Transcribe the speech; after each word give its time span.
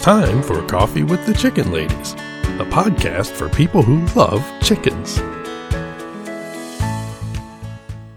time 0.00 0.42
for 0.42 0.62
Coffee 0.66 1.02
with 1.02 1.24
the 1.26 1.34
Chicken 1.34 1.70
Ladies, 1.70 2.12
a 2.58 2.64
podcast 2.66 3.30
for 3.32 3.48
people 3.50 3.82
who 3.82 4.04
love 4.18 4.44
chickens. 4.62 5.18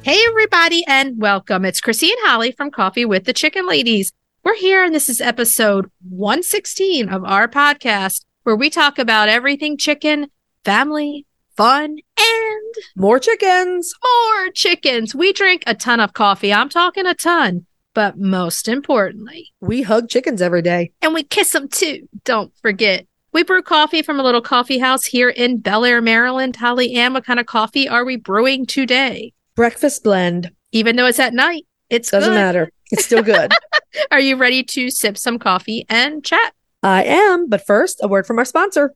Hey, 0.03 0.21
everybody, 0.27 0.83
and 0.87 1.19
welcome. 1.19 1.65
It's 1.65 1.81
Chrissy 1.81 2.09
and 2.11 2.19
Holly 2.23 2.51
from 2.51 2.71
Coffee 2.71 3.05
with 3.05 3.25
the 3.25 3.33
Chicken 3.33 3.67
Ladies. 3.67 4.11
We're 4.43 4.55
here, 4.55 4.83
and 4.83 4.93
this 4.93 5.07
is 5.09 5.21
episode 5.21 5.89
116 6.09 7.09
of 7.09 7.23
our 7.23 7.47
podcast, 7.47 8.25
where 8.43 8.55
we 8.55 8.69
talk 8.69 8.99
about 8.99 9.29
everything 9.29 9.77
chicken, 9.77 10.27
family, 10.65 11.25
fun, 11.55 11.97
and 12.17 12.73
More 12.95 13.19
chickens. 13.19 13.93
more 14.03 14.49
chickens. 14.51 15.15
We 15.15 15.31
drink 15.33 15.63
a 15.67 15.75
ton 15.75 15.99
of 15.99 16.13
coffee. 16.13 16.51
I'm 16.53 16.69
talking 16.69 17.05
a 17.05 17.13
ton, 17.13 17.65
but 17.93 18.17
most 18.17 18.67
importantly, 18.67 19.51
We 19.61 19.81
hug 19.83 20.09
chickens 20.09 20.41
every 20.41 20.61
day. 20.61 20.91
and 21.01 21.13
we 21.13 21.23
kiss 21.23 21.51
them 21.51 21.67
too. 21.67 22.07
Don't 22.25 22.51
forget. 22.61 23.05
We 23.33 23.43
brew 23.43 23.61
coffee 23.63 24.01
from 24.03 24.19
a 24.19 24.23
little 24.23 24.41
coffee 24.41 24.77
house 24.79 25.05
here 25.05 25.29
in 25.29 25.59
Bel 25.59 25.85
Air, 25.85 26.01
Maryland. 26.01 26.55
Holly 26.55 26.93
Ann, 26.95 27.13
what 27.13 27.25
kind 27.25 27.39
of 27.39 27.45
coffee 27.47 27.87
are 27.89 28.05
we 28.05 28.15
brewing 28.15 28.65
today? 28.67 29.33
Breakfast 29.55 30.03
blend. 30.03 30.51
Even 30.71 30.95
though 30.95 31.05
it's 31.07 31.19
at 31.19 31.33
night, 31.33 31.65
it's 31.89 32.11
Doesn't 32.11 32.29
good. 32.31 32.35
matter. 32.35 32.69
It's 32.91 33.05
still 33.05 33.23
good. 33.23 33.51
Are 34.11 34.19
you 34.19 34.35
ready 34.35 34.63
to 34.63 34.89
sip 34.91 35.17
some 35.17 35.39
coffee 35.39 35.83
and 35.89 36.23
chat? 36.23 36.53
I 36.83 37.03
am. 37.03 37.47
But 37.49 37.65
first, 37.65 37.99
a 38.03 38.07
word 38.07 38.27
from 38.27 38.37
our 38.37 38.45
sponsor. 38.45 38.93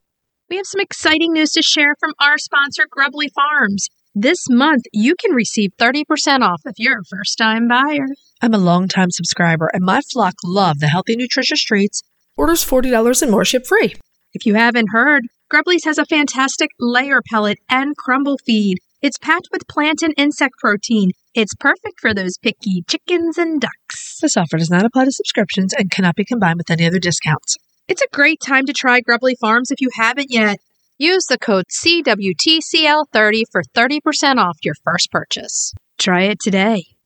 We 0.50 0.58
have 0.58 0.66
some 0.68 0.82
exciting 0.82 1.34
news 1.34 1.52
to 1.52 1.62
share 1.64 1.96
from 2.00 2.14
our 2.22 2.38
sponsor, 2.38 2.86
Grubbly 2.90 3.30
Farms. 3.30 3.88
This 4.14 4.50
month, 4.50 4.84
you 4.94 5.16
can 5.20 5.32
receive 5.36 5.72
30% 5.80 6.42
off 6.42 6.62
if 6.66 6.74
you're 6.78 7.00
a 7.00 7.04
first 7.10 7.38
time 7.38 7.68
buyer. 7.68 8.06
I'm 8.42 8.54
a 8.54 8.60
longtime 8.60 9.10
subscriber, 9.12 9.70
and 9.74 9.84
my 9.84 10.02
flock 10.14 10.36
love 10.44 10.80
the 10.80 10.88
healthy, 10.88 11.16
nutritious 11.16 11.64
treats. 11.64 12.04
Orders 12.36 12.64
$40 12.64 13.22
and 13.24 13.32
more 13.32 13.44
ship 13.44 13.66
free. 13.66 13.96
If 14.34 14.46
you 14.46 14.54
haven't 14.54 14.90
heard, 14.92 15.24
Grubbly's 15.50 15.86
has 15.86 15.98
a 15.98 16.06
fantastic 16.06 16.70
layer 16.80 17.22
pellet 17.32 17.58
and 17.68 17.98
crumble 17.98 18.38
feed. 18.38 18.78
It's 19.02 19.18
packed 19.18 19.48
with 19.52 19.68
plant 19.68 20.04
and 20.04 20.14
insect 20.18 20.56
protein. 20.60 21.12
It's 21.34 21.56
perfect 21.56 22.00
for 22.00 22.14
those 22.14 22.38
picky 22.38 22.84
chickens 22.88 23.38
and 23.38 23.60
ducks. 23.60 24.20
This 24.22 24.38
offer 24.38 24.58
does 24.58 24.70
not 24.70 24.86
apply 24.86 25.06
to 25.06 25.12
subscriptions 25.12 25.74
and 25.74 25.90
cannot 25.90 26.16
be 26.16 26.26
combined 26.26 26.58
with 26.58 26.70
any 26.70 26.86
other 26.86 27.00
discounts. 27.00 27.58
It's 27.88 28.02
a 28.02 28.08
great 28.12 28.40
time 28.40 28.66
to 28.66 28.74
try 28.74 29.02
Grubbly 29.02 29.36
Farms 29.40 29.72
if 29.72 29.82
you 29.82 29.90
haven't 29.94 30.32
yet. 30.32 30.60
Use 31.00 31.26
the 31.26 31.38
code 31.40 31.66
CWTCL30 31.72 33.44
for 33.52 33.64
30% 33.64 34.38
off 34.38 34.58
your 34.64 34.76
first 34.84 35.10
purchase. 35.12 35.74
Try 35.98 36.24
it 36.24 36.40
today. 36.40 36.97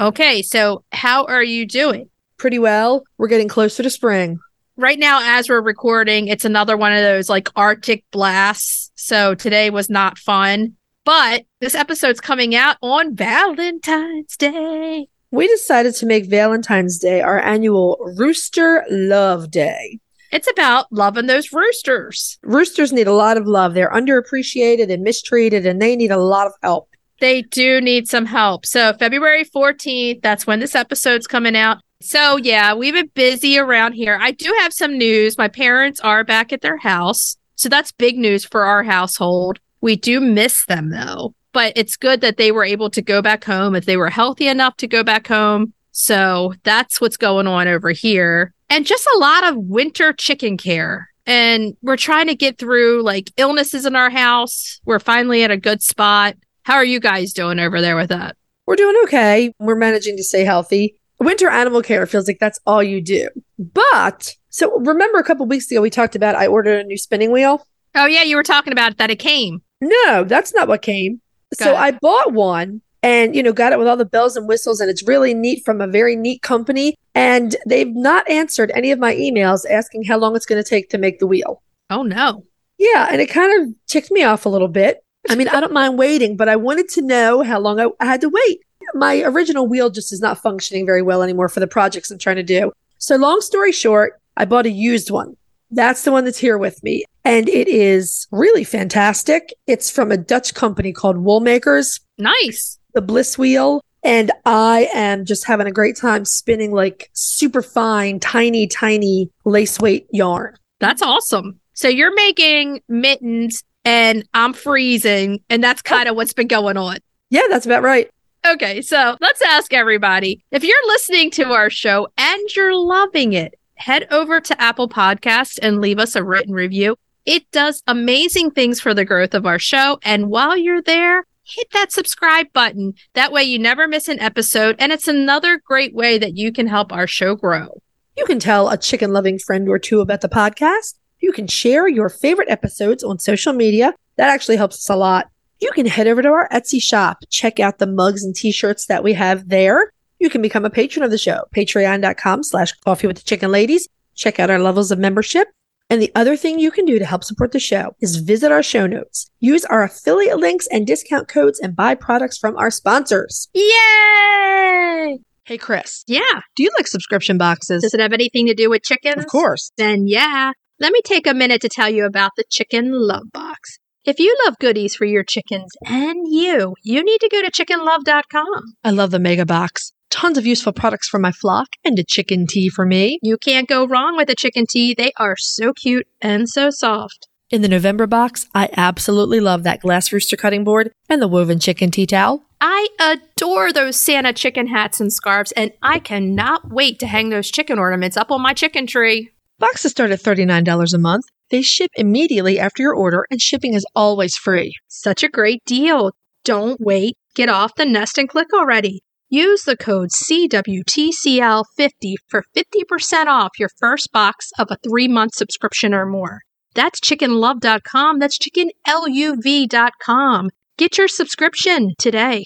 Okay, 0.00 0.42
so 0.42 0.84
how 0.92 1.24
are 1.24 1.42
you 1.42 1.66
doing? 1.66 2.08
Pretty 2.36 2.60
well. 2.60 3.02
We're 3.16 3.26
getting 3.26 3.48
closer 3.48 3.82
to 3.82 3.90
spring. 3.90 4.38
Right 4.76 4.98
now, 4.98 5.18
as 5.22 5.48
we're 5.48 5.60
recording, 5.60 6.28
it's 6.28 6.44
another 6.44 6.76
one 6.76 6.92
of 6.92 7.00
those 7.00 7.28
like 7.28 7.48
Arctic 7.56 8.04
blasts. 8.12 8.92
So 8.94 9.34
today 9.34 9.70
was 9.70 9.90
not 9.90 10.16
fun. 10.16 10.76
But 11.04 11.46
this 11.60 11.74
episode's 11.74 12.20
coming 12.20 12.54
out 12.54 12.76
on 12.80 13.16
Valentine's 13.16 14.36
Day. 14.36 15.08
We 15.32 15.48
decided 15.48 15.96
to 15.96 16.06
make 16.06 16.26
Valentine's 16.26 16.98
Day 16.98 17.20
our 17.20 17.40
annual 17.40 17.96
Rooster 18.16 18.84
Love 18.90 19.50
Day. 19.50 19.98
It's 20.30 20.50
about 20.50 20.92
loving 20.92 21.26
those 21.26 21.52
roosters. 21.52 22.38
Roosters 22.42 22.92
need 22.92 23.08
a 23.08 23.14
lot 23.14 23.36
of 23.36 23.46
love. 23.46 23.74
They're 23.74 23.90
underappreciated 23.90 24.92
and 24.92 25.02
mistreated, 25.02 25.66
and 25.66 25.82
they 25.82 25.96
need 25.96 26.10
a 26.10 26.18
lot 26.18 26.46
of 26.46 26.52
help. 26.62 26.88
They 27.20 27.42
do 27.42 27.80
need 27.80 28.08
some 28.08 28.26
help. 28.26 28.64
So, 28.64 28.92
February 28.94 29.44
14th, 29.44 30.22
that's 30.22 30.46
when 30.46 30.60
this 30.60 30.74
episode's 30.74 31.26
coming 31.26 31.56
out. 31.56 31.78
So, 32.00 32.36
yeah, 32.36 32.74
we've 32.74 32.94
been 32.94 33.10
busy 33.14 33.58
around 33.58 33.92
here. 33.92 34.18
I 34.20 34.30
do 34.30 34.54
have 34.60 34.72
some 34.72 34.96
news. 34.96 35.36
My 35.36 35.48
parents 35.48 36.00
are 36.00 36.22
back 36.22 36.52
at 36.52 36.60
their 36.60 36.76
house. 36.76 37.36
So, 37.56 37.68
that's 37.68 37.90
big 37.92 38.16
news 38.16 38.44
for 38.44 38.64
our 38.64 38.84
household. 38.84 39.58
We 39.80 39.96
do 39.96 40.20
miss 40.20 40.64
them 40.66 40.90
though, 40.90 41.34
but 41.52 41.72
it's 41.76 41.96
good 41.96 42.20
that 42.20 42.36
they 42.36 42.52
were 42.52 42.64
able 42.64 42.90
to 42.90 43.02
go 43.02 43.20
back 43.20 43.44
home 43.44 43.74
if 43.74 43.84
they 43.84 43.96
were 43.96 44.10
healthy 44.10 44.48
enough 44.48 44.76
to 44.78 44.86
go 44.86 45.02
back 45.02 45.26
home. 45.26 45.72
So, 45.90 46.54
that's 46.62 47.00
what's 47.00 47.16
going 47.16 47.48
on 47.48 47.66
over 47.66 47.90
here. 47.90 48.54
And 48.70 48.86
just 48.86 49.08
a 49.14 49.18
lot 49.18 49.44
of 49.44 49.56
winter 49.56 50.12
chicken 50.12 50.56
care. 50.56 51.08
And 51.26 51.76
we're 51.82 51.96
trying 51.96 52.28
to 52.28 52.34
get 52.34 52.58
through 52.58 53.02
like 53.02 53.32
illnesses 53.36 53.84
in 53.86 53.96
our 53.96 54.08
house. 54.08 54.80
We're 54.84 55.00
finally 55.00 55.42
at 55.42 55.50
a 55.50 55.56
good 55.56 55.82
spot. 55.82 56.36
How 56.68 56.74
are 56.74 56.84
you 56.84 57.00
guys 57.00 57.32
doing 57.32 57.58
over 57.60 57.80
there 57.80 57.96
with 57.96 58.10
that? 58.10 58.36
We're 58.66 58.76
doing 58.76 58.94
okay. 59.04 59.54
We're 59.58 59.74
managing 59.74 60.18
to 60.18 60.22
stay 60.22 60.44
healthy. 60.44 61.00
Winter 61.18 61.48
animal 61.48 61.80
care 61.80 62.04
feels 62.04 62.28
like 62.28 62.38
that's 62.38 62.60
all 62.66 62.82
you 62.82 63.00
do. 63.00 63.30
But 63.58 64.36
so 64.50 64.78
remember 64.80 65.18
a 65.18 65.24
couple 65.24 65.46
weeks 65.46 65.70
ago 65.70 65.80
we 65.80 65.88
talked 65.88 66.14
about 66.14 66.34
I 66.34 66.46
ordered 66.46 66.84
a 66.84 66.86
new 66.86 66.98
spinning 66.98 67.32
wheel? 67.32 67.66
Oh 67.94 68.04
yeah, 68.04 68.22
you 68.22 68.36
were 68.36 68.42
talking 68.42 68.74
about 68.74 68.98
that 68.98 69.10
it 69.10 69.18
came. 69.18 69.62
No, 69.80 70.24
that's 70.24 70.52
not 70.52 70.68
what 70.68 70.82
came. 70.82 71.22
So. 71.54 71.74
I 71.74 71.92
bought 71.92 72.34
one 72.34 72.82
and 73.02 73.34
you 73.34 73.42
know 73.42 73.54
got 73.54 73.72
it 73.72 73.78
with 73.78 73.88
all 73.88 73.96
the 73.96 74.04
bells 74.04 74.36
and 74.36 74.46
whistles 74.46 74.78
and 74.78 74.90
it's 74.90 75.08
really 75.08 75.32
neat 75.32 75.64
from 75.64 75.80
a 75.80 75.86
very 75.86 76.16
neat 76.16 76.42
company 76.42 76.96
and 77.14 77.56
they've 77.66 77.96
not 77.96 78.28
answered 78.28 78.70
any 78.74 78.90
of 78.90 78.98
my 78.98 79.14
emails 79.14 79.64
asking 79.70 80.04
how 80.04 80.18
long 80.18 80.36
it's 80.36 80.44
going 80.44 80.62
to 80.62 80.68
take 80.68 80.90
to 80.90 80.98
make 80.98 81.18
the 81.18 81.26
wheel. 81.26 81.62
Oh 81.88 82.02
no. 82.02 82.44
Yeah, 82.76 83.08
and 83.10 83.22
it 83.22 83.30
kind 83.30 83.62
of 83.62 83.74
ticked 83.86 84.10
me 84.10 84.22
off 84.22 84.44
a 84.44 84.50
little 84.50 84.68
bit. 84.68 85.02
I 85.28 85.34
mean, 85.34 85.48
I 85.48 85.60
don't 85.60 85.72
mind 85.72 85.98
waiting, 85.98 86.36
but 86.36 86.48
I 86.48 86.56
wanted 86.56 86.88
to 86.90 87.02
know 87.02 87.42
how 87.42 87.58
long 87.58 87.80
I, 87.80 87.88
I 88.00 88.06
had 88.06 88.20
to 88.22 88.28
wait. 88.28 88.60
My 88.94 89.22
original 89.22 89.66
wheel 89.66 89.90
just 89.90 90.12
is 90.12 90.20
not 90.20 90.40
functioning 90.40 90.86
very 90.86 91.02
well 91.02 91.22
anymore 91.22 91.48
for 91.48 91.60
the 91.60 91.66
projects 91.66 92.10
I'm 92.10 92.18
trying 92.18 92.36
to 92.36 92.42
do. 92.42 92.72
So, 92.98 93.16
long 93.16 93.40
story 93.40 93.72
short, 93.72 94.20
I 94.36 94.44
bought 94.44 94.66
a 94.66 94.70
used 94.70 95.10
one. 95.10 95.36
That's 95.70 96.02
the 96.04 96.12
one 96.12 96.24
that's 96.24 96.38
here 96.38 96.56
with 96.56 96.82
me. 96.82 97.04
And 97.24 97.48
it 97.48 97.68
is 97.68 98.26
really 98.30 98.64
fantastic. 98.64 99.52
It's 99.66 99.90
from 99.90 100.10
a 100.10 100.16
Dutch 100.16 100.54
company 100.54 100.92
called 100.92 101.16
Woolmakers, 101.16 102.00
Nice. 102.16 102.78
the 102.94 103.02
Bliss 103.02 103.36
Wheel. 103.36 103.82
And 104.02 104.30
I 104.46 104.88
am 104.94 105.26
just 105.26 105.44
having 105.46 105.66
a 105.66 105.72
great 105.72 105.96
time 105.96 106.24
spinning 106.24 106.72
like 106.72 107.10
super 107.12 107.60
fine, 107.60 108.20
tiny, 108.20 108.66
tiny 108.66 109.30
lace 109.44 109.78
weight 109.78 110.06
yarn. 110.10 110.56
That's 110.78 111.02
awesome. 111.02 111.60
So 111.74 111.88
you're 111.88 112.14
making 112.14 112.80
mittens 112.88 113.62
and 113.84 114.28
I'm 114.34 114.52
freezing 114.52 115.40
and 115.48 115.62
that's 115.62 115.82
oh. 115.86 115.88
kind 115.88 116.08
of 116.08 116.16
what's 116.16 116.32
been 116.32 116.48
going 116.48 116.76
on. 116.76 116.98
Yeah, 117.30 117.42
that's 117.48 117.66
about 117.66 117.82
right. 117.82 118.10
Okay, 118.46 118.80
so 118.82 119.16
let's 119.20 119.42
ask 119.42 119.74
everybody. 119.74 120.42
If 120.50 120.64
you're 120.64 120.86
listening 120.86 121.30
to 121.32 121.52
our 121.52 121.70
show 121.70 122.08
and 122.16 122.56
you're 122.56 122.74
loving 122.74 123.32
it, 123.32 123.58
head 123.74 124.06
over 124.10 124.40
to 124.40 124.60
Apple 124.60 124.88
Podcast 124.88 125.58
and 125.60 125.80
leave 125.80 125.98
us 125.98 126.16
a 126.16 126.24
written 126.24 126.54
review. 126.54 126.96
It 127.26 127.50
does 127.50 127.82
amazing 127.86 128.52
things 128.52 128.80
for 128.80 128.94
the 128.94 129.04
growth 129.04 129.34
of 129.34 129.44
our 129.44 129.58
show. 129.58 129.98
And 130.02 130.30
while 130.30 130.56
you're 130.56 130.80
there, 130.80 131.26
hit 131.44 131.68
that 131.72 131.92
subscribe 131.92 132.52
button. 132.52 132.94
That 133.14 133.32
way 133.32 133.42
you 133.42 133.58
never 133.58 133.86
miss 133.86 134.08
an 134.08 134.20
episode. 134.20 134.76
And 134.78 134.92
it's 134.92 135.08
another 135.08 135.60
great 135.64 135.94
way 135.94 136.16
that 136.18 136.36
you 136.36 136.52
can 136.52 136.66
help 136.66 136.92
our 136.92 137.06
show 137.06 137.34
grow. 137.34 137.80
You 138.16 138.24
can 138.24 138.38
tell 138.38 138.68
a 138.68 138.76
chicken 138.76 139.12
loving 139.12 139.38
friend 139.38 139.68
or 139.68 139.78
two 139.78 140.00
about 140.00 140.22
the 140.22 140.28
podcast. 140.28 140.94
You 141.20 141.32
can 141.32 141.46
share 141.46 141.88
your 141.88 142.08
favorite 142.08 142.48
episodes 142.50 143.02
on 143.04 143.18
social 143.18 143.52
media. 143.52 143.94
That 144.16 144.28
actually 144.30 144.56
helps 144.56 144.76
us 144.76 144.88
a 144.90 144.96
lot. 144.96 145.28
You 145.60 145.70
can 145.72 145.86
head 145.86 146.06
over 146.06 146.22
to 146.22 146.28
our 146.28 146.48
Etsy 146.50 146.80
shop, 146.80 147.18
check 147.30 147.58
out 147.58 147.78
the 147.78 147.86
mugs 147.86 148.22
and 148.24 148.34
t-shirts 148.34 148.86
that 148.86 149.02
we 149.02 149.12
have 149.14 149.48
there. 149.48 149.92
You 150.20 150.30
can 150.30 150.42
become 150.42 150.64
a 150.64 150.70
patron 150.70 151.04
of 151.04 151.10
the 151.10 151.18
show, 151.18 151.44
patreon.com 151.54 152.42
slash 152.44 152.72
coffee 152.84 153.06
with 153.06 153.16
the 153.18 153.22
chicken 153.24 153.50
ladies. 153.50 153.88
Check 154.14 154.38
out 154.40 154.50
our 154.50 154.58
levels 154.58 154.90
of 154.90 154.98
membership. 154.98 155.48
And 155.90 156.02
the 156.02 156.12
other 156.14 156.36
thing 156.36 156.58
you 156.58 156.70
can 156.70 156.84
do 156.84 156.98
to 156.98 157.04
help 157.06 157.24
support 157.24 157.52
the 157.52 157.58
show 157.60 157.96
is 158.00 158.16
visit 158.16 158.52
our 158.52 158.62
show 158.62 158.86
notes, 158.86 159.30
use 159.40 159.64
our 159.64 159.82
affiliate 159.82 160.38
links 160.38 160.66
and 160.70 160.86
discount 160.86 161.28
codes, 161.28 161.58
and 161.60 161.74
buy 161.74 161.94
products 161.94 162.36
from 162.36 162.56
our 162.56 162.70
sponsors. 162.70 163.48
Yay! 163.54 165.18
Hey, 165.44 165.56
Chris, 165.56 166.04
Yeah. 166.06 166.20
do 166.56 166.62
you 166.62 166.70
like 166.76 166.86
subscription 166.86 167.38
boxes? 167.38 167.82
Does 167.82 167.94
it 167.94 168.00
have 168.00 168.12
anything 168.12 168.46
to 168.48 168.54
do 168.54 168.68
with 168.68 168.82
chickens? 168.82 169.16
Of 169.24 169.30
course. 169.30 169.72
Then 169.78 170.06
yeah. 170.06 170.52
Let 170.80 170.92
me 170.92 171.00
take 171.04 171.26
a 171.26 171.34
minute 171.34 171.60
to 171.62 171.68
tell 171.68 171.90
you 171.90 172.04
about 172.04 172.32
the 172.36 172.44
Chicken 172.48 172.92
Love 172.92 173.32
Box. 173.32 173.78
If 174.04 174.20
you 174.20 174.36
love 174.46 174.54
goodies 174.60 174.94
for 174.94 175.06
your 175.06 175.24
chickens 175.24 175.72
and 175.84 176.20
you, 176.28 176.76
you 176.84 177.02
need 177.02 177.18
to 177.18 177.28
go 177.28 177.42
to 177.42 177.50
chickenlove.com. 177.50 178.62
I 178.84 178.90
love 178.90 179.10
the 179.10 179.18
mega 179.18 179.44
box. 179.44 179.90
Tons 180.08 180.38
of 180.38 180.46
useful 180.46 180.72
products 180.72 181.08
for 181.08 181.18
my 181.18 181.32
flock 181.32 181.66
and 181.84 181.98
a 181.98 182.04
chicken 182.04 182.46
tea 182.46 182.68
for 182.68 182.86
me. 182.86 183.18
You 183.22 183.38
can't 183.38 183.68
go 183.68 183.88
wrong 183.88 184.16
with 184.16 184.30
a 184.30 184.36
chicken 184.36 184.66
tea. 184.70 184.94
They 184.94 185.10
are 185.16 185.34
so 185.36 185.72
cute 185.72 186.06
and 186.20 186.48
so 186.48 186.70
soft. 186.70 187.26
In 187.50 187.62
the 187.62 187.68
November 187.68 188.06
box, 188.06 188.46
I 188.54 188.68
absolutely 188.76 189.40
love 189.40 189.64
that 189.64 189.80
glass 189.80 190.12
rooster 190.12 190.36
cutting 190.36 190.62
board 190.62 190.92
and 191.08 191.20
the 191.20 191.26
woven 191.26 191.58
chicken 191.58 191.90
tea 191.90 192.06
towel. 192.06 192.44
I 192.60 192.86
adore 193.00 193.72
those 193.72 193.98
Santa 193.98 194.32
chicken 194.32 194.68
hats 194.68 195.00
and 195.00 195.12
scarves, 195.12 195.50
and 195.52 195.72
I 195.82 195.98
cannot 195.98 196.70
wait 196.70 197.00
to 197.00 197.06
hang 197.08 197.30
those 197.30 197.50
chicken 197.50 197.80
ornaments 197.80 198.16
up 198.16 198.30
on 198.30 198.42
my 198.42 198.52
chicken 198.52 198.86
tree. 198.86 199.32
Boxes 199.58 199.90
start 199.90 200.12
at 200.12 200.22
$39 200.22 200.94
a 200.94 200.98
month. 200.98 201.24
They 201.50 201.62
ship 201.62 201.90
immediately 201.96 202.60
after 202.60 202.82
your 202.82 202.94
order, 202.94 203.26
and 203.28 203.40
shipping 203.40 203.74
is 203.74 203.84
always 203.94 204.36
free. 204.36 204.76
Such 204.86 205.24
a 205.24 205.28
great 205.28 205.64
deal. 205.64 206.12
Don't 206.44 206.80
wait. 206.80 207.16
Get 207.34 207.48
off 207.48 207.74
the 207.74 207.84
nest 207.84 208.18
and 208.18 208.28
click 208.28 208.52
already. 208.54 209.02
Use 209.28 209.64
the 209.64 209.76
code 209.76 210.10
CWTCL50 210.10 212.14
for 212.28 212.44
50% 212.56 213.26
off 213.26 213.58
your 213.58 213.70
first 213.80 214.12
box 214.12 214.52
of 214.58 214.68
a 214.70 214.78
three 214.88 215.08
month 215.08 215.34
subscription 215.34 215.92
or 215.92 216.06
more. 216.06 216.42
That's 216.74 217.00
chickenlove.com. 217.00 218.20
That's 218.20 218.38
chickenluv.com. 218.38 220.50
Get 220.78 220.98
your 220.98 221.08
subscription 221.08 221.94
today. 221.98 222.44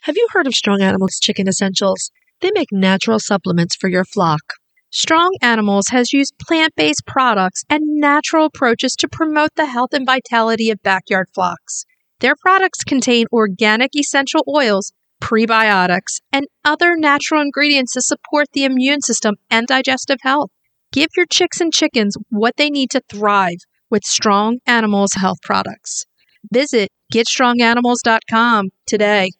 Have 0.00 0.16
you 0.16 0.26
heard 0.32 0.46
of 0.46 0.54
Strong 0.54 0.80
Animals 0.80 1.18
Chicken 1.22 1.48
Essentials? 1.48 2.10
They 2.40 2.50
make 2.54 2.68
natural 2.72 3.18
supplements 3.20 3.76
for 3.76 3.88
your 3.88 4.04
flock. 4.04 4.40
Strong 4.94 5.36
Animals 5.42 5.88
has 5.90 6.12
used 6.12 6.38
plant 6.38 6.74
based 6.76 7.04
products 7.06 7.64
and 7.68 7.82
natural 7.84 8.46
approaches 8.46 8.94
to 8.96 9.08
promote 9.08 9.50
the 9.56 9.66
health 9.66 9.92
and 9.92 10.06
vitality 10.06 10.70
of 10.70 10.82
backyard 10.82 11.28
flocks. 11.34 11.84
Their 12.20 12.36
products 12.36 12.84
contain 12.84 13.26
organic 13.32 13.94
essential 13.94 14.42
oils 14.48 14.92
prebiotics, 15.24 16.20
and 16.32 16.46
other 16.64 16.96
natural 16.96 17.40
ingredients 17.40 17.94
to 17.94 18.02
support 18.02 18.46
the 18.52 18.64
immune 18.64 19.00
system 19.00 19.36
and 19.50 19.66
digestive 19.66 20.18
health. 20.20 20.50
Give 20.92 21.08
your 21.16 21.26
chicks 21.26 21.60
and 21.60 21.72
chickens 21.72 22.16
what 22.28 22.56
they 22.56 22.68
need 22.68 22.90
to 22.90 23.02
thrive 23.10 23.58
with 23.90 24.04
Strong 24.04 24.58
Animals 24.66 25.12
health 25.16 25.38
products. 25.42 26.04
Visit 26.52 26.90
getstronganimals.com 27.12 28.70
today. 28.86 29.30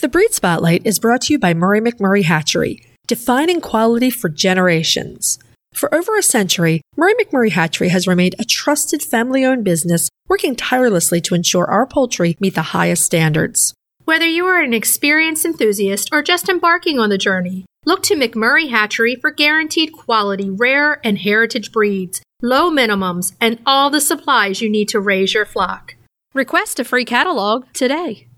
The 0.00 0.08
Breed 0.08 0.32
Spotlight 0.32 0.82
is 0.84 0.98
brought 0.98 1.22
to 1.22 1.32
you 1.32 1.38
by 1.38 1.54
Murray 1.54 1.80
McMurray 1.80 2.24
Hatchery, 2.24 2.82
defining 3.08 3.60
quality 3.60 4.10
for 4.10 4.28
generations. 4.28 5.38
For 5.72 5.92
over 5.94 6.16
a 6.16 6.22
century, 6.22 6.82
Murray 6.96 7.14
McMurray 7.14 7.50
Hatchery 7.50 7.88
has 7.88 8.06
remained 8.06 8.36
a 8.38 8.44
trusted 8.44 9.02
family 9.02 9.44
owned 9.44 9.64
business 9.64 10.08
working 10.28 10.54
tirelessly 10.54 11.20
to 11.22 11.34
ensure 11.34 11.66
our 11.66 11.86
poultry 11.86 12.36
meet 12.38 12.54
the 12.54 12.74
highest 12.76 13.04
standards. 13.04 13.72
Whether 14.04 14.26
you 14.26 14.44
are 14.46 14.60
an 14.60 14.74
experienced 14.74 15.44
enthusiast 15.44 16.10
or 16.12 16.22
just 16.22 16.48
embarking 16.48 16.98
on 16.98 17.08
the 17.08 17.18
journey, 17.18 17.64
look 17.86 18.02
to 18.04 18.14
McMurray 18.14 18.70
Hatchery 18.70 19.16
for 19.16 19.30
guaranteed 19.30 19.92
quality 19.92 20.50
rare 20.50 21.00
and 21.04 21.18
heritage 21.18 21.72
breeds, 21.72 22.20
low 22.42 22.70
minimums, 22.70 23.34
and 23.40 23.58
all 23.64 23.88
the 23.88 24.00
supplies 24.00 24.60
you 24.60 24.68
need 24.68 24.88
to 24.88 25.00
raise 25.00 25.32
your 25.32 25.46
flock. 25.46 25.94
Request 26.34 26.78
a 26.78 26.84
free 26.84 27.06
catalog 27.06 27.64
today. 27.72 28.28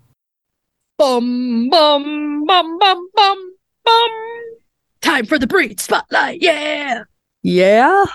Bum, 0.97 1.69
bum, 1.69 2.45
bum, 2.45 2.77
bum, 2.77 3.09
bum, 3.13 3.53
bum. 3.83 4.11
Time 5.11 5.25
for 5.25 5.37
the 5.37 5.47
breed 5.47 5.77
spotlight. 5.81 6.41
Yeah. 6.41 7.03
Yeah. 7.43 8.05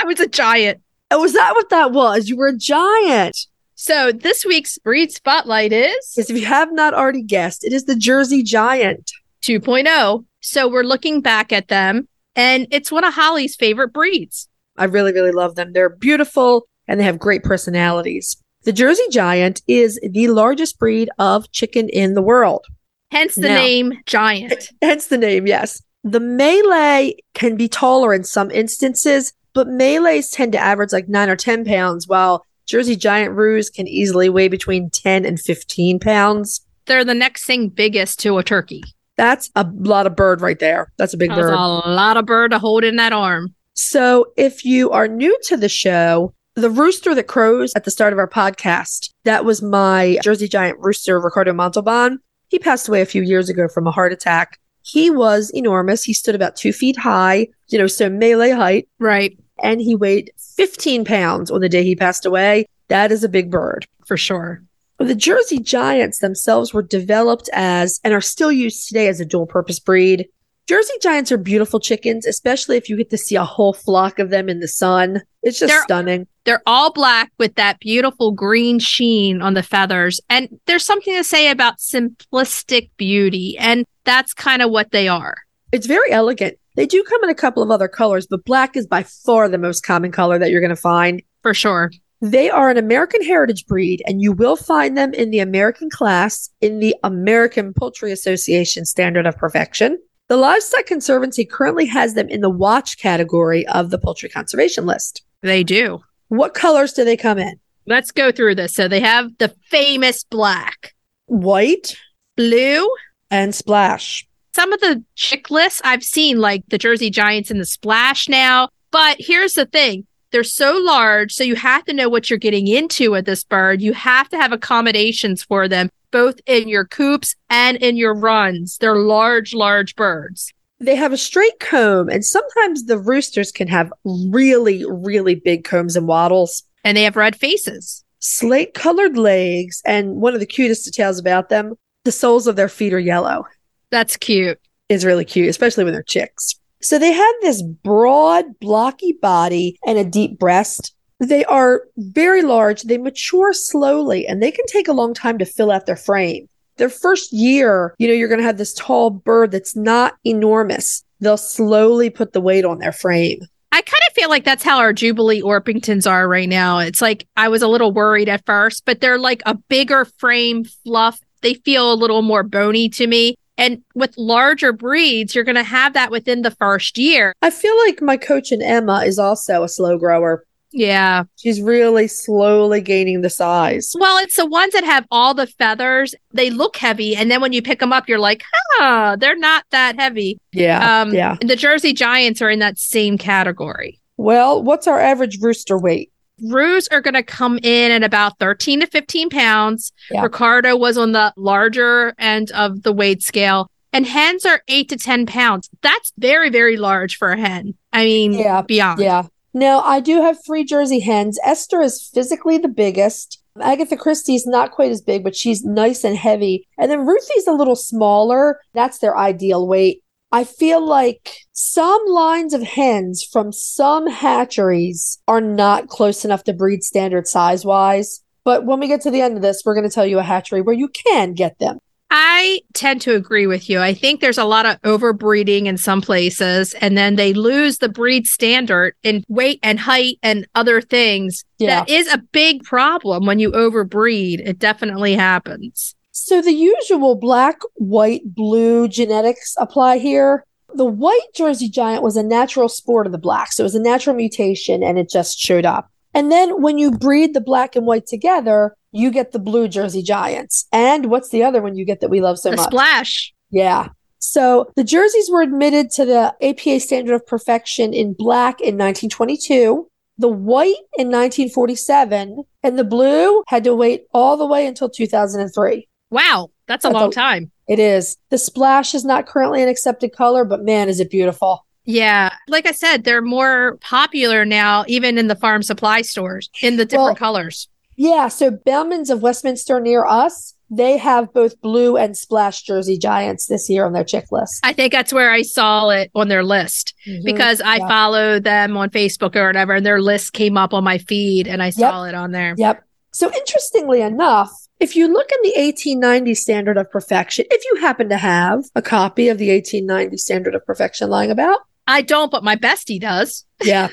I 0.00 0.04
was 0.06 0.18
a 0.18 0.26
giant. 0.26 0.80
Oh, 1.10 1.20
was 1.20 1.34
that 1.34 1.52
what 1.54 1.68
that 1.68 1.92
was? 1.92 2.28
You 2.30 2.36
were 2.38 2.48
a 2.48 2.56
giant. 2.56 3.36
So 3.74 4.12
this 4.12 4.46
week's 4.46 4.78
breed 4.78 5.12
spotlight 5.12 5.74
is 5.74 6.14
Yes, 6.16 6.30
if 6.30 6.38
you 6.40 6.46
have 6.46 6.72
not 6.72 6.94
already 6.94 7.22
guessed, 7.22 7.64
it 7.64 7.72
is 7.74 7.84
the 7.84 7.96
Jersey 7.96 8.42
Giant. 8.42 9.10
2.0. 9.42 10.24
So 10.40 10.68
we're 10.68 10.84
looking 10.84 11.20
back 11.20 11.52
at 11.52 11.68
them, 11.68 12.08
and 12.34 12.66
it's 12.70 12.90
one 12.90 13.04
of 13.04 13.12
Holly's 13.12 13.54
favorite 13.54 13.92
breeds. 13.92 14.48
I 14.78 14.84
really, 14.84 15.12
really 15.12 15.32
love 15.32 15.54
them. 15.54 15.72
They're 15.74 15.90
beautiful 15.90 16.66
and 16.86 16.98
they 16.98 17.04
have 17.04 17.18
great 17.18 17.42
personalities. 17.44 18.36
The 18.62 18.72
Jersey 18.72 19.02
Giant 19.10 19.60
is 19.68 20.00
the 20.02 20.28
largest 20.28 20.78
breed 20.78 21.10
of 21.18 21.50
chicken 21.52 21.90
in 21.90 22.14
the 22.14 22.22
world. 22.22 22.64
Hence 23.10 23.34
the 23.34 23.42
Now- 23.48 23.56
name 23.58 23.92
Giant. 24.06 24.70
Hence 24.82 25.08
the 25.08 25.18
name, 25.18 25.46
yes. 25.46 25.82
The 26.10 26.20
Malay 26.20 27.14
can 27.34 27.56
be 27.56 27.68
taller 27.68 28.14
in 28.14 28.24
some 28.24 28.50
instances, 28.50 29.34
but 29.52 29.68
Malays 29.68 30.30
tend 30.30 30.52
to 30.52 30.58
average 30.58 30.90
like 30.90 31.06
nine 31.06 31.28
or 31.28 31.36
10 31.36 31.66
pounds, 31.66 32.08
while 32.08 32.46
Jersey 32.64 32.96
Giant 32.96 33.34
Roos 33.34 33.68
can 33.68 33.86
easily 33.86 34.30
weigh 34.30 34.48
between 34.48 34.88
10 34.88 35.26
and 35.26 35.38
15 35.38 36.00
pounds. 36.00 36.64
They're 36.86 37.04
the 37.04 37.14
next 37.14 37.44
thing 37.44 37.68
biggest 37.68 38.20
to 38.20 38.38
a 38.38 38.42
turkey. 38.42 38.82
That's 39.16 39.50
a 39.54 39.68
lot 39.80 40.06
of 40.06 40.16
bird 40.16 40.40
right 40.40 40.58
there. 40.58 40.90
That's 40.96 41.12
a 41.12 41.18
big 41.18 41.28
That's 41.28 41.42
bird. 41.42 41.52
a 41.52 41.56
lot 41.58 42.16
of 42.16 42.24
bird 42.24 42.52
to 42.52 42.58
hold 42.58 42.84
in 42.84 42.96
that 42.96 43.12
arm. 43.12 43.54
So, 43.74 44.32
if 44.38 44.64
you 44.64 44.90
are 44.90 45.08
new 45.08 45.38
to 45.44 45.58
the 45.58 45.68
show, 45.68 46.32
the 46.54 46.70
rooster 46.70 47.14
that 47.14 47.26
crows 47.26 47.72
at 47.76 47.84
the 47.84 47.90
start 47.90 48.14
of 48.14 48.18
our 48.18 48.28
podcast, 48.28 49.10
that 49.24 49.44
was 49.44 49.60
my 49.60 50.18
Jersey 50.22 50.48
Giant 50.48 50.78
rooster, 50.80 51.20
Ricardo 51.20 51.52
Montalban. 51.52 52.20
He 52.48 52.58
passed 52.58 52.88
away 52.88 53.02
a 53.02 53.06
few 53.06 53.22
years 53.22 53.50
ago 53.50 53.68
from 53.68 53.86
a 53.86 53.90
heart 53.90 54.12
attack. 54.12 54.58
He 54.88 55.10
was 55.10 55.50
enormous. 55.54 56.02
He 56.04 56.12
stood 56.14 56.34
about 56.34 56.56
two 56.56 56.72
feet 56.72 56.96
high, 56.96 57.48
you 57.68 57.78
know, 57.78 57.86
so 57.86 58.08
Malay 58.08 58.50
height, 58.50 58.88
Right. 58.98 59.36
and 59.62 59.80
he 59.80 59.94
weighed 59.94 60.30
15 60.56 61.04
pounds 61.04 61.50
on 61.50 61.60
the 61.60 61.68
day 61.68 61.84
he 61.84 61.94
passed 61.94 62.24
away. 62.24 62.66
That 62.88 63.12
is 63.12 63.22
a 63.22 63.28
big 63.28 63.50
bird. 63.50 63.86
For 64.06 64.16
sure. 64.16 64.62
The 64.98 65.14
Jersey 65.14 65.60
Giants 65.60 66.18
themselves 66.20 66.72
were 66.72 66.82
developed 66.82 67.50
as 67.52 68.00
and 68.02 68.14
are 68.14 68.20
still 68.20 68.50
used 68.50 68.88
today 68.88 69.08
as 69.08 69.20
a 69.20 69.24
dual 69.24 69.46
purpose 69.46 69.78
breed. 69.78 70.26
Jersey 70.66 70.94
Giants 71.00 71.30
are 71.32 71.38
beautiful 71.38 71.80
chickens, 71.80 72.26
especially 72.26 72.76
if 72.76 72.88
you 72.88 72.96
get 72.96 73.08
to 73.10 73.16
see 73.18 73.36
a 73.36 73.44
whole 73.44 73.72
flock 73.72 74.18
of 74.18 74.30
them 74.30 74.48
in 74.48 74.60
the 74.60 74.68
sun. 74.68 75.22
It's 75.42 75.58
just 75.58 75.70
They're- 75.72 75.82
stunning. 75.82 76.26
They're 76.44 76.62
all 76.66 76.92
black 76.92 77.30
with 77.38 77.54
that 77.56 77.78
beautiful 77.78 78.32
green 78.32 78.78
sheen 78.78 79.40
on 79.42 79.52
the 79.54 79.62
feathers. 79.62 80.20
And 80.30 80.48
there's 80.66 80.84
something 80.84 81.14
to 81.14 81.22
say 81.24 81.50
about 81.50 81.78
simplistic 81.78 82.90
beauty. 82.96 83.56
And 83.58 83.84
that's 84.08 84.32
kind 84.32 84.62
of 84.62 84.70
what 84.70 84.90
they 84.90 85.06
are. 85.06 85.36
It's 85.70 85.86
very 85.86 86.10
elegant. 86.10 86.58
They 86.76 86.86
do 86.86 87.02
come 87.02 87.22
in 87.24 87.30
a 87.30 87.34
couple 87.34 87.62
of 87.62 87.70
other 87.70 87.88
colors, 87.88 88.26
but 88.26 88.44
black 88.44 88.76
is 88.76 88.86
by 88.86 89.02
far 89.02 89.48
the 89.48 89.58
most 89.58 89.82
common 89.82 90.12
color 90.12 90.38
that 90.38 90.50
you're 90.50 90.60
going 90.60 90.70
to 90.70 90.76
find. 90.76 91.22
For 91.42 91.52
sure. 91.52 91.90
They 92.20 92.50
are 92.50 92.70
an 92.70 92.78
American 92.78 93.22
heritage 93.22 93.66
breed, 93.66 94.02
and 94.06 94.20
you 94.20 94.32
will 94.32 94.56
find 94.56 94.96
them 94.96 95.12
in 95.14 95.30
the 95.30 95.38
American 95.38 95.90
class 95.90 96.50
in 96.60 96.80
the 96.80 96.96
American 97.04 97.74
Poultry 97.74 98.10
Association 98.10 98.84
Standard 98.84 99.26
of 99.26 99.36
Perfection. 99.36 99.98
The 100.28 100.36
Livestock 100.36 100.86
Conservancy 100.86 101.44
currently 101.44 101.86
has 101.86 102.14
them 102.14 102.28
in 102.28 102.40
the 102.40 102.50
watch 102.50 102.98
category 102.98 103.66
of 103.68 103.90
the 103.90 103.98
poultry 103.98 104.28
conservation 104.28 104.84
list. 104.84 105.22
They 105.42 105.62
do. 105.62 106.00
What 106.28 106.54
colors 106.54 106.92
do 106.92 107.04
they 107.04 107.16
come 107.16 107.38
in? 107.38 107.60
Let's 107.86 108.10
go 108.10 108.32
through 108.32 108.56
this. 108.56 108.74
So 108.74 108.88
they 108.88 109.00
have 109.00 109.30
the 109.38 109.54
famous 109.70 110.24
black, 110.24 110.94
White 111.26 111.96
blue. 112.36 112.88
And 113.30 113.54
splash. 113.54 114.26
Some 114.54 114.72
of 114.72 114.80
the 114.80 115.04
chick 115.14 115.50
lists 115.50 115.80
I've 115.84 116.02
seen, 116.02 116.38
like 116.38 116.64
the 116.68 116.78
Jersey 116.78 117.10
Giants 117.10 117.50
and 117.50 117.60
the 117.60 117.66
Splash 117.66 118.28
now. 118.28 118.68
But 118.90 119.16
here's 119.20 119.54
the 119.54 119.66
thing 119.66 120.06
they're 120.30 120.44
so 120.44 120.76
large. 120.76 121.32
So 121.32 121.44
you 121.44 121.54
have 121.56 121.84
to 121.84 121.92
know 121.92 122.08
what 122.08 122.28
you're 122.28 122.38
getting 122.38 122.66
into 122.66 123.10
with 123.12 123.24
this 123.24 123.44
bird. 123.44 123.80
You 123.80 123.92
have 123.92 124.28
to 124.30 124.36
have 124.36 124.52
accommodations 124.52 125.42
for 125.42 125.68
them, 125.68 125.90
both 126.10 126.40
in 126.46 126.68
your 126.68 126.84
coops 126.84 127.34
and 127.48 127.76
in 127.78 127.96
your 127.96 128.14
runs. 128.14 128.78
They're 128.78 128.96
large, 128.96 129.54
large 129.54 129.94
birds. 129.96 130.52
They 130.80 130.94
have 130.94 131.12
a 131.12 131.16
straight 131.16 131.58
comb, 131.58 132.08
and 132.08 132.24
sometimes 132.24 132.84
the 132.84 132.98
roosters 132.98 133.50
can 133.50 133.66
have 133.66 133.92
really, 134.04 134.84
really 134.88 135.34
big 135.34 135.64
combs 135.64 135.96
and 135.96 136.06
wattles. 136.06 136.62
And 136.84 136.96
they 136.96 137.02
have 137.02 137.16
red 137.16 137.34
faces. 137.34 138.04
Slate 138.20 138.74
colored 138.74 139.16
legs, 139.16 139.82
and 139.84 140.16
one 140.20 140.34
of 140.34 140.40
the 140.40 140.46
cutest 140.46 140.84
details 140.84 141.18
about 141.18 141.48
them 141.48 141.74
the 142.08 142.12
soles 142.12 142.46
of 142.46 142.56
their 142.56 142.70
feet 142.70 142.94
are 142.94 142.98
yellow. 142.98 143.44
That's 143.90 144.16
cute. 144.16 144.58
is 144.88 145.04
really 145.04 145.26
cute, 145.26 145.50
especially 145.50 145.84
when 145.84 145.92
they're 145.92 146.02
chicks. 146.02 146.58
So 146.80 146.98
they 146.98 147.12
have 147.12 147.34
this 147.42 147.60
broad, 147.60 148.58
blocky 148.60 149.12
body 149.20 149.78
and 149.86 149.98
a 149.98 150.04
deep 150.06 150.38
breast. 150.38 150.94
They 151.20 151.44
are 151.44 151.82
very 151.98 152.40
large. 152.40 152.84
They 152.84 152.96
mature 152.96 153.52
slowly 153.52 154.26
and 154.26 154.42
they 154.42 154.50
can 154.50 154.64
take 154.68 154.88
a 154.88 154.94
long 154.94 155.12
time 155.12 155.36
to 155.36 155.44
fill 155.44 155.70
out 155.70 155.84
their 155.84 155.96
frame. 155.96 156.48
Their 156.78 156.88
first 156.88 157.30
year, 157.30 157.94
you 157.98 158.08
know, 158.08 158.14
you're 158.14 158.28
going 158.28 158.40
to 158.40 158.46
have 158.46 158.56
this 158.56 158.72
tall 158.72 159.10
bird 159.10 159.50
that's 159.50 159.76
not 159.76 160.14
enormous. 160.24 161.04
They'll 161.20 161.36
slowly 161.36 162.08
put 162.08 162.32
the 162.32 162.40
weight 162.40 162.64
on 162.64 162.78
their 162.78 162.92
frame. 162.92 163.40
I 163.70 163.82
kind 163.82 164.02
of 164.08 164.14
feel 164.14 164.30
like 164.30 164.44
that's 164.44 164.64
how 164.64 164.78
our 164.78 164.94
Jubilee 164.94 165.42
Orpingtons 165.42 166.10
are 166.10 166.26
right 166.26 166.48
now. 166.48 166.78
It's 166.78 167.02
like 167.02 167.26
I 167.36 167.48
was 167.48 167.60
a 167.60 167.68
little 167.68 167.92
worried 167.92 168.30
at 168.30 168.46
first, 168.46 168.86
but 168.86 169.02
they're 169.02 169.18
like 169.18 169.42
a 169.44 169.54
bigger 169.54 170.06
frame 170.06 170.64
fluff. 170.64 171.20
They 171.42 171.54
feel 171.54 171.92
a 171.92 171.94
little 171.94 172.22
more 172.22 172.42
bony 172.42 172.88
to 172.90 173.06
me. 173.06 173.36
And 173.56 173.82
with 173.94 174.16
larger 174.16 174.72
breeds, 174.72 175.34
you're 175.34 175.44
going 175.44 175.56
to 175.56 175.64
have 175.64 175.92
that 175.94 176.12
within 176.12 176.42
the 176.42 176.52
first 176.52 176.96
year. 176.96 177.34
I 177.42 177.50
feel 177.50 177.76
like 177.86 178.00
my 178.00 178.16
Cochin 178.16 178.62
Emma 178.62 179.02
is 179.04 179.18
also 179.18 179.64
a 179.64 179.68
slow 179.68 179.98
grower. 179.98 180.44
Yeah. 180.70 181.24
She's 181.36 181.60
really 181.60 182.08
slowly 182.08 182.80
gaining 182.80 183.22
the 183.22 183.30
size. 183.30 183.94
Well, 183.98 184.22
it's 184.22 184.36
the 184.36 184.46
ones 184.46 184.74
that 184.74 184.84
have 184.84 185.06
all 185.10 185.34
the 185.34 185.46
feathers. 185.46 186.14
They 186.32 186.50
look 186.50 186.76
heavy. 186.76 187.16
And 187.16 187.30
then 187.30 187.40
when 187.40 187.52
you 187.52 187.62
pick 187.62 187.80
them 187.80 187.92
up, 187.92 188.08
you're 188.08 188.18
like, 188.18 188.44
huh, 188.74 189.16
they're 189.18 189.38
not 189.38 189.64
that 189.70 189.98
heavy. 189.98 190.38
Yeah. 190.52 191.00
Um, 191.00 191.12
yeah. 191.12 191.36
The 191.40 191.56
Jersey 191.56 191.92
Giants 191.92 192.42
are 192.42 192.50
in 192.50 192.58
that 192.58 192.78
same 192.78 193.18
category. 193.18 194.00
Well, 194.18 194.62
what's 194.62 194.86
our 194.86 195.00
average 195.00 195.38
rooster 195.40 195.78
weight? 195.78 196.12
Roos 196.42 196.88
are 196.88 197.00
going 197.00 197.14
to 197.14 197.22
come 197.22 197.58
in 197.62 197.90
at 197.90 198.02
about 198.02 198.38
13 198.38 198.80
to 198.80 198.86
15 198.86 199.30
pounds. 199.30 199.92
Yeah. 200.10 200.22
Ricardo 200.22 200.76
was 200.76 200.96
on 200.96 201.12
the 201.12 201.32
larger 201.36 202.14
end 202.18 202.50
of 202.52 202.82
the 202.82 202.92
weight 202.92 203.22
scale. 203.22 203.70
And 203.92 204.06
hens 204.06 204.44
are 204.44 204.62
8 204.68 204.88
to 204.90 204.96
10 204.96 205.26
pounds. 205.26 205.70
That's 205.82 206.12
very, 206.18 206.50
very 206.50 206.76
large 206.76 207.16
for 207.16 207.30
a 207.30 207.40
hen. 207.40 207.74
I 207.92 208.04
mean, 208.04 208.32
Yeah, 208.32 208.62
beyond. 208.62 209.00
Yeah. 209.00 209.24
Now, 209.54 209.80
I 209.80 210.00
do 210.00 210.20
have 210.20 210.44
three 210.44 210.62
Jersey 210.62 211.00
hens. 211.00 211.38
Esther 211.42 211.80
is 211.80 212.10
physically 212.12 212.58
the 212.58 212.68
biggest. 212.68 213.42
Agatha 213.60 213.96
Christie's 213.96 214.46
not 214.46 214.72
quite 214.72 214.92
as 214.92 215.00
big, 215.00 215.24
but 215.24 215.34
she's 215.34 215.64
nice 215.64 216.04
and 216.04 216.16
heavy. 216.16 216.68
And 216.78 216.90
then 216.90 217.06
Ruthie's 217.06 217.46
a 217.46 217.52
little 217.52 217.74
smaller. 217.74 218.60
That's 218.74 218.98
their 218.98 219.16
ideal 219.16 219.66
weight. 219.66 220.02
I 220.30 220.44
feel 220.44 220.84
like 220.84 221.46
some 221.52 222.04
lines 222.06 222.52
of 222.52 222.62
hens 222.62 223.24
from 223.24 223.50
some 223.52 224.06
hatcheries 224.06 225.18
are 225.26 225.40
not 225.40 225.88
close 225.88 226.24
enough 226.24 226.44
to 226.44 226.52
breed 226.52 226.82
standard 226.84 227.26
size 227.26 227.64
wise. 227.64 228.22
But 228.44 228.66
when 228.66 228.80
we 228.80 228.88
get 228.88 229.00
to 229.02 229.10
the 229.10 229.22
end 229.22 229.36
of 229.36 229.42
this, 229.42 229.62
we're 229.64 229.74
going 229.74 229.88
to 229.88 229.94
tell 229.94 230.06
you 230.06 230.18
a 230.18 230.22
hatchery 230.22 230.60
where 230.60 230.74
you 230.74 230.88
can 230.88 231.32
get 231.34 231.58
them. 231.58 231.78
I 232.10 232.62
tend 232.72 233.02
to 233.02 233.14
agree 233.14 233.46
with 233.46 233.68
you. 233.68 233.80
I 233.80 233.92
think 233.92 234.20
there's 234.20 234.38
a 234.38 234.44
lot 234.44 234.64
of 234.64 234.80
overbreeding 234.80 235.66
in 235.66 235.76
some 235.76 236.00
places, 236.00 236.72
and 236.74 236.96
then 236.96 237.16
they 237.16 237.34
lose 237.34 237.78
the 237.78 237.88
breed 237.88 238.26
standard 238.26 238.94
in 239.02 239.24
weight 239.28 239.60
and 239.62 239.78
height 239.78 240.18
and 240.22 240.46
other 240.54 240.80
things. 240.80 241.44
Yeah. 241.58 241.80
That 241.80 241.90
is 241.90 242.06
a 242.08 242.18
big 242.18 242.62
problem 242.64 243.26
when 243.26 243.38
you 243.38 243.52
overbreed. 243.52 244.40
It 244.40 244.58
definitely 244.58 245.14
happens. 245.14 245.94
So 246.24 246.42
the 246.42 246.52
usual 246.52 247.14
black, 247.14 247.60
white, 247.74 248.34
blue 248.34 248.88
genetics 248.88 249.54
apply 249.58 249.98
here. 249.98 250.44
The 250.74 250.84
white 250.84 251.28
Jersey 251.34 251.68
Giant 251.68 252.02
was 252.02 252.16
a 252.16 252.22
natural 252.22 252.68
sport 252.68 253.06
of 253.06 253.12
the 253.12 253.18
black. 253.18 253.52
So 253.52 253.62
it 253.62 253.64
was 253.64 253.74
a 253.74 253.80
natural 253.80 254.14
mutation 254.14 254.82
and 254.82 254.98
it 254.98 255.08
just 255.08 255.38
showed 255.38 255.64
up. 255.64 255.90
And 256.14 256.30
then 256.30 256.60
when 256.60 256.76
you 256.76 256.90
breed 256.90 257.34
the 257.34 257.40
black 257.40 257.76
and 257.76 257.86
white 257.86 258.06
together, 258.06 258.74
you 258.92 259.10
get 259.10 259.32
the 259.32 259.38
blue 259.38 259.68
Jersey 259.68 260.02
Giants. 260.02 260.66
And 260.72 261.06
what's 261.06 261.30
the 261.30 261.44
other 261.44 261.62
one 261.62 261.76
you 261.76 261.84
get 261.84 262.00
that 262.00 262.10
we 262.10 262.20
love 262.20 262.38
so 262.38 262.50
the 262.50 262.56
much? 262.56 262.66
splash. 262.66 263.32
Yeah. 263.50 263.88
So 264.18 264.70
the 264.76 264.84
jerseys 264.84 265.30
were 265.30 265.42
admitted 265.42 265.90
to 265.92 266.04
the 266.04 266.34
APA 266.42 266.80
standard 266.80 267.14
of 267.14 267.26
perfection 267.26 267.94
in 267.94 268.12
black 268.12 268.60
in 268.60 268.76
1922, 268.76 269.88
the 270.18 270.28
white 270.28 270.74
in 270.98 271.08
1947, 271.08 272.42
and 272.62 272.78
the 272.78 272.84
blue 272.84 273.44
had 273.46 273.64
to 273.64 273.74
wait 273.74 274.06
all 274.12 274.36
the 274.36 274.46
way 274.46 274.66
until 274.66 274.90
2003. 274.90 275.87
Wow, 276.10 276.50
that's 276.66 276.84
a 276.84 276.88
That's 276.88 276.94
long 276.94 277.08
a- 277.10 277.12
time. 277.12 277.50
It 277.68 277.78
is. 277.78 278.16
The 278.30 278.38
splash 278.38 278.94
is 278.94 279.04
not 279.04 279.26
currently 279.26 279.62
an 279.62 279.68
accepted 279.68 280.12
color, 280.14 280.44
but 280.44 280.62
man, 280.64 280.88
is 280.88 281.00
it 281.00 281.10
beautiful. 281.10 281.66
Yeah. 281.84 282.34
Like 282.48 282.66
I 282.66 282.72
said, 282.72 283.04
they're 283.04 283.22
more 283.22 283.76
popular 283.80 284.44
now, 284.44 284.84
even 284.88 285.18
in 285.18 285.28
the 285.28 285.34
farm 285.36 285.62
supply 285.62 286.02
stores 286.02 286.50
in 286.62 286.76
the 286.76 286.84
different 286.84 287.06
Well- 287.08 287.16
colors. 287.16 287.68
Yeah. 287.96 288.28
So 288.28 288.50
Bellman's 288.50 289.10
of 289.10 289.22
Westminster 289.22 289.80
near 289.80 290.06
us, 290.06 290.54
they 290.70 290.98
have 290.98 291.32
both 291.34 291.60
blue 291.60 291.96
and 291.96 292.16
splash 292.16 292.62
Jersey 292.62 292.96
Giants 292.96 293.46
this 293.46 293.68
year 293.68 293.84
on 293.86 293.92
their 293.92 294.04
chick 294.04 294.26
list. 294.30 294.60
I 294.62 294.72
think 294.72 294.92
that's 294.92 295.12
where 295.12 295.32
I 295.32 295.42
saw 295.42 295.88
it 295.88 296.10
on 296.14 296.28
their 296.28 296.44
list 296.44 296.94
mm-hmm. 297.08 297.24
because 297.24 297.60
I 297.60 297.76
Yeah. 297.76 297.88
follow 297.88 298.38
them 298.38 298.76
on 298.76 298.90
Facebook 298.90 299.34
or 299.34 299.46
whatever, 299.46 299.74
and 299.74 299.84
their 299.84 300.00
list 300.00 300.32
came 300.32 300.56
up 300.56 300.72
on 300.72 300.84
my 300.84 300.98
feed 300.98 301.48
and 301.48 301.62
I 301.62 301.70
saw 301.70 302.04
it 302.04 302.14
on 302.14 302.30
there. 302.30 302.54
Yep. 302.56 302.84
So 303.12 303.32
interestingly 303.34 304.00
enough, 304.02 304.52
if 304.80 304.96
you 304.96 305.08
look 305.08 305.30
in 305.30 305.38
the 305.42 305.60
1890 305.60 306.34
standard 306.34 306.76
of 306.76 306.90
perfection, 306.90 307.44
if 307.50 307.62
you 307.70 307.80
happen 307.80 308.08
to 308.08 308.16
have 308.16 308.64
a 308.74 308.82
copy 308.82 309.28
of 309.28 309.38
the 309.38 309.50
1890 309.50 310.16
standard 310.16 310.54
of 310.54 310.64
perfection 310.64 311.10
lying 311.10 311.30
about, 311.30 311.60
I 311.86 312.02
don't, 312.02 312.30
but 312.30 312.44
my 312.44 312.56
bestie 312.56 313.00
does. 313.00 313.44
yeah, 313.62 313.88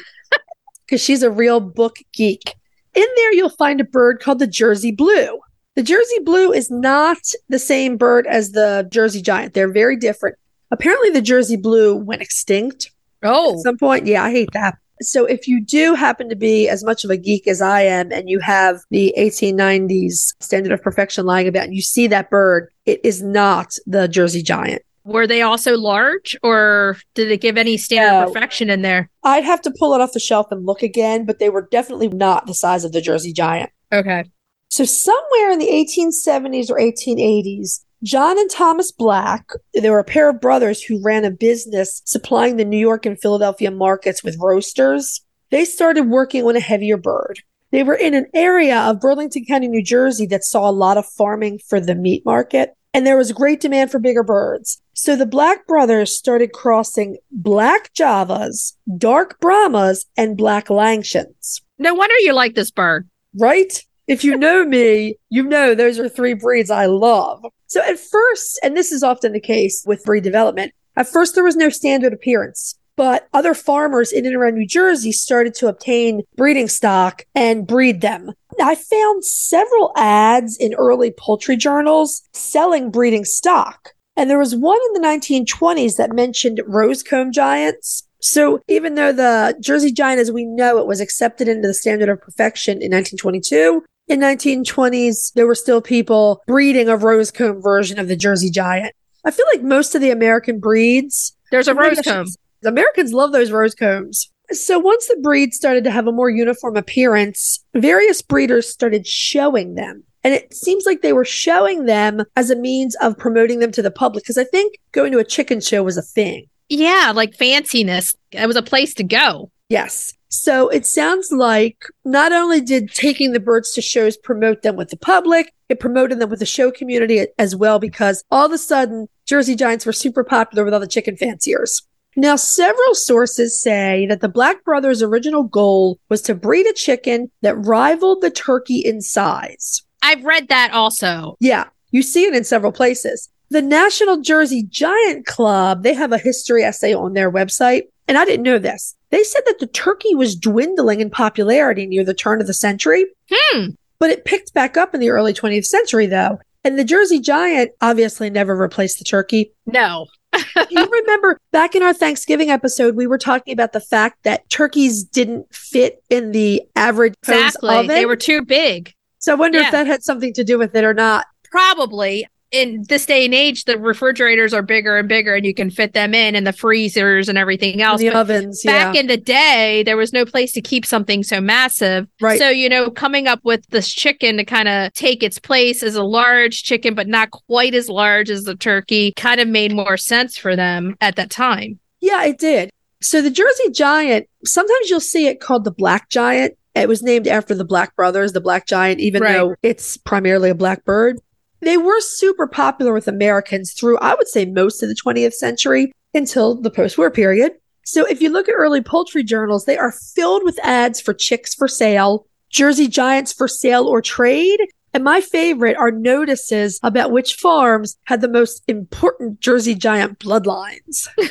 because 0.85 1.01
she's 1.01 1.23
a 1.23 1.31
real 1.31 1.59
book 1.59 1.97
geek. 2.13 2.55
In 2.93 3.07
there, 3.15 3.33
you'll 3.33 3.49
find 3.49 3.81
a 3.81 3.85
bird 3.85 4.21
called 4.21 4.39
the 4.39 4.47
Jersey 4.47 4.91
Blue. 4.91 5.39
The 5.75 5.83
Jersey 5.83 6.19
Blue 6.23 6.53
is 6.53 6.71
not 6.71 7.17
the 7.49 7.59
same 7.59 7.97
bird 7.97 8.27
as 8.27 8.51
the 8.51 8.87
Jersey 8.89 9.21
Giant. 9.21 9.53
They're 9.53 9.71
very 9.71 9.97
different. 9.97 10.37
Apparently, 10.71 11.09
the 11.09 11.21
Jersey 11.21 11.57
Blue 11.57 11.95
went 11.95 12.21
extinct 12.21 12.91
Oh, 13.25 13.53
at 13.55 13.59
some 13.59 13.77
point. 13.77 14.05
Yeah, 14.05 14.23
I 14.23 14.31
hate 14.31 14.51
that. 14.53 14.77
So 15.01 15.25
if 15.25 15.47
you 15.47 15.61
do 15.63 15.93
happen 15.93 16.29
to 16.29 16.35
be 16.35 16.69
as 16.69 16.83
much 16.83 17.03
of 17.03 17.09
a 17.09 17.17
geek 17.17 17.47
as 17.47 17.61
I 17.61 17.81
am 17.81 18.11
and 18.11 18.29
you 18.29 18.39
have 18.39 18.79
the 18.91 19.13
1890s 19.17 20.33
standard 20.39 20.71
of 20.71 20.81
perfection 20.81 21.25
lying 21.25 21.47
about 21.47 21.65
and 21.65 21.75
you 21.75 21.81
see 21.81 22.07
that 22.07 22.29
bird, 22.29 22.69
it 22.85 23.01
is 23.03 23.21
not 23.21 23.75
the 23.85 24.07
Jersey 24.07 24.41
Giant. 24.41 24.81
were 25.03 25.27
they 25.27 25.41
also 25.43 25.77
large 25.77 26.35
or 26.41 26.97
did 27.13 27.29
it 27.29 27.39
give 27.41 27.57
any 27.57 27.77
standard 27.77 28.21
No. 28.25 28.33
perfection 28.33 28.69
in 28.69 28.81
there? 28.81 29.09
I'd 29.23 29.43
have 29.43 29.61
to 29.63 29.73
pull 29.77 29.93
it 29.93 30.01
off 30.01 30.13
the 30.13 30.19
shelf 30.19 30.47
and 30.51 30.65
look 30.65 30.81
again, 30.81 31.25
but 31.25 31.39
they 31.39 31.49
were 31.49 31.67
definitely 31.71 32.07
not 32.09 32.47
the 32.47 32.53
size 32.55 32.83
of 32.83 32.91
the 32.91 33.01
Jersey 33.01 33.31
Giant. 33.33 33.69
Okay. 33.93 34.23
So 34.69 34.83
somewhere 34.83 35.51
in 35.51 35.59
the 35.59 35.67
1870s 35.67 36.69
or 36.71 36.79
1880s, 36.79 37.81
John 38.05 38.37
and 38.37 38.51
Thomas 38.51 38.91
Black, 38.91 39.49
they 39.73 39.89
were 39.89 39.97
a 39.97 40.03
pair 40.03 40.29
of 40.29 40.39
brothers 40.39 40.83
who 40.83 41.01
ran 41.03 41.25
a 41.25 41.31
business 41.31 42.03
supplying 42.05 42.57
the 42.57 42.63
New 42.63 42.77
York 42.77 43.03
and 43.07 43.19
Philadelphia 43.19 43.71
markets 43.71 44.23
with 44.23 44.37
roasters. 44.39 45.21
They 45.49 45.65
started 45.65 46.03
working 46.03 46.43
on 46.45 46.55
a 46.55 46.59
heavier 46.59 46.97
bird. 46.97 47.39
They 47.71 47.81
were 47.81 47.95
in 47.95 48.13
an 48.13 48.27
area 48.35 48.77
of 48.77 48.99
Burlington 48.99 49.43
County, 49.45 49.67
New 49.67 49.83
Jersey 49.83 50.27
that 50.27 50.43
saw 50.43 50.69
a 50.69 50.71
lot 50.71 50.97
of 50.97 51.07
farming 51.17 51.61
for 51.67 51.79
the 51.79 51.95
meat 51.95 52.23
market, 52.25 52.75
and 52.93 53.07
there 53.07 53.17
was 53.17 53.31
great 53.31 53.59
demand 53.59 53.89
for 53.89 53.97
bigger 53.97 54.23
birds. 54.23 54.79
So 54.93 55.15
the 55.15 55.25
Black 55.25 55.65
brothers 55.65 56.15
started 56.15 56.53
crossing 56.53 57.17
black 57.31 57.91
Javas, 57.95 58.73
dark 58.99 59.39
Brahmas, 59.39 60.05
and 60.15 60.37
black 60.37 60.67
Langshans 60.67 61.61
No 61.79 61.95
wonder 61.95 62.15
you 62.19 62.33
like 62.33 62.53
this 62.53 62.69
bird. 62.69 63.09
right? 63.33 63.83
If 64.07 64.23
you 64.23 64.37
know 64.37 64.63
me, 64.63 65.17
you 65.31 65.41
know 65.41 65.73
those 65.73 65.97
are 65.97 66.07
three 66.07 66.35
breeds 66.35 66.69
I 66.69 66.85
love. 66.85 67.43
So 67.67 67.81
at 67.81 67.99
first, 67.99 68.59
and 68.63 68.75
this 68.75 68.91
is 68.91 69.03
often 69.03 69.33
the 69.33 69.39
case 69.39 69.83
with 69.85 70.03
breed 70.03 70.23
development, 70.23 70.73
at 70.95 71.07
first 71.07 71.35
there 71.35 71.43
was 71.43 71.55
no 71.55 71.69
standard 71.69 72.13
appearance. 72.13 72.75
But 72.97 73.27
other 73.33 73.53
farmers 73.53 74.13
in 74.13 74.25
and 74.25 74.35
around 74.35 74.55
New 74.55 74.65
Jersey 74.67 75.11
started 75.11 75.53
to 75.55 75.67
obtain 75.67 76.23
breeding 76.37 76.69
stock 76.69 77.25
and 77.35 77.67
breed 77.67 77.99
them. 77.99 78.31
I 78.61 78.75
found 78.75 79.25
several 79.25 79.91
ads 79.97 80.55
in 80.55 80.73
early 80.75 81.11
poultry 81.11 81.57
journals 81.57 82.21
selling 82.33 82.91
breeding 82.91 83.25
stock. 83.25 83.91
And 84.15 84.29
there 84.29 84.39
was 84.39 84.55
one 84.55 84.79
in 84.87 85.01
the 85.01 85.07
1920s 85.07 85.97
that 85.97 86.15
mentioned 86.15 86.61
rosecomb 86.65 87.33
giants. 87.33 88.07
So 88.21 88.61
even 88.69 88.95
though 88.95 89.11
the 89.11 89.57
Jersey 89.59 89.91
Giant, 89.91 90.21
as 90.21 90.31
we 90.31 90.45
know 90.45 90.77
it, 90.77 90.87
was 90.87 91.01
accepted 91.01 91.49
into 91.49 91.67
the 91.67 91.73
standard 91.73 92.07
of 92.07 92.21
perfection 92.21 92.81
in 92.81 92.91
1922, 92.91 93.83
in 94.07 94.19
1920s 94.19 95.33
there 95.33 95.47
were 95.47 95.55
still 95.55 95.81
people 95.81 96.41
breeding 96.47 96.87
a 96.89 96.97
rosecomb 96.97 97.61
version 97.61 97.99
of 97.99 98.07
the 98.07 98.15
Jersey 98.15 98.49
Giant. 98.49 98.93
I 99.25 99.31
feel 99.31 99.45
like 99.53 99.63
most 99.63 99.95
of 99.95 100.01
the 100.01 100.11
American 100.11 100.59
breeds, 100.59 101.35
There's 101.51 101.67
a 101.67 101.73
maybe 101.73 101.87
I 101.87 101.93
should 101.95 102.05
rosecomb. 102.05 102.27
say- 102.27 102.35
Americans 102.69 103.13
love 103.13 103.31
those 103.31 103.51
rosecombs. 103.51 104.31
So 104.51 104.77
once 104.79 105.07
the 105.07 105.17
breed 105.21 105.53
started 105.53 105.83
to 105.85 105.91
have 105.91 106.07
a 106.07 106.11
more 106.11 106.29
uniform 106.29 106.77
appearance, 106.77 107.63
various 107.75 108.21
breeders 108.21 108.69
started 108.69 109.07
showing 109.07 109.73
them. 109.75 110.03
And 110.23 110.33
it 110.33 110.53
seems 110.53 110.85
like 110.85 111.01
they 111.01 111.13
were 111.13 111.25
showing 111.25 111.85
them 111.85 112.23
as 112.35 112.49
a 112.49 112.55
means 112.55 112.95
of 113.01 113.17
promoting 113.17 113.59
them 113.59 113.71
to 113.71 113.81
the 113.81 113.91
public 113.91 114.23
because 114.23 114.37
I 114.37 114.43
think 114.43 114.75
going 114.91 115.11
to 115.11 115.19
a 115.19 115.23
chicken 115.23 115.61
show 115.61 115.83
was 115.83 115.97
a 115.97 116.01
thing. 116.01 116.45
Yeah, 116.69 117.11
like 117.15 117.37
fanciness. 117.37 118.15
It 118.31 118.47
was 118.47 118.55
a 118.55 118.63
place 118.63 118.93
to 118.95 119.03
go. 119.03 119.51
Yes. 119.69 120.13
So 120.41 120.69
it 120.69 120.85
sounds 120.85 121.31
like 121.31 121.85
not 122.03 122.31
only 122.31 122.61
did 122.61 122.93
taking 122.93 123.31
the 123.31 123.39
birds 123.39 123.71
to 123.73 123.81
shows 123.81 124.17
promote 124.17 124.61
them 124.61 124.75
with 124.75 124.89
the 124.89 124.97
public, 124.97 125.53
it 125.69 125.79
promoted 125.79 126.19
them 126.19 126.29
with 126.29 126.39
the 126.39 126.45
show 126.45 126.71
community 126.71 127.25
as 127.39 127.55
well 127.55 127.79
because 127.79 128.23
all 128.29 128.45
of 128.45 128.51
a 128.51 128.57
sudden 128.57 129.07
Jersey 129.25 129.55
Giants 129.55 129.85
were 129.85 129.93
super 129.93 130.23
popular 130.23 130.65
with 130.65 130.73
all 130.73 130.79
the 130.79 130.87
chicken 130.87 131.15
fanciers. 131.17 131.81
Now, 132.17 132.37
several 132.37 132.95
sources 132.95 133.61
say 133.61 134.05
that 134.07 134.21
the 134.21 134.29
Black 134.29 134.63
Brothers' 134.63 135.03
original 135.03 135.43
goal 135.43 135.99
was 136.09 136.21
to 136.23 136.35
breed 136.35 136.65
a 136.65 136.73
chicken 136.73 137.29
that 137.41 137.55
rivaled 137.55 138.21
the 138.21 138.29
turkey 138.29 138.79
in 138.79 139.01
size. 139.01 139.83
I've 140.01 140.23
read 140.23 140.47
that 140.47 140.71
also. 140.71 141.35
Yeah, 141.41 141.65
you 141.91 142.01
see 142.01 142.25
it 142.25 142.35
in 142.35 142.45
several 142.45 142.71
places. 142.71 143.29
The 143.49 143.61
National 143.61 144.21
Jersey 144.21 144.63
Giant 144.63 145.25
Club, 145.25 145.83
they 145.83 145.93
have 145.93 146.13
a 146.13 146.17
history 146.17 146.63
essay 146.63 146.93
on 146.93 147.13
their 147.13 147.31
website. 147.31 147.83
And 148.07 148.17
I 148.17 148.25
didn't 148.25 148.43
know 148.43 148.59
this. 148.59 148.95
They 149.15 149.23
said 149.23 149.43
that 149.45 149.59
the 149.59 149.67
turkey 149.67 150.13
was 150.13 150.35
dwindling 150.35 150.99
in 150.99 151.09
popularity 151.09 151.85
near 151.85 152.03
the 152.03 152.13
turn 152.13 152.41
of 152.41 152.47
the 152.47 152.53
century, 152.53 153.05
Hmm. 153.31 153.67
but 153.97 154.09
it 154.09 154.25
picked 154.25 154.53
back 154.53 154.75
up 154.75 154.93
in 154.93 154.99
the 154.99 155.09
early 155.09 155.31
20th 155.33 155.65
century, 155.65 156.05
though. 156.05 156.37
And 156.65 156.77
the 156.77 156.83
Jersey 156.83 157.21
Giant 157.21 157.71
obviously 157.79 158.29
never 158.29 158.53
replaced 158.57 158.97
the 158.99 159.05
turkey. 159.05 159.53
No. 159.65 160.07
you 160.69 160.85
remember 160.85 161.39
back 161.53 161.75
in 161.75 161.81
our 161.81 161.93
Thanksgiving 161.93 162.49
episode, 162.49 162.97
we 162.97 163.07
were 163.07 163.17
talking 163.17 163.53
about 163.53 163.71
the 163.71 163.79
fact 163.79 164.17
that 164.23 164.49
turkeys 164.49 165.01
didn't 165.05 165.45
fit 165.55 166.03
in 166.09 166.33
the 166.33 166.63
average 166.75 167.13
Exactly. 167.23 167.69
oven. 167.73 167.87
They 167.87 168.05
were 168.05 168.17
too 168.17 168.43
big. 168.43 168.91
so 169.19 169.31
I 169.31 169.35
wonder 169.35 169.59
Yeah. 169.59 169.67
if 169.67 169.71
that 169.71 169.87
had 169.87 170.03
something 170.03 170.33
to 170.33 170.43
do 170.43 170.57
with 170.57 170.75
it 170.75 170.83
or 170.83 170.93
not. 170.93 171.25
Probably. 171.49 172.27
In 172.51 172.85
this 172.87 173.05
day 173.05 173.25
and 173.25 173.33
age, 173.33 173.65
the 173.65 173.77
refrigerators 173.77 174.53
are 174.53 174.61
bigger 174.61 174.97
and 174.97 175.09
bigger, 175.09 175.33
and 175.33 175.45
you 175.45 175.53
can 175.53 175.69
fit 175.69 175.93
them 175.93 176.13
in, 176.13 176.35
and 176.35 176.45
the 176.47 176.53
freezers 176.53 177.27
and 177.27 177.37
everything 177.37 177.75
In 177.75 177.81
else. 177.81 177.99
the 177.99 178.09
But 178.09 178.15
ovens, 178.17 178.61
yeah. 178.63 178.85
back 178.85 178.95
in 178.95 179.07
the 179.07 179.17
day, 179.17 179.83
there 179.83 179.97
was 179.97 180.13
no 180.13 180.25
place 180.25 180.51
to 180.53 180.61
keep 180.61 180.85
something 180.85 181.23
so 181.23 181.41
massive. 181.41 182.07
Right. 182.21 182.39
So, 182.39 182.49
you 182.49 182.69
know, 182.69 182.89
coming 182.91 183.27
up 183.27 183.39
with 183.43 183.65
this 183.71 183.91
chicken 183.91 184.37
to 184.37 184.45
kind 184.45 184.67
of 184.69 184.93
take 184.93 185.21
its 185.23 185.39
place 185.39 185.83
as 185.83 185.95
a 185.95 186.03
large 186.03 186.63
chicken, 186.63 186.93
but 186.95 187.07
not 187.07 187.31
quite 187.31 187.73
as 187.73 187.89
large 187.89 188.29
as 188.29 188.43
the 188.43 188.55
turkey, 188.55 189.11
kind 189.17 189.41
of 189.41 189.47
made 189.47 189.73
more 189.73 189.97
sense 189.97 190.37
for 190.37 190.55
them 190.55 190.95
at 191.01 191.15
that 191.17 191.29
time. 191.31 191.79
Yeah, 191.99 192.23
it 192.25 192.37
did. 192.37 192.69
So 193.01 193.21
the 193.21 193.31
Jersey 193.31 193.71
Giant, 193.71 194.27
sometimes 194.45 194.89
you'll 194.89 194.99
see 194.99 195.27
it 195.27 195.39
called 195.41 195.63
the 195.63 195.71
Black 195.71 196.09
Giant. 196.09 196.53
It 196.75 196.87
was 196.89 197.01
named 197.01 197.27
after 197.27 197.55
the 197.55 197.65
Black 197.65 197.95
Brothers, 197.95 198.33
the 198.33 198.41
Black 198.41 198.67
Giant, 198.67 198.99
even 198.99 199.21
Right. 199.21 199.33
though 199.33 199.55
it's 199.63 199.97
primarily 199.97 200.49
a 200.49 200.55
black 200.55 200.83
bird. 200.85 201.19
They 201.65 201.77
were 201.77 201.99
super 201.99 202.45
popular 202.45 202.93
with 202.93 203.07
Americans 203.07 203.73
through, 203.73 203.97
I 203.97 204.13
would 204.13 204.27
say, 204.27 204.45
most 204.45 204.83
of 204.83 204.87
the 204.87 204.95
20th 204.95 205.33
century 205.33 205.91
until 206.13 206.53
the 206.61 206.69
post 206.69 206.95
war 206.95 207.09
period. 207.09 207.53
So 207.83 208.05
if 208.05 208.21
you 208.21 208.29
look 208.29 208.47
at 208.47 208.53
early 208.55 208.81
poultry 208.81 209.23
journals, 209.23 209.65
they 209.65 209.75
are 209.75 209.91
filled 209.91 210.43
with 210.43 210.59
ads 210.63 211.01
for 211.01 211.11
chicks 211.11 211.55
for 211.55 211.67
sale, 211.67 212.27
Jersey 212.51 212.87
Giants 212.87 213.33
for 213.33 213.47
sale 213.47 213.87
or 213.87 213.99
trade. 213.99 214.59
And 214.93 215.03
my 215.03 215.21
favorite 215.21 215.75
are 215.75 215.89
notices 215.89 216.79
about 216.83 217.11
which 217.11 217.33
farms 217.33 217.97
had 218.03 218.21
the 218.21 218.29
most 218.29 218.63
important 218.67 219.39
Jersey 219.39 219.73
Giant 219.73 220.19
bloodlines. 220.19 221.07
I 221.19 221.29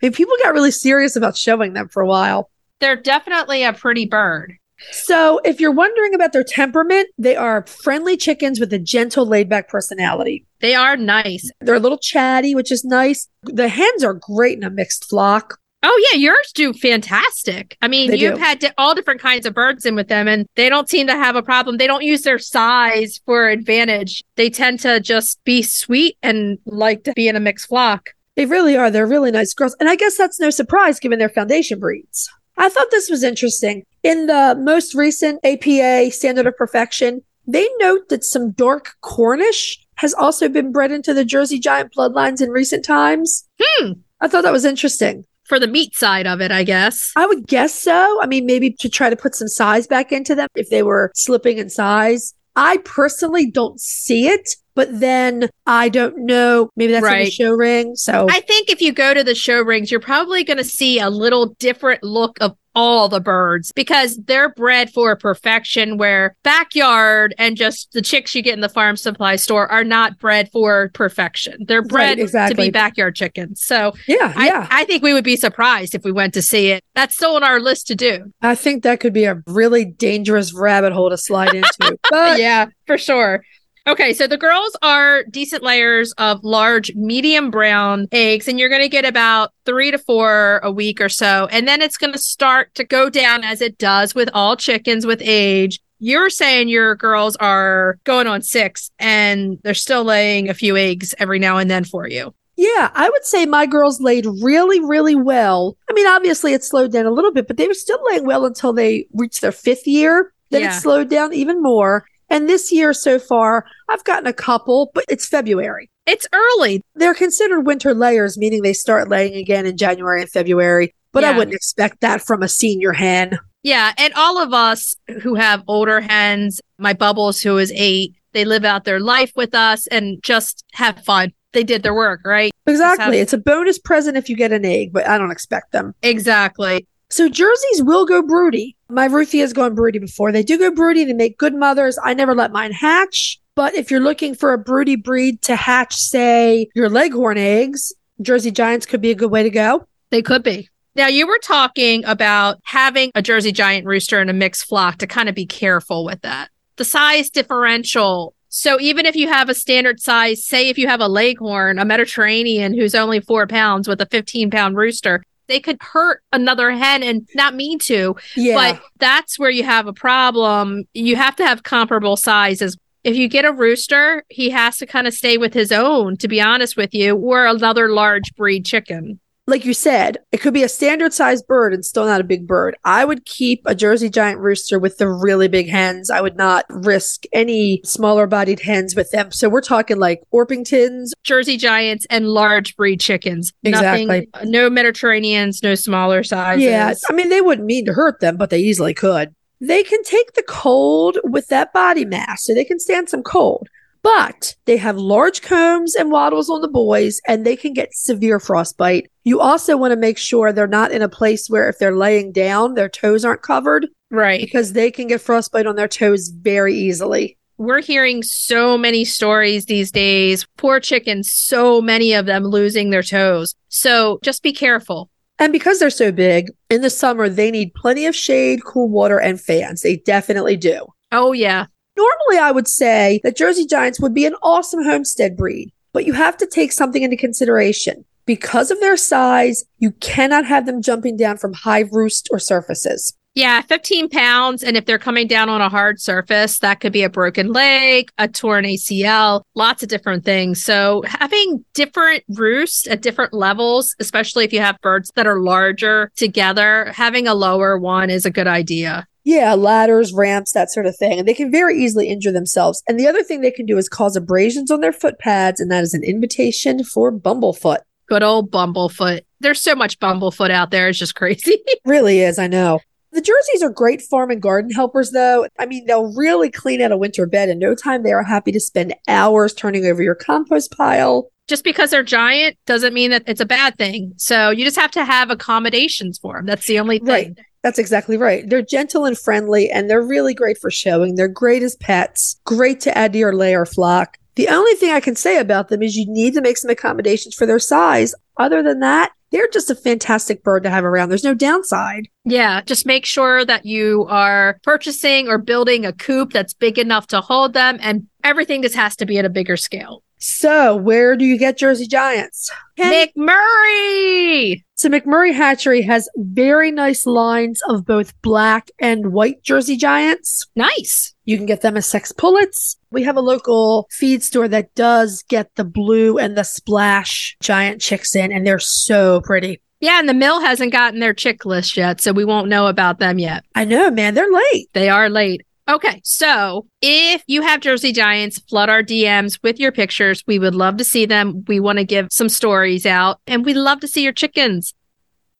mean, 0.00 0.12
people 0.14 0.36
got 0.42 0.54
really 0.54 0.70
serious 0.70 1.16
about 1.16 1.36
showing 1.36 1.74
them 1.74 1.88
for 1.88 2.02
a 2.02 2.06
while. 2.06 2.50
They're 2.80 2.96
definitely 2.96 3.62
a 3.62 3.74
pretty 3.74 4.06
bird. 4.06 4.56
So, 4.90 5.40
if 5.44 5.60
you're 5.60 5.72
wondering 5.72 6.14
about 6.14 6.32
their 6.32 6.44
temperament, 6.44 7.08
they 7.18 7.36
are 7.36 7.66
friendly 7.66 8.16
chickens 8.16 8.60
with 8.60 8.72
a 8.72 8.78
gentle, 8.78 9.26
laid 9.26 9.48
back 9.48 9.68
personality. 9.68 10.46
They 10.60 10.74
are 10.74 10.96
nice. 10.96 11.50
They're 11.60 11.74
a 11.74 11.80
little 11.80 11.98
chatty, 11.98 12.54
which 12.54 12.70
is 12.70 12.84
nice. 12.84 13.28
The 13.42 13.68
hens 13.68 14.04
are 14.04 14.14
great 14.14 14.56
in 14.58 14.64
a 14.64 14.70
mixed 14.70 15.08
flock. 15.08 15.58
Oh 15.82 16.08
yeah, 16.10 16.18
yours 16.18 16.50
do 16.54 16.72
fantastic. 16.72 17.76
I 17.80 17.88
mean, 17.88 18.10
They 18.10 18.16
you've 18.18 18.34
do. 18.34 18.40
had 18.40 18.74
all 18.78 18.94
different 18.96 19.20
kinds 19.20 19.46
of 19.46 19.54
birds 19.54 19.86
in 19.86 19.94
with 19.94 20.08
them, 20.08 20.26
and 20.26 20.46
they 20.56 20.68
don't 20.68 20.88
seem 20.88 21.06
to 21.06 21.14
have 21.14 21.36
a 21.36 21.42
problem. 21.42 21.76
They 21.76 21.86
don't 21.86 22.02
use 22.02 22.22
their 22.22 22.38
size 22.38 23.20
for 23.24 23.48
advantage. 23.48 24.24
They 24.36 24.50
tend 24.50 24.80
to 24.80 24.98
just 25.00 25.42
be 25.44 25.62
sweet 25.62 26.16
and 26.22 26.58
like 26.66 27.04
to 27.04 27.12
be 27.14 27.28
in 27.28 27.36
a 27.36 27.40
mixed 27.40 27.68
flock. 27.68 28.10
They 28.34 28.46
really 28.46 28.76
are. 28.76 28.90
They're 28.90 29.06
really 29.06 29.30
nice 29.30 29.54
girls. 29.54 29.76
And 29.80 29.88
I 29.88 29.94
guess 29.96 30.16
that's 30.16 30.40
no 30.40 30.50
surprise 30.50 30.98
given 31.00 31.18
their 31.18 31.28
foundation 31.28 31.78
breeds. 31.78 32.28
I 32.56 32.68
thought 32.68 32.90
this 32.90 33.08
was 33.08 33.22
interesting. 33.22 33.84
In 34.08 34.24
the 34.24 34.56
most 34.58 34.94
recent 34.94 35.38
APA 35.44 36.10
Standard 36.12 36.46
of 36.46 36.56
Perfection, 36.56 37.20
they 37.46 37.68
note 37.78 38.08
that 38.08 38.24
some 38.24 38.52
dark 38.52 38.94
Cornish 39.02 39.78
has 39.96 40.14
also 40.14 40.48
been 40.48 40.72
bred 40.72 40.90
into 40.90 41.12
the 41.12 41.26
Jersey 41.26 41.58
Giant 41.58 41.92
bloodlines 41.94 42.40
in 42.40 42.48
recent 42.48 42.86
times. 42.86 43.46
Hmm. 43.60 43.92
I 44.22 44.28
thought 44.28 44.44
that 44.44 44.52
was 44.52 44.64
interesting. 44.64 45.26
For 45.44 45.60
the 45.60 45.66
meat 45.66 45.94
side 45.94 46.26
of 46.26 46.40
it, 46.40 46.50
I 46.50 46.64
guess. 46.64 47.12
I 47.16 47.26
would 47.26 47.46
guess 47.46 47.74
so. 47.74 48.18
I 48.22 48.26
mean, 48.26 48.46
maybe 48.46 48.70
to 48.80 48.88
try 48.88 49.10
to 49.10 49.16
put 49.16 49.34
some 49.34 49.46
size 49.46 49.86
back 49.86 50.10
into 50.10 50.34
them 50.34 50.48
if 50.56 50.70
they 50.70 50.82
were 50.82 51.12
slipping 51.14 51.58
in 51.58 51.68
size. 51.68 52.32
I 52.56 52.78
personally 52.78 53.50
don't 53.50 53.78
see 53.78 54.26
it, 54.26 54.56
but 54.74 55.00
then 55.00 55.50
I 55.66 55.90
don't 55.90 56.24
know. 56.24 56.70
Maybe 56.76 56.92
that's 56.92 57.06
in 57.06 57.24
the 57.24 57.30
show 57.30 57.52
ring. 57.52 57.94
So 57.94 58.26
I 58.30 58.40
think 58.40 58.70
if 58.70 58.80
you 58.80 58.92
go 58.92 59.12
to 59.12 59.22
the 59.22 59.34
show 59.34 59.60
rings, 59.60 59.90
you're 59.90 60.00
probably 60.00 60.44
going 60.44 60.56
to 60.56 60.64
see 60.64 60.98
a 60.98 61.10
little 61.10 61.54
different 61.58 62.02
look 62.02 62.38
of 62.40 62.56
all 62.78 63.08
the 63.08 63.20
birds 63.20 63.72
because 63.72 64.16
they're 64.26 64.50
bred 64.50 64.88
for 64.88 65.16
perfection 65.16 65.96
where 65.96 66.36
backyard 66.44 67.34
and 67.36 67.56
just 67.56 67.90
the 67.90 68.00
chicks 68.00 68.36
you 68.36 68.40
get 68.40 68.54
in 68.54 68.60
the 68.60 68.68
farm 68.68 68.96
supply 68.96 69.34
store 69.34 69.66
are 69.66 69.82
not 69.82 70.16
bred 70.20 70.48
for 70.52 70.88
perfection. 70.94 71.56
They're 71.66 71.82
Right, 71.82 72.16
bred 72.16 72.48
to 72.50 72.54
be 72.54 72.70
backyard 72.70 73.16
chickens. 73.16 73.64
So 73.64 73.94
yeah, 74.06 74.32
I, 74.36 74.46
yeah. 74.46 74.68
I 74.70 74.84
think 74.84 75.02
we 75.02 75.12
would 75.12 75.24
be 75.24 75.34
surprised 75.34 75.96
if 75.96 76.04
we 76.04 76.12
went 76.12 76.34
to 76.34 76.42
see 76.42 76.70
it. 76.70 76.84
That's 76.94 77.16
still 77.16 77.34
on 77.34 77.42
our 77.42 77.58
list 77.58 77.88
to 77.88 77.96
do. 77.96 78.32
I 78.42 78.54
think 78.54 78.84
that 78.84 79.00
could 79.00 79.12
be 79.12 79.24
a 79.24 79.42
really 79.48 79.84
dangerous 79.84 80.54
rabbit 80.54 80.92
hole 80.92 81.10
to 81.10 81.18
slide 81.18 81.54
into. 81.54 81.98
But 82.10 82.38
yeah, 82.38 82.66
for 82.86 82.96
sure. 82.96 83.42
Okay, 83.88 84.12
so 84.12 84.26
the 84.26 84.36
girls 84.36 84.76
are 84.82 85.24
decent 85.24 85.62
layers 85.62 86.12
of 86.18 86.44
large, 86.44 86.94
medium 86.94 87.50
brown 87.50 88.06
eggs, 88.12 88.46
and 88.46 88.58
you're 88.60 88.68
going 88.68 88.82
to 88.82 88.88
get 88.88 89.06
about 89.06 89.52
three 89.64 89.90
to 89.90 89.96
four 89.96 90.60
a 90.62 90.70
week 90.70 91.00
or 91.00 91.08
so. 91.08 91.48
And 91.50 91.66
then 91.66 91.80
it's 91.80 91.96
going 91.96 92.12
to 92.12 92.18
start 92.18 92.74
to 92.74 92.84
go 92.84 93.08
down 93.08 93.44
as 93.44 93.62
it 93.62 93.78
does 93.78 94.14
with 94.14 94.28
all 94.34 94.56
chickens 94.56 95.06
with 95.06 95.22
age. 95.22 95.80
You're 96.00 96.28
saying 96.28 96.68
your 96.68 96.96
girls 96.96 97.34
are 97.36 97.98
going 98.04 98.26
on 98.26 98.42
six 98.42 98.90
and 98.98 99.58
they're 99.64 99.72
still 99.72 100.04
laying 100.04 100.50
a 100.50 100.54
few 100.54 100.76
eggs 100.76 101.14
every 101.18 101.38
now 101.38 101.56
and 101.56 101.70
then 101.70 101.84
for 101.84 102.06
you. 102.06 102.34
yeah, 102.56 102.90
I 102.94 103.08
would 103.08 103.24
say 103.24 103.46
my 103.46 103.64
girls 103.64 104.00
laid 104.02 104.26
really, 104.42 104.80
really 104.80 105.14
well. 105.14 105.78
I 105.88 105.94
mean, 105.94 106.06
obviously 106.06 106.52
it 106.52 106.62
slowed 106.62 106.92
down 106.92 107.06
a 107.06 107.10
little 107.10 107.32
bit, 107.32 107.46
but 107.48 107.56
they 107.56 107.66
were 107.66 107.74
still 107.74 108.00
laying 108.10 108.26
well 108.26 108.44
until 108.44 108.74
they 108.74 109.06
reached 109.14 109.40
their 109.40 109.52
fifth 109.52 109.86
year. 109.86 110.32
Then 110.50 110.62
Yeah. 110.62 110.76
it 110.76 110.80
slowed 110.80 111.08
down 111.08 111.32
even 111.32 111.62
more. 111.62 112.04
And 112.30 112.48
this 112.48 112.70
year 112.70 112.92
so 112.92 113.18
far, 113.18 113.64
I've 113.88 114.04
gotten 114.04 114.26
a 114.26 114.32
couple, 114.32 114.90
but 114.94 115.04
it's 115.08 115.26
February. 115.26 115.90
It's 116.06 116.26
early. 116.32 116.82
They're 116.94 117.14
considered 117.14 117.62
winter 117.62 117.94
layers, 117.94 118.38
meaning 118.38 118.62
they 118.62 118.72
start 118.72 119.08
laying 119.08 119.34
again 119.34 119.66
in 119.66 119.76
January 119.76 120.22
and 120.22 120.30
February. 120.30 120.94
But 121.12 121.24
I 121.24 121.36
wouldn't 121.36 121.54
expect 121.54 122.00
that 122.02 122.22
from 122.22 122.42
a 122.42 122.48
senior 122.48 122.92
hen. 122.92 123.38
Yeah. 123.62 123.92
And 123.98 124.12
all 124.14 124.40
of 124.40 124.52
us 124.52 124.94
who 125.22 125.34
have 125.34 125.64
older 125.66 126.00
hens, 126.00 126.60
my 126.78 126.92
bubbles, 126.92 127.40
who 127.40 127.58
is 127.58 127.72
eight, 127.74 128.14
they 128.32 128.44
live 128.44 128.64
out 128.64 128.84
their 128.84 129.00
life 129.00 129.32
with 129.34 129.54
us 129.54 129.86
and 129.88 130.22
just 130.22 130.64
have 130.72 131.02
fun. 131.04 131.32
They 131.52 131.64
did 131.64 131.82
their 131.82 131.94
work, 131.94 132.20
right? 132.24 132.52
Exactly. 132.66 133.18
It's 133.18 133.32
a 133.32 133.38
bonus 133.38 133.78
present 133.78 134.16
if 134.16 134.28
you 134.28 134.36
get 134.36 134.52
an 134.52 134.64
egg, 134.64 134.92
but 134.92 135.08
I 135.08 135.18
don't 135.18 135.30
expect 135.30 135.72
them. 135.72 135.94
Exactly. 136.02 136.86
So 137.10 137.28
jerseys 137.28 137.82
will 137.82 138.04
go 138.04 138.22
broody. 138.22 138.76
My 138.90 139.04
Ruthie 139.04 139.40
has 139.40 139.52
gone 139.52 139.74
broody 139.74 139.98
before. 139.98 140.32
They 140.32 140.42
do 140.42 140.58
go 140.58 140.70
broody. 140.70 141.04
They 141.04 141.12
make 141.12 141.36
good 141.36 141.54
mothers. 141.54 141.98
I 142.02 142.14
never 142.14 142.34
let 142.34 142.52
mine 142.52 142.72
hatch. 142.72 143.38
But 143.54 143.74
if 143.74 143.90
you're 143.90 144.00
looking 144.00 144.34
for 144.34 144.52
a 144.52 144.58
broody 144.58 144.96
breed 144.96 145.42
to 145.42 145.56
hatch, 145.56 145.94
say, 145.94 146.68
your 146.74 146.88
leghorn 146.88 147.36
eggs, 147.36 147.92
Jersey 148.22 148.50
Giants 148.50 148.86
could 148.86 149.02
be 149.02 149.10
a 149.10 149.14
good 149.14 149.30
way 149.30 149.42
to 149.42 149.50
go. 149.50 149.86
They 150.10 150.22
could 150.22 150.42
be. 150.42 150.68
Now, 150.96 151.06
you 151.06 151.26
were 151.26 151.38
talking 151.38 152.04
about 152.06 152.60
having 152.64 153.12
a 153.14 153.22
Jersey 153.22 153.52
Giant 153.52 153.86
rooster 153.86 154.20
in 154.20 154.28
a 154.28 154.32
mixed 154.32 154.66
flock 154.66 154.98
to 154.98 155.06
kind 155.06 155.28
of 155.28 155.34
be 155.34 155.46
careful 155.46 156.04
with 156.04 156.22
that. 156.22 156.48
The 156.76 156.84
size 156.84 157.30
differential. 157.30 158.34
So, 158.48 158.80
even 158.80 159.06
if 159.06 159.14
you 159.14 159.28
have 159.28 159.48
a 159.48 159.54
standard 159.54 160.00
size, 160.00 160.44
say 160.44 160.70
if 160.70 160.78
you 160.78 160.88
have 160.88 161.00
a 161.00 161.08
leghorn, 161.08 161.78
a 161.78 161.84
Mediterranean 161.84 162.76
who's 162.76 162.94
only 162.94 163.20
four 163.20 163.46
pounds 163.46 163.86
with 163.86 164.00
a 164.00 164.06
15 164.06 164.50
pound 164.50 164.76
rooster, 164.76 165.22
they 165.48 165.60
could 165.60 165.78
hurt 165.80 166.22
another 166.32 166.70
hen 166.70 167.02
and 167.02 167.28
not 167.34 167.54
mean 167.54 167.78
to. 167.80 168.16
Yeah. 168.36 168.54
But 168.54 168.82
that's 168.98 169.38
where 169.38 169.50
you 169.50 169.64
have 169.64 169.86
a 169.86 169.92
problem. 169.92 170.84
You 170.94 171.16
have 171.16 171.36
to 171.36 171.46
have 171.46 171.62
comparable 171.62 172.16
sizes. 172.16 172.76
If 173.04 173.16
you 173.16 173.28
get 173.28 173.44
a 173.44 173.52
rooster, 173.52 174.24
he 174.28 174.50
has 174.50 174.78
to 174.78 174.86
kind 174.86 175.06
of 175.06 175.14
stay 175.14 175.38
with 175.38 175.54
his 175.54 175.72
own, 175.72 176.16
to 176.18 176.28
be 176.28 176.40
honest 176.40 176.76
with 176.76 176.94
you, 176.94 177.16
or 177.16 177.46
another 177.46 177.90
large 177.90 178.34
breed 178.36 178.66
chicken. 178.66 179.20
Like 179.48 179.64
you 179.64 179.72
said, 179.72 180.18
it 180.30 180.38
could 180.38 180.52
be 180.52 180.62
a 180.62 180.68
standard 180.68 181.14
sized 181.14 181.46
bird 181.46 181.72
and 181.72 181.82
still 181.84 182.04
not 182.04 182.20
a 182.20 182.24
big 182.24 182.46
bird. 182.46 182.76
I 182.84 183.06
would 183.06 183.24
keep 183.24 183.62
a 183.64 183.74
Jersey 183.74 184.10
Giant 184.10 184.40
rooster 184.40 184.78
with 184.78 184.98
the 184.98 185.08
really 185.08 185.48
big 185.48 185.68
hens. 185.70 186.10
I 186.10 186.20
would 186.20 186.36
not 186.36 186.66
risk 186.68 187.24
any 187.32 187.80
smaller 187.82 188.26
bodied 188.26 188.60
hens 188.60 188.94
with 188.94 189.10
them. 189.10 189.32
So 189.32 189.48
we're 189.48 189.62
talking 189.62 189.98
like 189.98 190.22
Orpingtons. 190.34 191.12
Jersey 191.24 191.56
Giants 191.56 192.06
and 192.10 192.28
large 192.28 192.76
breed 192.76 193.00
chickens. 193.00 193.54
Exactly. 193.64 194.04
Nothing, 194.04 194.28
uh, 194.34 194.44
no 194.44 194.68
Mediterraneans, 194.68 195.62
no 195.62 195.74
smaller 195.74 196.22
sizes. 196.22 196.64
Yeah. 196.64 196.92
I 197.08 197.12
mean, 197.14 197.30
they 197.30 197.40
wouldn't 197.40 197.66
mean 197.66 197.86
to 197.86 197.94
hurt 197.94 198.20
them, 198.20 198.36
but 198.36 198.50
they 198.50 198.60
easily 198.60 198.92
could. 198.92 199.34
They 199.62 199.82
can 199.82 200.04
take 200.04 200.34
the 200.34 200.44
cold 200.46 201.16
with 201.24 201.48
that 201.48 201.72
body 201.72 202.04
mass, 202.04 202.44
so 202.44 202.54
they 202.54 202.64
can 202.64 202.78
stand 202.78 203.08
some 203.08 203.22
cold. 203.22 203.68
But 204.02 204.54
they 204.64 204.76
have 204.76 204.96
large 204.96 205.42
combs 205.42 205.94
and 205.94 206.10
wattles 206.10 206.48
on 206.48 206.60
the 206.62 206.68
boys, 206.68 207.20
and 207.26 207.44
they 207.44 207.56
can 207.56 207.72
get 207.72 207.92
severe 207.92 208.38
frostbite. 208.40 209.10
You 209.24 209.40
also 209.40 209.76
want 209.76 209.92
to 209.92 209.96
make 209.96 210.18
sure 210.18 210.52
they're 210.52 210.66
not 210.66 210.92
in 210.92 211.02
a 211.02 211.08
place 211.08 211.48
where 211.48 211.68
if 211.68 211.78
they're 211.78 211.96
laying 211.96 212.32
down, 212.32 212.74
their 212.74 212.88
toes 212.88 213.24
aren't 213.24 213.42
covered 213.42 213.88
Right. 214.10 214.40
because 214.40 214.72
they 214.72 214.90
can 214.90 215.06
get 215.08 215.20
frostbite 215.20 215.66
on 215.66 215.76
their 215.76 215.88
toes 215.88 216.28
very 216.28 216.74
easily. 216.74 217.36
We're 217.58 217.82
hearing 217.82 218.22
so 218.22 218.78
many 218.78 219.04
stories 219.04 219.66
these 219.66 219.90
days. 219.90 220.46
Poor 220.56 220.78
chickens, 220.78 221.32
so 221.32 221.80
many 221.82 222.12
of 222.14 222.24
them 222.26 222.44
losing 222.44 222.90
their 222.90 223.02
toes. 223.02 223.54
So 223.68 224.20
just 224.22 224.44
be 224.44 224.52
careful. 224.52 225.10
And 225.40 225.52
because 225.52 225.78
they're 225.80 225.90
so 225.90 226.10
big, 226.12 226.50
in 226.70 226.82
the 226.82 226.90
summer, 226.90 227.28
they 227.28 227.50
need 227.50 227.74
plenty 227.74 228.06
of 228.06 228.14
shade, 228.14 228.64
cool 228.64 228.88
water, 228.88 229.18
and 229.18 229.40
fans. 229.40 229.82
They 229.82 229.96
definitely 229.96 230.56
do. 230.56 230.86
Oh, 231.12 231.32
yeah. 231.32 231.66
Normally, 231.98 232.38
I 232.38 232.52
would 232.52 232.68
say 232.68 233.20
that 233.24 233.36
Jersey 233.36 233.66
Giants 233.66 233.98
would 233.98 234.14
be 234.14 234.24
an 234.24 234.36
awesome 234.40 234.84
homestead 234.84 235.36
breed, 235.36 235.72
but 235.92 236.06
you 236.06 236.12
have 236.12 236.36
to 236.36 236.46
take 236.46 236.70
something 236.70 237.02
into 237.02 237.16
consideration. 237.16 238.04
Because 238.24 238.70
of 238.70 238.78
their 238.78 238.96
size, 238.96 239.64
you 239.80 239.90
cannot 239.90 240.46
have 240.46 240.64
them 240.64 240.80
jumping 240.80 241.16
down 241.16 241.38
from 241.38 241.54
high 241.54 241.88
roost 241.90 242.28
or 242.30 242.38
surfaces. 242.38 243.14
Yeah, 243.34 243.62
15 243.62 244.10
pounds. 244.10 244.62
And 244.62 244.76
if 244.76 244.86
they're 244.86 244.98
coming 244.98 245.26
down 245.26 245.48
on 245.48 245.60
a 245.60 245.68
hard 245.68 246.00
surface, 246.00 246.60
that 246.60 246.78
could 246.78 246.92
be 246.92 247.02
a 247.02 247.10
broken 247.10 247.52
leg, 247.52 248.10
a 248.18 248.28
torn 248.28 248.64
ACL, 248.64 249.42
lots 249.56 249.82
of 249.82 249.88
different 249.88 250.24
things. 250.24 250.62
So 250.62 251.02
having 251.04 251.64
different 251.74 252.22
roosts 252.28 252.86
at 252.86 253.02
different 253.02 253.32
levels, 253.32 253.96
especially 253.98 254.44
if 254.44 254.52
you 254.52 254.60
have 254.60 254.80
birds 254.82 255.10
that 255.16 255.26
are 255.26 255.40
larger 255.40 256.12
together, 256.14 256.92
having 256.94 257.26
a 257.26 257.34
lower 257.34 257.76
one 257.76 258.08
is 258.08 258.24
a 258.24 258.30
good 258.30 258.46
idea. 258.46 259.04
Yeah, 259.28 259.52
ladders, 259.52 260.14
ramps, 260.14 260.52
that 260.52 260.70
sort 260.70 260.86
of 260.86 260.96
thing. 260.96 261.18
And 261.18 261.28
they 261.28 261.34
can 261.34 261.50
very 261.50 261.78
easily 261.78 262.08
injure 262.08 262.32
themselves. 262.32 262.82
And 262.88 262.98
the 262.98 263.06
other 263.06 263.22
thing 263.22 263.42
they 263.42 263.50
can 263.50 263.66
do 263.66 263.76
is 263.76 263.86
cause 263.86 264.16
abrasions 264.16 264.70
on 264.70 264.80
their 264.80 264.90
foot 264.90 265.18
pads, 265.18 265.60
and 265.60 265.70
that 265.70 265.82
is 265.82 265.92
an 265.92 266.02
invitation 266.02 266.82
for 266.82 267.12
bumblefoot. 267.12 267.80
Good 268.08 268.22
old 268.22 268.50
Bumblefoot. 268.50 269.20
There's 269.40 269.60
so 269.60 269.74
much 269.74 269.98
Bumblefoot 269.98 270.50
out 270.50 270.70
there. 270.70 270.88
It's 270.88 270.98
just 270.98 271.14
crazy. 271.14 271.58
really 271.84 272.20
is, 272.20 272.38
I 272.38 272.46
know. 272.46 272.80
The 273.12 273.20
jerseys 273.20 273.62
are 273.62 273.68
great 273.68 274.00
farm 274.00 274.30
and 274.30 274.40
garden 274.40 274.70
helpers, 274.70 275.10
though. 275.10 275.46
I 275.58 275.66
mean, 275.66 275.84
they'll 275.84 276.16
really 276.16 276.50
clean 276.50 276.80
out 276.80 276.90
a 276.90 276.96
winter 276.96 277.26
bed 277.26 277.50
in 277.50 277.58
no 277.58 277.74
time. 277.74 278.04
They 278.04 278.12
are 278.12 278.22
happy 278.22 278.50
to 278.52 278.60
spend 278.60 278.94
hours 279.08 279.52
turning 279.52 279.84
over 279.84 280.02
your 280.02 280.14
compost 280.14 280.74
pile. 280.74 281.28
just 281.48 281.64
because 281.64 281.90
they're 281.90 282.02
giant 282.02 282.56
doesn't 282.64 282.94
mean 282.94 283.10
that 283.10 283.24
it's 283.26 283.42
a 283.42 283.46
bad 283.46 283.76
thing. 283.76 284.14
So 284.16 284.48
you 284.48 284.64
just 284.64 284.78
have 284.78 284.90
to 284.92 285.04
have 285.04 285.28
accommodations 285.28 286.18
for 286.18 286.36
them. 286.36 286.46
That's 286.46 286.66
the 286.66 286.78
only 286.78 286.98
thing. 286.98 287.34
Right. 287.36 287.38
That's 287.68 287.78
exactly 287.78 288.16
right. 288.16 288.48
They're 288.48 288.62
gentle 288.62 289.04
and 289.04 289.18
friendly, 289.18 289.70
and 289.70 289.90
they're 289.90 290.00
really 290.00 290.32
great 290.32 290.56
for 290.56 290.70
showing. 290.70 291.16
They're 291.16 291.28
great 291.28 291.62
as 291.62 291.76
pets, 291.76 292.40
great 292.46 292.80
to 292.80 292.96
add 292.96 293.12
to 293.12 293.18
your 293.18 293.34
layer 293.34 293.66
flock. 293.66 294.16
The 294.36 294.48
only 294.48 294.72
thing 294.72 294.90
I 294.90 295.00
can 295.00 295.14
say 295.14 295.38
about 295.38 295.68
them 295.68 295.82
is 295.82 295.94
you 295.94 296.06
need 296.08 296.32
to 296.32 296.40
make 296.40 296.56
some 296.56 296.70
accommodations 296.70 297.34
for 297.34 297.44
their 297.44 297.58
size. 297.58 298.14
Other 298.38 298.62
than 298.62 298.80
that, 298.80 299.12
they're 299.32 299.50
just 299.52 299.68
a 299.68 299.74
fantastic 299.74 300.42
bird 300.42 300.62
to 300.62 300.70
have 300.70 300.82
around. 300.82 301.10
There's 301.10 301.24
no 301.24 301.34
downside. 301.34 302.08
Yeah, 302.24 302.62
just 302.62 302.86
make 302.86 303.04
sure 303.04 303.44
that 303.44 303.66
you 303.66 304.06
are 304.08 304.58
purchasing 304.62 305.28
or 305.28 305.36
building 305.36 305.84
a 305.84 305.92
coop 305.92 306.32
that's 306.32 306.54
big 306.54 306.78
enough 306.78 307.08
to 307.08 307.20
hold 307.20 307.52
them, 307.52 307.76
and 307.82 308.06
everything 308.24 308.62
just 308.62 308.76
has 308.76 308.96
to 308.96 309.04
be 309.04 309.18
at 309.18 309.26
a 309.26 309.28
bigger 309.28 309.58
scale. 309.58 310.02
So, 310.18 310.74
where 310.74 311.16
do 311.16 311.24
you 311.24 311.38
get 311.38 311.58
Jersey 311.58 311.86
Giants? 311.86 312.50
McMurray! 312.78 314.62
So 314.74 314.88
McMurray 314.88 315.34
Hatchery 315.34 315.82
has 315.82 316.08
very 316.16 316.70
nice 316.70 317.06
lines 317.06 317.60
of 317.68 317.84
both 317.84 318.12
black 318.22 318.70
and 318.78 319.12
white 319.12 319.42
Jersey 319.42 319.76
Giants. 319.76 320.46
Nice. 320.54 321.14
You 321.24 321.36
can 321.36 321.46
get 321.46 321.62
them 321.62 321.76
as 321.76 321.86
sex 321.86 322.12
pullets. 322.12 322.76
We 322.90 323.02
have 323.02 323.16
a 323.16 323.20
local 323.20 323.88
feed 323.90 324.22
store 324.22 324.48
that 324.48 324.74
does 324.74 325.24
get 325.28 325.54
the 325.56 325.64
blue 325.64 326.18
and 326.18 326.36
the 326.36 326.44
splash 326.44 327.36
giant 327.40 327.80
chicks 327.80 328.14
in, 328.14 328.32
and 328.32 328.46
they're 328.46 328.58
so 328.58 329.20
pretty. 329.22 329.60
Yeah, 329.80 330.00
and 330.00 330.08
the 330.08 330.14
mill 330.14 330.40
hasn't 330.40 330.72
gotten 330.72 330.98
their 330.98 331.14
chick 331.14 331.44
list 331.44 331.76
yet, 331.76 332.00
so 332.00 332.12
we 332.12 332.24
won't 332.24 332.48
know 332.48 332.66
about 332.66 332.98
them 332.98 333.18
yet. 333.18 333.44
I 333.54 333.64
know, 333.64 333.90
man, 333.90 334.14
they're 334.14 334.32
late. 334.32 334.68
They 334.72 334.88
are 334.88 335.08
late. 335.08 335.42
Okay, 335.68 336.00
so 336.02 336.66
if 336.80 337.22
you 337.26 337.42
have 337.42 337.60
Jersey 337.60 337.92
Giants, 337.92 338.38
flood 338.38 338.70
our 338.70 338.82
DMs 338.82 339.38
with 339.42 339.60
your 339.60 339.70
pictures. 339.70 340.24
We 340.26 340.38
would 340.38 340.54
love 340.54 340.78
to 340.78 340.84
see 340.84 341.04
them. 341.04 341.44
We 341.46 341.60
want 341.60 341.76
to 341.78 341.84
give 341.84 342.08
some 342.10 342.30
stories 342.30 342.86
out, 342.86 343.20
and 343.26 343.44
we'd 343.44 343.54
love 343.54 343.80
to 343.80 343.88
see 343.88 344.02
your 344.02 344.14
chickens. 344.14 344.72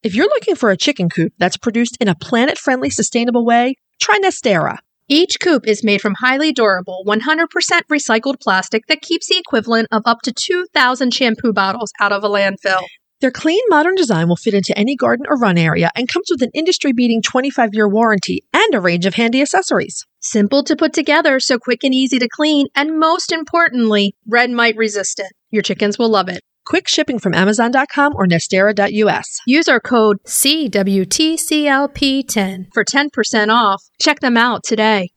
If 0.03 0.15
you're 0.15 0.27
looking 0.27 0.55
for 0.55 0.71
a 0.71 0.77
chicken 0.77 1.09
coop 1.09 1.33
that's 1.39 1.57
produced 1.57 1.97
in 1.99 2.09
a 2.09 2.15
planet 2.15 2.59
friendly, 2.59 2.91
sustainable 2.91 3.47
way, 3.47 3.77
try 4.03 4.19
Nestera. 4.23 4.77
Each 5.09 5.41
coop 5.41 5.67
is 5.67 5.83
made 5.83 6.03
from 6.03 6.15
highly 6.21 6.53
durable, 6.53 7.05
100% 7.07 7.47
recycled 7.91 8.39
plastic 8.39 8.87
that 8.89 9.01
keeps 9.01 9.29
the 9.29 9.39
equivalent 9.39 9.89
of 9.91 10.03
up 10.05 10.21
to 10.25 10.33
2,000 10.33 11.15
shampoo 11.15 11.55
bottles 11.55 11.91
out 11.99 12.13
of 12.13 12.23
a 12.23 12.29
landfill. 12.29 12.83
Their 13.21 13.33
clean, 13.33 13.61
modern 13.69 13.97
design 13.97 14.29
will 14.29 14.37
fit 14.37 14.55
into 14.55 14.79
any 14.79 14.95
garden 14.95 15.27
or 15.29 15.37
run 15.37 15.59
area 15.59 15.91
and 15.97 16.09
comes 16.09 16.29
with 16.31 16.41
an 16.43 16.53
industry 16.55 16.93
beating 16.93 17.21
25 17.21 17.71
year 17.73 17.89
warranty 17.89 18.45
and 18.53 18.75
a 18.75 18.81
range 18.81 19.07
of 19.07 19.15
handy 19.15 19.43
accessories. 19.43 20.07
Simple 20.21 20.63
to 20.65 20.77
put 20.77 20.93
together, 20.93 21.41
so 21.41 21.59
quick 21.59 21.83
and 21.83 21.93
easy 21.93 22.21
to 22.21 22.29
clean, 22.29 22.69
and 22.77 22.97
most 22.99 23.33
importantly, 23.33 24.15
red 24.27 24.51
mite 24.51 24.77
resistant. 24.77 25.33
Your 25.51 25.63
chickens 25.63 25.99
will 25.99 26.11
love 26.11 26.29
it. 26.29 26.43
Quick 26.65 26.87
shipping 26.87 27.19
from 27.19 27.35
Amazon.com 27.35 28.13
or 28.15 28.25
Nestera.us. 28.27 29.41
Use 29.47 29.67
our 29.69 29.81
code 29.81 30.23
CWTCLP10 30.25 32.67
for 32.73 32.85
10% 32.85 33.49
off. 33.49 33.83
Check 34.01 34.21
them 34.21 34.37
out 34.37 34.63
today. 34.65 35.11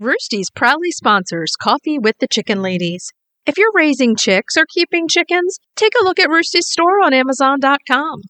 Roosty's 0.00 0.50
proudly 0.50 0.90
sponsors 0.90 1.54
Coffee 1.56 1.98
with 1.98 2.16
the 2.18 2.28
Chicken 2.28 2.62
Ladies. 2.62 3.12
If 3.46 3.58
you're 3.58 3.72
raising 3.74 4.16
chicks 4.16 4.56
or 4.56 4.64
keeping 4.66 5.06
chickens, 5.06 5.58
take 5.76 5.92
a 6.00 6.04
look 6.04 6.18
at 6.18 6.30
Roosty's 6.30 6.66
store 6.66 7.04
on 7.04 7.12
Amazon.com. 7.12 8.22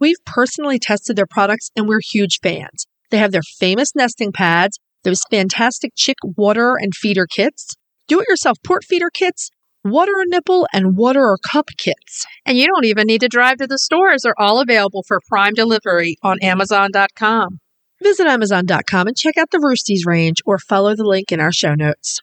We've 0.00 0.24
personally 0.24 0.78
tested 0.78 1.16
their 1.16 1.26
products 1.26 1.70
and 1.74 1.88
we're 1.88 2.00
huge 2.00 2.38
fans. 2.40 2.86
They 3.10 3.18
have 3.18 3.32
their 3.32 3.42
famous 3.58 3.96
nesting 3.96 4.30
pads, 4.30 4.78
those 5.02 5.22
fantastic 5.28 5.92
chick 5.96 6.18
water 6.22 6.76
and 6.76 6.94
feeder 6.94 7.26
kits, 7.26 7.74
do 8.06 8.20
it 8.20 8.28
yourself 8.28 8.58
port 8.64 8.84
feeder 8.84 9.10
kits, 9.10 9.50
water 9.84 10.12
a 10.20 10.26
nipple, 10.26 10.68
and 10.72 10.96
water 10.96 11.20
or 11.20 11.38
cup 11.38 11.70
kits. 11.76 12.26
And 12.46 12.56
you 12.56 12.66
don't 12.66 12.84
even 12.84 13.06
need 13.06 13.22
to 13.22 13.28
drive 13.28 13.56
to 13.58 13.66
the 13.66 13.78
stores. 13.78 14.22
They're 14.22 14.40
all 14.40 14.60
available 14.60 15.02
for 15.06 15.20
prime 15.28 15.54
delivery 15.54 16.16
on 16.22 16.38
Amazon.com. 16.42 17.58
Visit 18.02 18.26
Amazon.com 18.26 19.06
and 19.08 19.16
check 19.16 19.36
out 19.36 19.50
the 19.50 19.58
Roosties 19.58 20.06
range 20.06 20.38
or 20.46 20.58
follow 20.58 20.94
the 20.94 21.04
link 21.04 21.32
in 21.32 21.40
our 21.40 21.52
show 21.52 21.74
notes. 21.74 22.20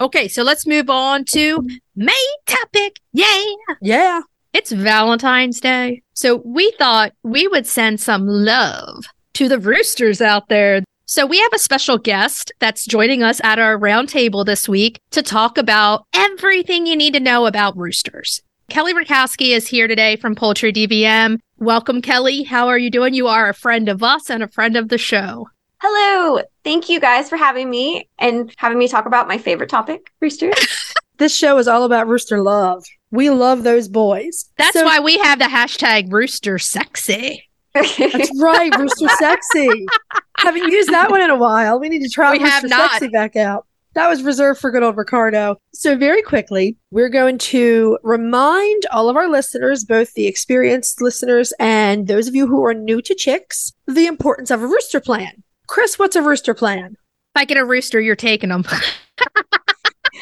Okay, 0.00 0.28
so 0.28 0.44
let's 0.44 0.64
move 0.64 0.88
on 0.88 1.24
to 1.30 1.66
May 1.96 2.26
topic. 2.46 2.96
Yay! 3.12 3.56
Yeah. 3.82 4.20
It's 4.52 4.70
Valentine's 4.70 5.60
Day. 5.60 6.02
So 6.14 6.36
we 6.44 6.72
thought 6.78 7.12
we 7.24 7.48
would 7.48 7.66
send 7.66 8.00
some 8.00 8.24
love 8.26 9.06
to 9.34 9.48
the 9.48 9.58
roosters 9.58 10.20
out 10.20 10.48
there. 10.48 10.82
So 11.06 11.26
we 11.26 11.40
have 11.40 11.52
a 11.52 11.58
special 11.58 11.98
guest 11.98 12.52
that's 12.60 12.86
joining 12.86 13.24
us 13.24 13.40
at 13.42 13.58
our 13.58 13.76
roundtable 13.76 14.46
this 14.46 14.68
week 14.68 15.00
to 15.10 15.22
talk 15.22 15.58
about 15.58 16.04
everything 16.14 16.86
you 16.86 16.94
need 16.94 17.14
to 17.14 17.20
know 17.20 17.46
about 17.46 17.76
roosters. 17.76 18.40
Kelly 18.70 18.94
Rakowski 18.94 19.50
is 19.50 19.66
here 19.66 19.88
today 19.88 20.14
from 20.14 20.36
Poultry 20.36 20.72
DVM. 20.72 21.38
Welcome, 21.56 22.02
Kelly. 22.02 22.44
How 22.44 22.68
are 22.68 22.78
you 22.78 22.90
doing? 22.90 23.14
You 23.14 23.26
are 23.26 23.48
a 23.48 23.54
friend 23.54 23.88
of 23.88 24.04
us 24.04 24.30
and 24.30 24.44
a 24.44 24.48
friend 24.48 24.76
of 24.76 24.90
the 24.90 24.98
show. 24.98 25.48
Hello. 25.80 26.42
Thank 26.64 26.88
you 26.88 27.00
guys 27.00 27.28
for 27.28 27.36
having 27.36 27.70
me 27.70 28.08
and 28.18 28.52
having 28.58 28.78
me 28.78 28.88
talk 28.88 29.06
about 29.06 29.28
my 29.28 29.38
favorite 29.38 29.70
topic, 29.70 30.10
roosters. 30.20 30.54
This 31.18 31.34
show 31.36 31.58
is 31.58 31.66
all 31.66 31.82
about 31.82 32.06
rooster 32.06 32.40
love. 32.44 32.84
We 33.10 33.28
love 33.30 33.64
those 33.64 33.88
boys. 33.88 34.44
That's 34.56 34.72
So- 34.78 34.84
why 34.84 35.00
we 35.00 35.18
have 35.18 35.40
the 35.40 35.46
hashtag 35.46 36.12
rooster 36.12 36.60
sexy. 36.60 37.42
That's 37.74 38.30
right, 38.40 38.72
Rooster 38.78 39.08
Sexy. 39.18 39.68
Haven't 40.38 40.70
used 40.72 40.90
that 40.90 41.10
one 41.10 41.20
in 41.20 41.30
a 41.30 41.34
while. 41.36 41.80
We 41.80 41.88
need 41.88 42.04
to 42.04 42.08
try 42.08 42.30
We 42.30 42.38
Rooster 42.38 42.50
have 42.52 42.64
not. 42.68 42.90
Sexy 42.92 43.08
back 43.08 43.34
out. 43.34 43.66
That 43.94 44.08
was 44.08 44.22
reserved 44.22 44.60
for 44.60 44.70
good 44.70 44.84
old 44.84 44.96
Ricardo. 44.96 45.56
So, 45.74 45.96
very 45.96 46.22
quickly, 46.22 46.76
we're 46.92 47.08
going 47.08 47.38
to 47.38 47.98
remind 48.04 48.86
all 48.92 49.08
of 49.08 49.16
our 49.16 49.28
listeners, 49.28 49.84
both 49.84 50.14
the 50.14 50.28
experienced 50.28 51.02
listeners 51.02 51.52
and 51.58 52.06
those 52.06 52.28
of 52.28 52.36
you 52.36 52.46
who 52.46 52.64
are 52.64 52.74
new 52.74 53.02
to 53.02 53.14
chicks, 53.14 53.72
the 53.88 54.06
importance 54.06 54.52
of 54.52 54.62
a 54.62 54.66
rooster 54.68 55.00
plan. 55.00 55.42
Chris, 55.68 55.98
what's 55.98 56.16
a 56.16 56.22
rooster 56.22 56.54
plan? 56.54 56.96
If 56.96 57.36
I 57.36 57.44
get 57.44 57.58
a 57.58 57.64
rooster, 57.64 58.00
you're 58.00 58.16
taking 58.16 58.48
them. 58.48 58.64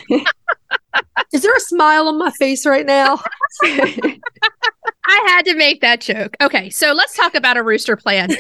Is 1.32 1.42
there 1.42 1.56
a 1.56 1.60
smile 1.60 2.08
on 2.08 2.18
my 2.18 2.30
face 2.32 2.66
right 2.66 2.84
now? 2.84 3.22
I 3.62 4.18
had 5.28 5.44
to 5.46 5.54
make 5.54 5.80
that 5.80 6.00
joke. 6.00 6.36
Okay, 6.40 6.68
so 6.68 6.92
let's 6.92 7.16
talk 7.16 7.34
about 7.34 7.56
a 7.56 7.62
rooster 7.62 7.96
plan. 7.96 8.30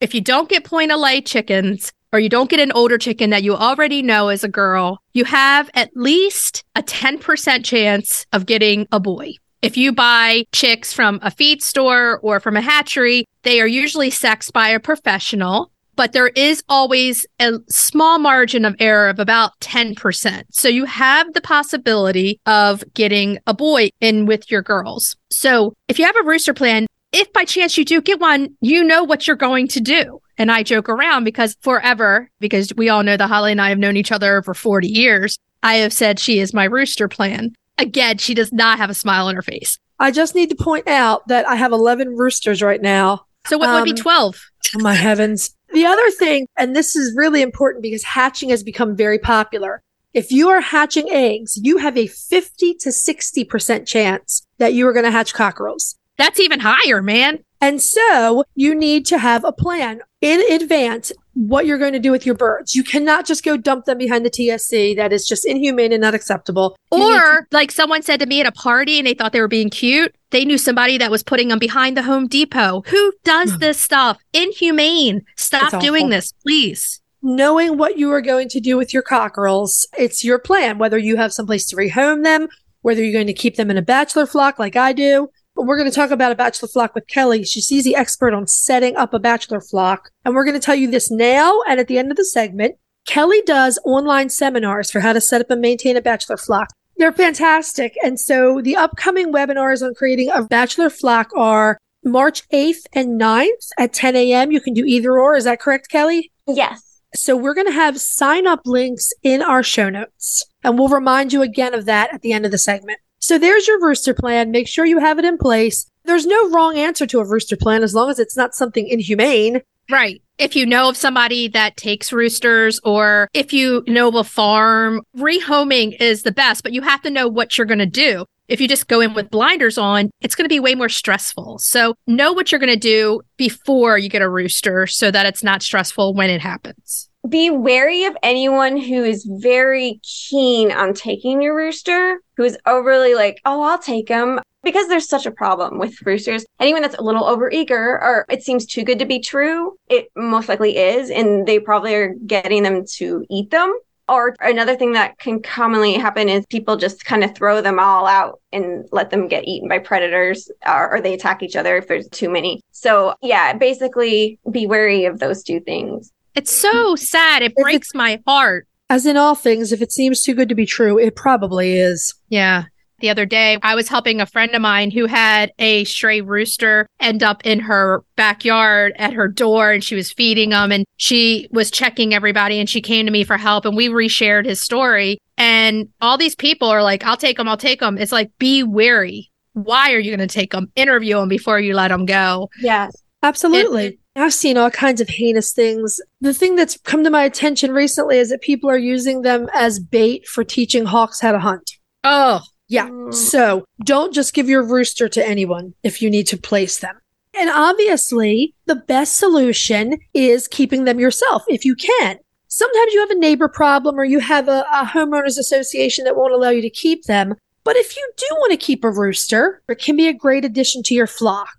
if 0.00 0.14
you 0.14 0.20
don't 0.20 0.48
get 0.48 0.64
point 0.64 0.92
of 0.92 1.00
lay 1.00 1.20
chickens, 1.20 1.92
or 2.12 2.18
you 2.18 2.28
don't 2.28 2.50
get 2.50 2.60
an 2.60 2.72
older 2.72 2.98
chicken 2.98 3.30
that 3.30 3.42
you 3.42 3.54
already 3.54 4.02
know 4.02 4.28
is 4.28 4.44
a 4.44 4.48
girl, 4.48 4.98
you 5.12 5.24
have 5.24 5.70
at 5.74 5.90
least 5.94 6.64
a 6.74 6.82
10% 6.82 7.64
chance 7.64 8.26
of 8.32 8.46
getting 8.46 8.86
a 8.92 9.00
boy. 9.00 9.32
If 9.62 9.76
you 9.76 9.92
buy 9.92 10.44
chicks 10.52 10.92
from 10.92 11.18
a 11.22 11.30
feed 11.30 11.62
store 11.62 12.18
or 12.22 12.40
from 12.40 12.56
a 12.56 12.60
hatchery, 12.60 13.26
they 13.42 13.60
are 13.60 13.66
usually 13.66 14.10
sexed 14.10 14.52
by 14.52 14.68
a 14.68 14.80
professional, 14.80 15.72
but 15.96 16.12
there 16.12 16.28
is 16.28 16.62
always 16.68 17.26
a 17.40 17.54
small 17.68 18.18
margin 18.18 18.64
of 18.64 18.76
error 18.78 19.08
of 19.08 19.18
about 19.18 19.58
10%. 19.60 20.44
So 20.50 20.68
you 20.68 20.84
have 20.84 21.32
the 21.32 21.40
possibility 21.40 22.40
of 22.46 22.84
getting 22.94 23.38
a 23.46 23.54
boy 23.54 23.88
in 24.00 24.26
with 24.26 24.50
your 24.50 24.62
girls. 24.62 25.16
So 25.30 25.74
if 25.88 25.98
you 25.98 26.04
have 26.04 26.16
a 26.16 26.22
rooster 26.22 26.54
plan, 26.54 26.86
if 27.12 27.32
by 27.32 27.44
chance 27.44 27.78
you 27.78 27.84
do 27.84 28.00
get 28.00 28.20
one, 28.20 28.56
you 28.60 28.84
know 28.84 29.02
what 29.02 29.26
you're 29.26 29.36
going 29.36 29.68
to 29.68 29.80
do. 29.80 30.20
And 30.38 30.52
I 30.52 30.62
joke 30.62 30.88
around 30.88 31.24
because 31.24 31.56
forever, 31.62 32.30
because 32.40 32.72
we 32.76 32.90
all 32.90 33.02
know 33.02 33.16
that 33.16 33.28
Holly 33.28 33.52
and 33.52 33.60
I 33.60 33.70
have 33.70 33.78
known 33.78 33.96
each 33.96 34.12
other 34.12 34.42
for 34.42 34.52
40 34.52 34.86
years, 34.86 35.38
I 35.62 35.76
have 35.76 35.92
said 35.92 36.18
she 36.18 36.40
is 36.40 36.52
my 36.52 36.64
rooster 36.64 37.08
plan. 37.08 37.54
Again, 37.78 38.18
she 38.18 38.34
does 38.34 38.52
not 38.52 38.78
have 38.78 38.90
a 38.90 38.94
smile 38.94 39.28
on 39.28 39.34
her 39.34 39.42
face. 39.42 39.78
I 39.98 40.10
just 40.10 40.34
need 40.34 40.50
to 40.50 40.56
point 40.56 40.88
out 40.88 41.26
that 41.28 41.48
I 41.48 41.54
have 41.54 41.72
11 41.72 42.16
roosters 42.16 42.60
right 42.60 42.82
now. 42.82 43.24
So 43.46 43.56
what 43.56 43.72
would 43.72 43.84
be 43.84 43.92
Um, 43.92 43.96
12? 43.96 44.40
Oh 44.76 44.80
my 44.80 44.94
heavens. 44.94 45.55
The 45.76 45.84
other 45.84 46.10
thing, 46.10 46.48
and 46.56 46.74
this 46.74 46.96
is 46.96 47.14
really 47.14 47.42
important 47.42 47.82
because 47.82 48.02
hatching 48.02 48.48
has 48.48 48.62
become 48.62 48.96
very 48.96 49.18
popular. 49.18 49.82
If 50.14 50.32
you 50.32 50.48
are 50.48 50.62
hatching 50.62 51.10
eggs, 51.10 51.60
you 51.62 51.76
have 51.76 51.98
a 51.98 52.06
50 52.06 52.76
to 52.76 52.88
60% 52.88 53.86
chance 53.86 54.46
that 54.56 54.72
you 54.72 54.88
are 54.88 54.94
going 54.94 55.04
to 55.04 55.10
hatch 55.10 55.34
cockerels. 55.34 55.98
That's 56.16 56.40
even 56.40 56.60
higher, 56.60 57.02
man. 57.02 57.40
And 57.60 57.82
so 57.82 58.44
you 58.54 58.74
need 58.74 59.04
to 59.04 59.18
have 59.18 59.44
a 59.44 59.52
plan 59.52 60.00
in 60.22 60.50
advance 60.50 61.12
what 61.36 61.66
you're 61.66 61.76
going 61.78 61.92
to 61.92 61.98
do 61.98 62.10
with 62.10 62.24
your 62.24 62.34
birds. 62.34 62.74
You 62.74 62.82
cannot 62.82 63.26
just 63.26 63.44
go 63.44 63.56
dump 63.58 63.84
them 63.84 63.98
behind 63.98 64.24
the 64.24 64.30
TSC. 64.30 64.96
That 64.96 65.12
is 65.12 65.26
just 65.26 65.44
inhumane 65.46 65.92
and 65.92 66.00
not 66.00 66.14
acceptable. 66.14 66.76
You 66.90 66.98
need 66.98 67.04
to- 67.04 67.16
Or 67.18 67.46
like 67.52 67.70
someone 67.70 68.02
said 68.02 68.20
to 68.20 68.26
me 68.26 68.40
at 68.40 68.46
a 68.46 68.52
party 68.52 68.98
and 68.98 69.06
they 69.06 69.12
thought 69.14 69.32
they 69.32 69.40
were 69.42 69.46
being 69.48 69.68
cute. 69.70 70.14
They 70.30 70.44
knew 70.46 70.56
somebody 70.58 70.96
that 70.98 71.10
was 71.10 71.22
putting 71.22 71.48
them 71.48 71.58
behind 71.58 71.96
the 71.96 72.02
Home 72.02 72.26
Depot. 72.26 72.82
Who 72.86 73.12
does 73.24 73.58
this 73.60 73.78
stuff? 73.78 74.18
Inhumane. 74.32 75.22
Stop 75.36 75.80
doing 75.82 76.08
this, 76.08 76.32
please. 76.42 77.00
knowing 77.22 77.76
what 77.76 77.98
you 77.98 78.10
are 78.12 78.22
going 78.22 78.48
to 78.48 78.60
do 78.60 78.76
with 78.76 78.94
your 78.94 79.02
cockerels, 79.02 79.86
it's 79.98 80.24
your 80.24 80.38
plan, 80.38 80.78
whether 80.78 80.96
you 80.98 81.16
have 81.16 81.32
someplace 81.32 81.66
to 81.66 81.76
rehome 81.76 82.22
them, 82.24 82.46
whether 82.82 83.02
you're 83.02 83.12
going 83.12 83.26
to 83.26 83.32
keep 83.32 83.56
them 83.56 83.70
in 83.70 83.76
a 83.76 83.82
bachelor 83.82 84.26
flock 84.26 84.58
like 84.58 84.76
I 84.76 84.92
do. 84.92 85.28
We're 85.56 85.78
going 85.78 85.90
to 85.90 85.94
talk 85.94 86.10
about 86.10 86.32
a 86.32 86.36
bachelor 86.36 86.68
flock 86.68 86.94
with 86.94 87.06
Kelly. 87.06 87.44
She's 87.44 87.84
the 87.84 87.96
expert 87.96 88.34
on 88.34 88.46
setting 88.46 88.94
up 88.96 89.14
a 89.14 89.18
bachelor 89.18 89.60
flock. 89.60 90.10
And 90.24 90.34
we're 90.34 90.44
going 90.44 90.58
to 90.58 90.64
tell 90.64 90.74
you 90.74 90.90
this 90.90 91.10
now 91.10 91.62
and 91.68 91.80
at 91.80 91.88
the 91.88 91.98
end 91.98 92.10
of 92.10 92.16
the 92.16 92.24
segment. 92.24 92.76
Kelly 93.06 93.40
does 93.46 93.78
online 93.84 94.28
seminars 94.28 94.90
for 94.90 95.00
how 95.00 95.12
to 95.12 95.20
set 95.20 95.40
up 95.40 95.50
and 95.50 95.60
maintain 95.60 95.96
a 95.96 96.02
bachelor 96.02 96.36
flock. 96.36 96.68
They're 96.98 97.12
fantastic. 97.12 97.96
And 98.02 98.18
so 98.18 98.60
the 98.60 98.76
upcoming 98.76 99.32
webinars 99.32 99.82
on 99.82 99.94
creating 99.94 100.30
a 100.30 100.42
bachelor 100.42 100.90
flock 100.90 101.30
are 101.36 101.78
March 102.04 102.48
8th 102.50 102.86
and 102.92 103.20
9th 103.20 103.70
at 103.78 103.92
10 103.92 104.16
a.m. 104.16 104.50
You 104.50 104.60
can 104.60 104.74
do 104.74 104.84
either 104.84 105.18
or. 105.18 105.36
Is 105.36 105.44
that 105.44 105.60
correct, 105.60 105.88
Kelly? 105.88 106.32
Yes. 106.46 107.00
So 107.14 107.36
we're 107.36 107.54
going 107.54 107.66
to 107.66 107.72
have 107.72 108.00
sign 108.00 108.46
up 108.46 108.60
links 108.66 109.12
in 109.22 109.42
our 109.42 109.62
show 109.62 109.88
notes 109.88 110.44
and 110.62 110.78
we'll 110.78 110.88
remind 110.88 111.32
you 111.32 111.42
again 111.42 111.74
of 111.74 111.84
that 111.86 112.12
at 112.12 112.22
the 112.22 112.32
end 112.32 112.44
of 112.44 112.50
the 112.50 112.58
segment. 112.58 112.98
So 113.26 113.38
there's 113.38 113.66
your 113.66 113.80
rooster 113.80 114.14
plan. 114.14 114.52
Make 114.52 114.68
sure 114.68 114.86
you 114.86 115.00
have 115.00 115.18
it 115.18 115.24
in 115.24 115.36
place. 115.36 115.90
There's 116.04 116.26
no 116.26 116.48
wrong 116.50 116.78
answer 116.78 117.08
to 117.08 117.18
a 117.18 117.26
rooster 117.26 117.56
plan 117.56 117.82
as 117.82 117.92
long 117.92 118.08
as 118.08 118.20
it's 118.20 118.36
not 118.36 118.54
something 118.54 118.86
inhumane. 118.86 119.62
Right. 119.90 120.22
If 120.38 120.54
you 120.54 120.64
know 120.64 120.88
of 120.88 120.96
somebody 120.96 121.48
that 121.48 121.76
takes 121.76 122.12
roosters 122.12 122.78
or 122.84 123.28
if 123.34 123.52
you 123.52 123.82
know 123.88 124.06
of 124.06 124.14
a 124.14 124.22
farm, 124.22 125.02
rehoming 125.16 126.00
is 126.00 126.22
the 126.22 126.30
best, 126.30 126.62
but 126.62 126.72
you 126.72 126.82
have 126.82 127.02
to 127.02 127.10
know 127.10 127.26
what 127.26 127.58
you're 127.58 127.66
going 127.66 127.80
to 127.80 127.86
do. 127.86 128.26
If 128.46 128.60
you 128.60 128.68
just 128.68 128.86
go 128.86 129.00
in 129.00 129.12
with 129.12 129.28
blinders 129.28 129.76
on, 129.76 130.10
it's 130.20 130.36
going 130.36 130.44
to 130.44 130.48
be 130.48 130.60
way 130.60 130.76
more 130.76 130.88
stressful. 130.88 131.58
So 131.58 131.94
know 132.06 132.32
what 132.32 132.52
you're 132.52 132.60
going 132.60 132.72
to 132.72 132.76
do 132.76 133.22
before 133.36 133.98
you 133.98 134.08
get 134.08 134.22
a 134.22 134.30
rooster 134.30 134.86
so 134.86 135.10
that 135.10 135.26
it's 135.26 135.42
not 135.42 135.64
stressful 135.64 136.14
when 136.14 136.30
it 136.30 136.40
happens. 136.40 137.08
Be 137.28 137.50
wary 137.50 138.04
of 138.04 138.16
anyone 138.22 138.76
who 138.76 139.02
is 139.02 139.26
very 139.40 140.00
keen 140.02 140.70
on 140.70 140.92
taking 140.92 141.40
your 141.40 141.56
rooster, 141.56 142.20
who 142.36 142.44
is 142.44 142.58
overly 142.66 143.14
like, 143.14 143.40
oh, 143.44 143.62
I'll 143.62 143.78
take 143.78 144.08
him. 144.08 144.40
Because 144.62 144.88
there's 144.88 145.08
such 145.08 145.26
a 145.26 145.30
problem 145.30 145.78
with 145.78 146.04
roosters, 146.04 146.44
anyone 146.60 146.82
that's 146.82 146.96
a 146.96 147.02
little 147.02 147.22
overeager 147.22 147.70
or 148.02 148.26
it 148.28 148.42
seems 148.42 148.66
too 148.66 148.82
good 148.82 148.98
to 148.98 149.06
be 149.06 149.20
true, 149.20 149.76
it 149.88 150.08
most 150.16 150.48
likely 150.48 150.76
is. 150.76 151.08
And 151.08 151.46
they 151.46 151.60
probably 151.60 151.94
are 151.94 152.14
getting 152.26 152.64
them 152.64 152.84
to 152.96 153.24
eat 153.30 153.50
them 153.50 153.78
or 154.08 154.36
another 154.40 154.76
thing 154.76 154.92
that 154.92 155.18
can 155.18 155.42
commonly 155.42 155.94
happen 155.94 156.28
is 156.28 156.46
people 156.46 156.76
just 156.76 157.04
kind 157.04 157.24
of 157.24 157.34
throw 157.34 157.60
them 157.60 157.78
all 157.78 158.06
out 158.06 158.40
and 158.52 158.86
let 158.92 159.10
them 159.10 159.26
get 159.26 159.46
eaten 159.46 159.68
by 159.68 159.78
predators 159.78 160.50
or, 160.66 160.94
or, 160.94 161.00
they 161.00 161.14
attack 161.14 161.42
each 161.42 161.56
other 161.56 161.76
if 161.76 161.88
there's 161.88 162.08
too 162.08 162.30
many. 162.30 162.60
So, 162.70 163.14
yeah, 163.20 163.52
basically 163.54 164.38
be 164.50 164.66
wary 164.66 165.06
of 165.06 165.18
those 165.18 165.42
two 165.42 165.60
things. 165.60 166.12
It's 166.36 166.52
so 166.52 166.96
sad. 166.96 167.42
It 167.42 167.54
breaks 167.56 167.94
my 167.94 168.20
heart. 168.26 168.68
As 168.88 169.04
in 169.04 169.16
all 169.16 169.34
things, 169.34 169.72
if 169.72 169.82
it 169.82 169.90
seems 169.90 170.22
too 170.22 170.34
good 170.34 170.48
to 170.48 170.54
be 170.54 170.66
true, 170.66 170.98
it 170.98 171.16
probably 171.16 171.76
is. 171.76 172.14
Yeah 172.28 172.66
the 173.00 173.10
other 173.10 173.26
day. 173.26 173.58
I 173.62 173.74
was 173.74 173.88
helping 173.88 174.20
a 174.20 174.26
friend 174.26 174.54
of 174.54 174.62
mine 174.62 174.90
who 174.90 175.06
had 175.06 175.52
a 175.58 175.84
stray 175.84 176.20
rooster 176.20 176.86
end 177.00 177.22
up 177.22 177.44
in 177.44 177.60
her 177.60 178.04
backyard 178.16 178.94
at 178.96 179.12
her 179.12 179.28
door 179.28 179.72
and 179.72 179.84
she 179.84 179.94
was 179.94 180.12
feeding 180.12 180.50
them 180.50 180.72
and 180.72 180.84
she 180.96 181.48
was 181.50 181.70
checking 181.70 182.14
everybody 182.14 182.58
and 182.58 182.68
she 182.68 182.80
came 182.80 183.06
to 183.06 183.12
me 183.12 183.24
for 183.24 183.36
help 183.36 183.64
and 183.64 183.76
we 183.76 183.88
reshared 183.88 184.46
his 184.46 184.60
story. 184.60 185.18
And 185.36 185.88
all 186.00 186.16
these 186.16 186.34
people 186.34 186.68
are 186.68 186.82
like, 186.82 187.04
I'll 187.04 187.16
take 187.16 187.36
them, 187.36 187.48
I'll 187.48 187.56
take 187.56 187.80
them. 187.80 187.98
It's 187.98 188.12
like, 188.12 188.30
be 188.38 188.62
wary. 188.62 189.30
Why 189.52 189.92
are 189.92 189.98
you 189.98 190.14
going 190.14 190.26
to 190.26 190.34
take 190.34 190.52
them? 190.52 190.70
Interview 190.76 191.16
them 191.16 191.28
before 191.28 191.58
you 191.58 191.74
let 191.74 191.88
them 191.88 192.06
go. 192.06 192.50
Yes. 192.60 192.94
Absolutely. 193.22 193.86
It, 193.86 193.98
I've 194.16 194.32
seen 194.32 194.56
all 194.56 194.70
kinds 194.70 195.00
of 195.00 195.08
heinous 195.08 195.52
things. 195.52 196.00
The 196.20 196.32
thing 196.32 196.56
that's 196.56 196.78
come 196.78 197.04
to 197.04 197.10
my 197.10 197.24
attention 197.24 197.72
recently 197.72 198.18
is 198.18 198.30
that 198.30 198.40
people 198.40 198.70
are 198.70 198.78
using 198.78 199.22
them 199.22 199.48
as 199.54 199.78
bait 199.78 200.26
for 200.26 200.42
teaching 200.42 200.86
hawks 200.86 201.20
how 201.20 201.32
to 201.32 201.38
hunt. 201.38 201.72
Oh, 202.02 202.40
yeah. 202.68 202.88
Mm. 202.88 203.12
So 203.12 203.64
don't 203.84 204.14
just 204.14 204.34
give 204.34 204.48
your 204.48 204.62
rooster 204.62 205.08
to 205.08 205.26
anyone 205.26 205.74
if 205.82 206.00
you 206.00 206.08
need 206.08 206.26
to 206.28 206.38
place 206.38 206.78
them. 206.78 206.98
And 207.38 207.50
obviously, 207.50 208.54
the 208.64 208.76
best 208.76 209.18
solution 209.18 209.98
is 210.14 210.48
keeping 210.48 210.84
them 210.84 210.98
yourself 210.98 211.44
if 211.48 211.64
you 211.64 211.74
can. 211.74 212.18
Sometimes 212.48 212.92
you 212.94 213.00
have 213.00 213.10
a 213.10 213.18
neighbor 213.18 213.48
problem 213.48 214.00
or 214.00 214.04
you 214.04 214.20
have 214.20 214.48
a, 214.48 214.64
a 214.72 214.86
homeowners 214.86 215.38
association 215.38 216.04
that 216.04 216.16
won't 216.16 216.32
allow 216.32 216.48
you 216.48 216.62
to 216.62 216.70
keep 216.70 217.04
them. 217.04 217.34
But 217.64 217.76
if 217.76 217.96
you 217.96 218.12
do 218.16 218.26
want 218.36 218.52
to 218.52 218.56
keep 218.56 218.84
a 218.84 218.90
rooster, 218.90 219.60
it 219.68 219.78
can 219.78 219.96
be 219.96 220.08
a 220.08 220.14
great 220.14 220.44
addition 220.44 220.82
to 220.84 220.94
your 220.94 221.08
flock. 221.08 221.54